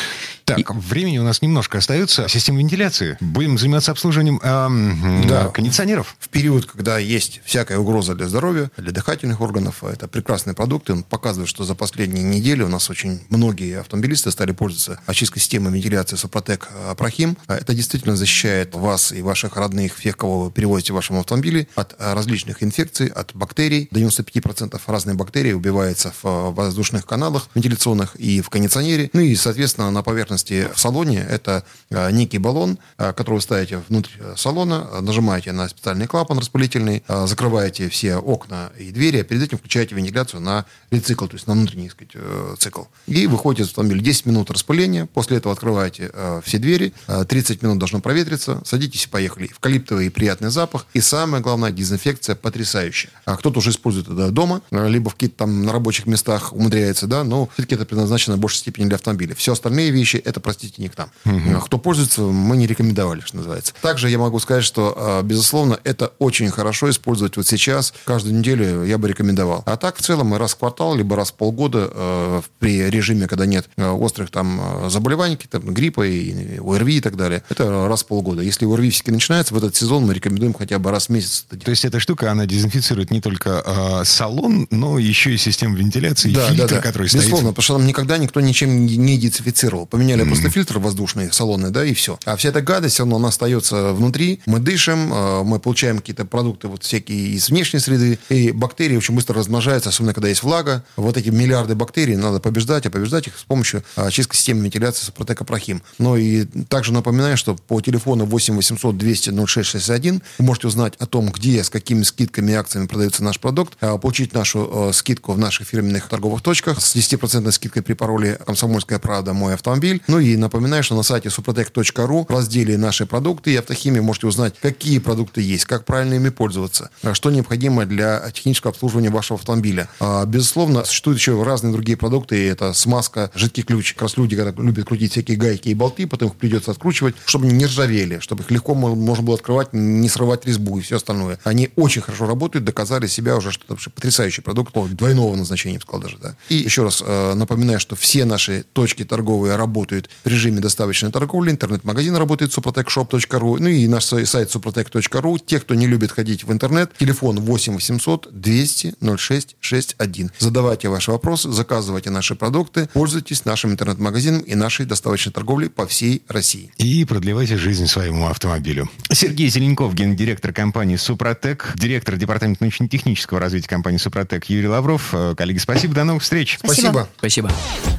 Так, 0.45 0.57
и... 0.57 0.63
времени 0.69 1.17
у 1.17 1.23
нас 1.23 1.41
немножко 1.41 1.79
остается. 1.79 2.29
Система 2.29 2.59
вентиляции. 2.59 3.17
Будем 3.19 3.57
заниматься 3.57 3.91
обслуживанием 3.91 4.39
э, 4.41 5.27
да. 5.27 5.49
кондиционеров. 5.49 6.15
В 6.19 6.29
период, 6.29 6.65
когда 6.65 6.97
есть 6.97 7.41
всякая 7.43 7.79
угроза 7.79 8.15
для 8.15 8.29
здоровья, 8.29 8.71
для 8.77 8.93
дыхательных 8.93 9.41
органов, 9.41 9.83
это 9.83 10.07
прекрасный 10.07 10.53
продукт. 10.53 10.89
Он 10.89 11.03
показывает, 11.03 11.49
что 11.49 11.65
за 11.65 11.75
последние 11.75 12.23
недели 12.23 12.63
у 12.63 12.69
нас 12.69 12.89
очень 12.89 13.19
многие 13.29 13.81
автомобилисты 13.81 14.31
стали 14.31 14.53
пользоваться 14.53 15.01
очисткой 15.07 15.41
системы 15.41 15.71
вентиляции 15.71 16.15
Супротек 16.15 16.69
Прохим. 16.97 17.37
Это 17.49 17.73
действительно 17.73 18.15
защищает 18.15 18.75
вас 18.75 19.11
и 19.11 19.21
ваших 19.21 19.57
родных, 19.57 19.97
всех, 19.97 20.15
кого 20.15 20.45
вы 20.45 20.51
перевозите 20.51 20.93
в 20.93 20.95
вашем 20.95 21.17
автомобиле, 21.17 21.67
от 21.75 21.95
различных 21.99 22.63
инфекций, 22.63 23.07
от 23.07 23.35
бактерий. 23.35 23.89
До 23.91 23.99
95% 23.99 24.79
разные 24.87 25.15
бактерии 25.15 25.51
убиваются 25.97 26.13
в 26.21 26.51
воздушных 26.51 27.05
каналах 27.05 27.49
вентиляционных 27.55 28.15
и 28.15 28.41
в 28.41 28.49
кондиционере. 28.49 29.09
Ну 29.13 29.21
и, 29.21 29.35
соответственно, 29.35 29.91
на 29.91 30.03
поверхности 30.03 30.67
в 30.73 30.79
салоне 30.79 31.19
это 31.19 31.63
а, 31.91 32.11
некий 32.11 32.37
баллон, 32.37 32.77
а, 32.97 33.13
который 33.13 33.35
вы 33.35 33.41
ставите 33.41 33.81
внутрь 33.89 34.11
салона, 34.35 35.01
нажимаете 35.01 35.51
на 35.51 35.67
специальный 35.67 36.07
клапан 36.07 36.39
распылительный, 36.39 37.03
закрываете 37.25 37.89
все 37.89 38.17
окна 38.17 38.71
и 38.77 38.91
двери, 38.91 39.19
а 39.19 39.23
перед 39.23 39.43
этим 39.43 39.57
включаете 39.57 39.95
вентиляцию 39.95 40.41
на 40.41 40.65
рецикл, 40.91 41.25
то 41.25 41.35
есть 41.35 41.47
на 41.47 41.53
внутренний 41.53 41.89
сказать, 41.89 42.11
э, 42.13 42.55
цикл. 42.59 42.83
И 43.07 43.27
выходите 43.27 43.63
из 43.63 43.69
автомобиля 43.69 44.01
10 44.01 44.25
минут 44.25 44.51
распыления, 44.51 45.05
после 45.05 45.37
этого 45.37 45.53
открываете 45.53 46.11
э, 46.13 46.41
все 46.43 46.57
двери, 46.57 46.93
30 47.07 47.61
минут 47.63 47.79
должно 47.79 47.99
проветриться, 47.99 48.61
садитесь 48.65 49.05
и 49.05 49.09
поехали. 49.09 49.47
Эвкалиптовый 49.47 50.11
приятный 50.11 50.49
запах. 50.49 50.85
И 50.93 51.01
самое 51.01 51.41
главное, 51.41 51.71
дезинфекция 51.71 52.35
потрясающая. 52.35 53.11
А 53.25 53.37
кто-то 53.37 53.59
уже 53.59 53.71
использует 53.71 54.07
это 54.07 54.31
дома, 54.31 54.61
либо 54.71 55.09
в 55.09 55.13
каких-то 55.13 55.37
там 55.37 55.63
на 55.63 55.71
рабочих 55.87 56.05
местах 56.05 56.51
умудряется, 56.51 57.07
да, 57.07 57.23
но 57.23 57.47
все-таки 57.53 57.75
это 57.75 57.85
предназначено 57.85 58.35
в 58.35 58.39
большей 58.39 58.57
степени 58.57 58.87
для 58.87 58.95
автомобиля. 58.95 59.35
Все 59.35 59.53
остальные 59.53 59.91
вещи, 59.91 60.17
это, 60.17 60.41
простите, 60.41 60.81
не 60.81 60.89
к 60.89 60.97
нам. 60.97 61.09
Угу. 61.25 61.61
Кто 61.61 61.77
пользуется, 61.77 62.23
мы 62.23 62.57
не 62.57 62.67
рекомендовали, 62.67 63.21
что 63.21 63.37
называется. 63.37 63.73
Также 63.81 64.09
я 64.09 64.17
могу 64.17 64.37
сказать, 64.39 64.65
что, 64.65 64.93
а, 64.97 65.23
безусловно, 65.23 65.79
это 65.85 66.11
очень 66.19 66.49
хорошо 66.49 66.89
использовать 66.89 67.37
вот 67.37 67.47
сейчас. 67.47 67.93
Каждую 68.03 68.35
неделю 68.35 68.83
я 68.83 68.97
бы 68.97 69.07
рекомендовал. 69.07 69.63
А 69.65 69.77
так, 69.77 69.95
в 69.95 70.01
целом, 70.01 70.33
раз 70.35 70.55
в 70.55 70.57
квартал, 70.57 70.93
либо 70.93 71.15
раз 71.15 71.31
в 71.31 71.35
полгода 71.35 71.89
э, 71.89 72.41
при 72.59 72.89
режиме, 72.89 73.27
когда 73.27 73.45
нет 73.45 73.69
острых 73.77 74.29
там 74.29 74.89
заболеваний, 74.89 75.37
там, 75.49 75.73
гриппа 75.73 76.05
и 76.05 76.59
ОРВИ 76.59 76.97
и 76.97 77.01
так 77.01 77.15
далее, 77.15 77.43
это 77.47 77.87
раз 77.87 78.03
в 78.03 78.07
полгода. 78.07 78.41
Если 78.41 78.65
ОРВИ 78.65 78.89
все-таки 78.89 79.11
начинается, 79.11 79.53
в 79.53 79.57
этот 79.57 79.75
сезон 79.75 80.05
мы 80.05 80.13
рекомендуем 80.13 80.53
хотя 80.53 80.79
бы 80.79 80.91
раз 80.91 81.07
в 81.07 81.09
месяц. 81.11 81.45
То 81.63 81.71
есть 81.71 81.85
эта 81.85 82.01
штука, 82.01 82.29
она 82.31 82.45
дезинфицирует 82.45 83.09
не 83.11 83.21
только 83.21 83.63
э, 83.65 84.03
салон, 84.03 84.67
но 84.69 84.99
еще 84.99 85.33
и 85.33 85.37
систему 85.37 85.66
вентиляции, 85.75 86.31
да, 86.31 86.49
фильтр, 86.49 86.67
да, 86.67 86.75
да. 86.75 86.81
который 86.81 87.07
стоит. 87.07 87.21
Безусловно, 87.21 87.49
потому 87.49 87.63
что 87.63 87.77
нам 87.77 87.87
никогда 87.87 88.17
никто 88.17 88.41
ничем 88.41 88.85
не 88.85 89.17
дезинфицировал. 89.17 89.85
Поменяли 89.85 90.23
mm-hmm. 90.23 90.27
просто 90.27 90.49
фильтр 90.49 90.79
воздушный, 90.79 91.31
салонный, 91.31 91.71
да, 91.71 91.85
и 91.85 91.93
все. 91.93 92.19
А 92.25 92.35
вся 92.35 92.49
эта 92.49 92.61
гадость, 92.61 92.95
все 92.95 93.03
равно 93.03 93.17
она 93.17 93.29
остается 93.29 93.93
внутри. 93.93 94.41
Мы 94.45 94.59
дышим, 94.59 95.13
э, 95.13 95.43
мы 95.43 95.59
получаем 95.59 95.99
какие-то 95.99 96.25
продукты 96.25 96.67
вот 96.67 96.83
всякие 96.83 97.29
из 97.29 97.49
внешней 97.49 97.79
среды, 97.79 98.19
и 98.29 98.51
бактерии 98.51 98.97
очень 98.97 99.15
быстро 99.15 99.35
размножаются, 99.35 99.89
особенно 99.89 100.13
когда 100.13 100.29
есть 100.29 100.43
влага. 100.43 100.83
Вот 100.95 101.17
эти 101.17 101.29
миллиарды 101.29 101.75
бактерий 101.75 102.15
надо 102.15 102.39
побеждать, 102.39 102.85
а 102.85 102.89
побеждать 102.89 103.27
их 103.27 103.37
с 103.37 103.43
помощью 103.43 103.83
очистки 103.95 104.35
системы 104.35 104.63
вентиляции 104.63 105.05
Супротека 105.05 105.43
Прохим. 105.45 105.81
Ну 105.97 106.15
и 106.15 106.45
также 106.69 106.93
напоминаю, 106.93 107.37
что 107.37 107.55
по 107.55 107.81
телефону 107.81 108.25
8 108.25 108.55
800 108.55 108.97
200 108.97 109.29
0661 109.45 110.21
вы 110.37 110.45
можете 110.45 110.67
узнать 110.67 110.93
о 110.99 111.05
том, 111.05 111.29
где, 111.31 111.63
с 111.63 111.69
какими 111.69 112.03
скидками 112.03 112.51
и 112.51 112.55
акциями 112.55 112.87
продается 112.87 113.23
наш 113.23 113.39
продукт, 113.39 113.77
а, 113.81 113.97
получить 113.97 114.33
нашу 114.33 114.89
э, 114.89 114.93
скидку 114.93 115.33
в 115.33 115.37
наших 115.57 115.67
фирменных 115.69 116.07
торговых 116.07 116.41
точках 116.41 116.79
с 116.79 116.95
10% 116.95 117.51
скидкой 117.51 117.81
при 117.81 117.93
пароле 117.93 118.39
«Комсомольская 118.45 118.99
правда. 118.99 119.33
Мой 119.33 119.55
автомобиль». 119.55 120.01
Ну 120.07 120.19
и 120.19 120.35
напоминаю, 120.35 120.83
что 120.83 120.95
на 120.95 121.01
сайте 121.01 121.29
suprotec.ru 121.29 122.25
в 122.27 122.31
разделе 122.31 122.77
«Наши 122.77 123.07
продукты» 123.07 123.53
и 123.53 123.55
автохимии 123.55 123.99
можете 123.99 124.27
узнать, 124.27 124.53
какие 124.61 124.99
продукты 124.99 125.41
есть, 125.41 125.65
как 125.65 125.85
правильно 125.85 126.15
ими 126.15 126.29
пользоваться, 126.29 126.91
а, 127.01 127.15
что 127.15 127.31
необходимо 127.31 127.85
для 127.85 128.29
технического 128.31 128.71
обслуживания 128.71 129.09
вашего 129.09 129.39
автомобиля. 129.39 129.89
А, 129.99 130.25
безусловно, 130.25 130.83
существуют 130.85 131.19
еще 131.19 131.41
разные 131.41 131.73
другие 131.73 131.97
продукты. 131.97 132.47
Это 132.47 132.73
смазка, 132.73 133.31
жидкий 133.33 133.63
ключ. 133.63 133.93
Как 133.93 134.03
раз 134.03 134.17
люди, 134.17 134.35
когда 134.35 134.61
любят 134.61 134.85
крутить 134.87 135.13
всякие 135.13 135.37
гайки 135.37 135.69
и 135.69 135.73
болты, 135.73 136.05
потом 136.05 136.29
их 136.29 136.35
придется 136.35 136.69
откручивать, 136.69 137.15
чтобы 137.25 137.47
они 137.47 137.55
не 137.55 137.65
ржавели, 137.65 138.19
чтобы 138.19 138.43
их 138.43 138.51
легко 138.51 138.75
можно 138.75 139.23
было 139.23 139.35
открывать, 139.35 139.73
не 139.73 140.09
срывать 140.09 140.45
резьбу 140.45 140.77
и 140.77 140.81
все 140.81 140.97
остальное. 140.97 141.39
Они 141.43 141.71
очень 141.75 142.01
хорошо 142.01 142.27
работают, 142.27 142.65
доказали 142.65 143.07
себя 143.07 143.37
уже, 143.37 143.51
что 143.51 143.73
это 143.73 143.89
потрясающий 143.89 144.41
продукт, 144.41 144.73
двойного 144.73 145.29
назначения, 145.47 145.75
я 145.75 145.79
бы 145.79 145.83
сказал 145.83 146.01
даже. 146.01 146.17
Да. 146.17 146.35
И 146.49 146.55
еще 146.55 146.83
раз 146.83 147.03
э, 147.05 147.33
напоминаю, 147.33 147.79
что 147.79 147.95
все 147.95 148.25
наши 148.25 148.63
точки 148.73 149.03
торговые 149.03 149.55
работают 149.55 150.09
в 150.23 150.27
режиме 150.27 150.59
доставочной 150.59 151.11
торговли. 151.11 151.51
Интернет-магазин 151.51 152.15
работает 152.15 152.55
suprotecshop.ru, 152.55 153.57
ну 153.59 153.67
и 153.67 153.87
наш 153.87 154.05
сайт 154.05 154.53
suprotec.ru. 154.53 155.39
Те, 155.45 155.59
кто 155.59 155.75
не 155.75 155.87
любит 155.87 156.11
ходить 156.11 156.43
в 156.43 156.51
интернет, 156.51 156.91
телефон 156.97 157.39
8 157.39 157.73
800 157.73 158.29
200 158.31 158.95
06 159.17 159.55
61. 159.59 160.31
Задавайте 160.39 160.89
ваши 160.89 161.11
вопросы, 161.11 161.51
заказывайте 161.51 162.09
наши 162.09 162.35
продукты, 162.35 162.89
пользуйтесь 162.93 163.45
нашим 163.45 163.71
интернет-магазином 163.71 164.41
и 164.41 164.55
нашей 164.55 164.85
доставочной 164.85 165.33
торговлей 165.33 165.69
по 165.69 165.87
всей 165.87 166.23
России. 166.27 166.71
И 166.77 167.05
продлевайте 167.05 167.57
жизнь 167.57 167.87
своему 167.87 168.27
автомобилю. 168.27 168.89
Сергей 169.11 169.49
Зеленков, 169.49 169.93
гендиректор 169.93 170.53
компании 170.53 170.95
«Супротек», 170.95 171.73
директор 171.75 172.15
департамента 172.17 172.63
научно-технического 172.63 173.39
развития 173.39 173.67
компании 173.67 173.97
«Супротек» 173.97 174.45
Юрий 174.45 174.67
Лавров. 174.67 175.13
Коллеги, 175.37 175.59
спасибо, 175.59 175.93
до 175.93 176.03
новых 176.03 176.23
встреч. 176.23 176.57
Спасибо. 176.61 177.07
Спасибо. 177.19 177.51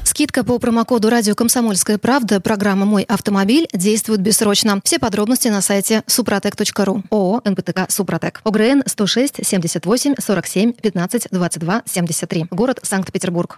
Скидка 0.03 0.43
по 0.43 0.59
промокоду 0.59 1.09
«Радио 1.09 1.35
Комсомольская 1.35 1.97
правда» 1.97 2.41
программа 2.41 2.85
«Мой 2.85 3.03
автомобиль» 3.03 3.67
действует 3.73 4.19
бессрочно. 4.19 4.81
Все 4.83 4.99
подробности 4.99 5.47
на 5.47 5.61
сайте 5.61 6.03
супротек.ру. 6.05 7.03
ООО 7.09 7.41
«НПТК 7.45 7.89
Супротек». 7.89 8.41
ОГРН 8.43 8.83
106 8.85 9.45
78 9.45 10.15
47 10.19 10.73
15 10.73 11.27
22 11.31 11.83
73. 11.85 12.45
Город 12.51 12.79
Санкт-Петербург. 12.83 13.57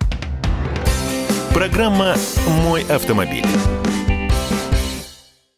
Программа 1.54 2.16
«Мой 2.64 2.84
автомобиль». 2.84 3.46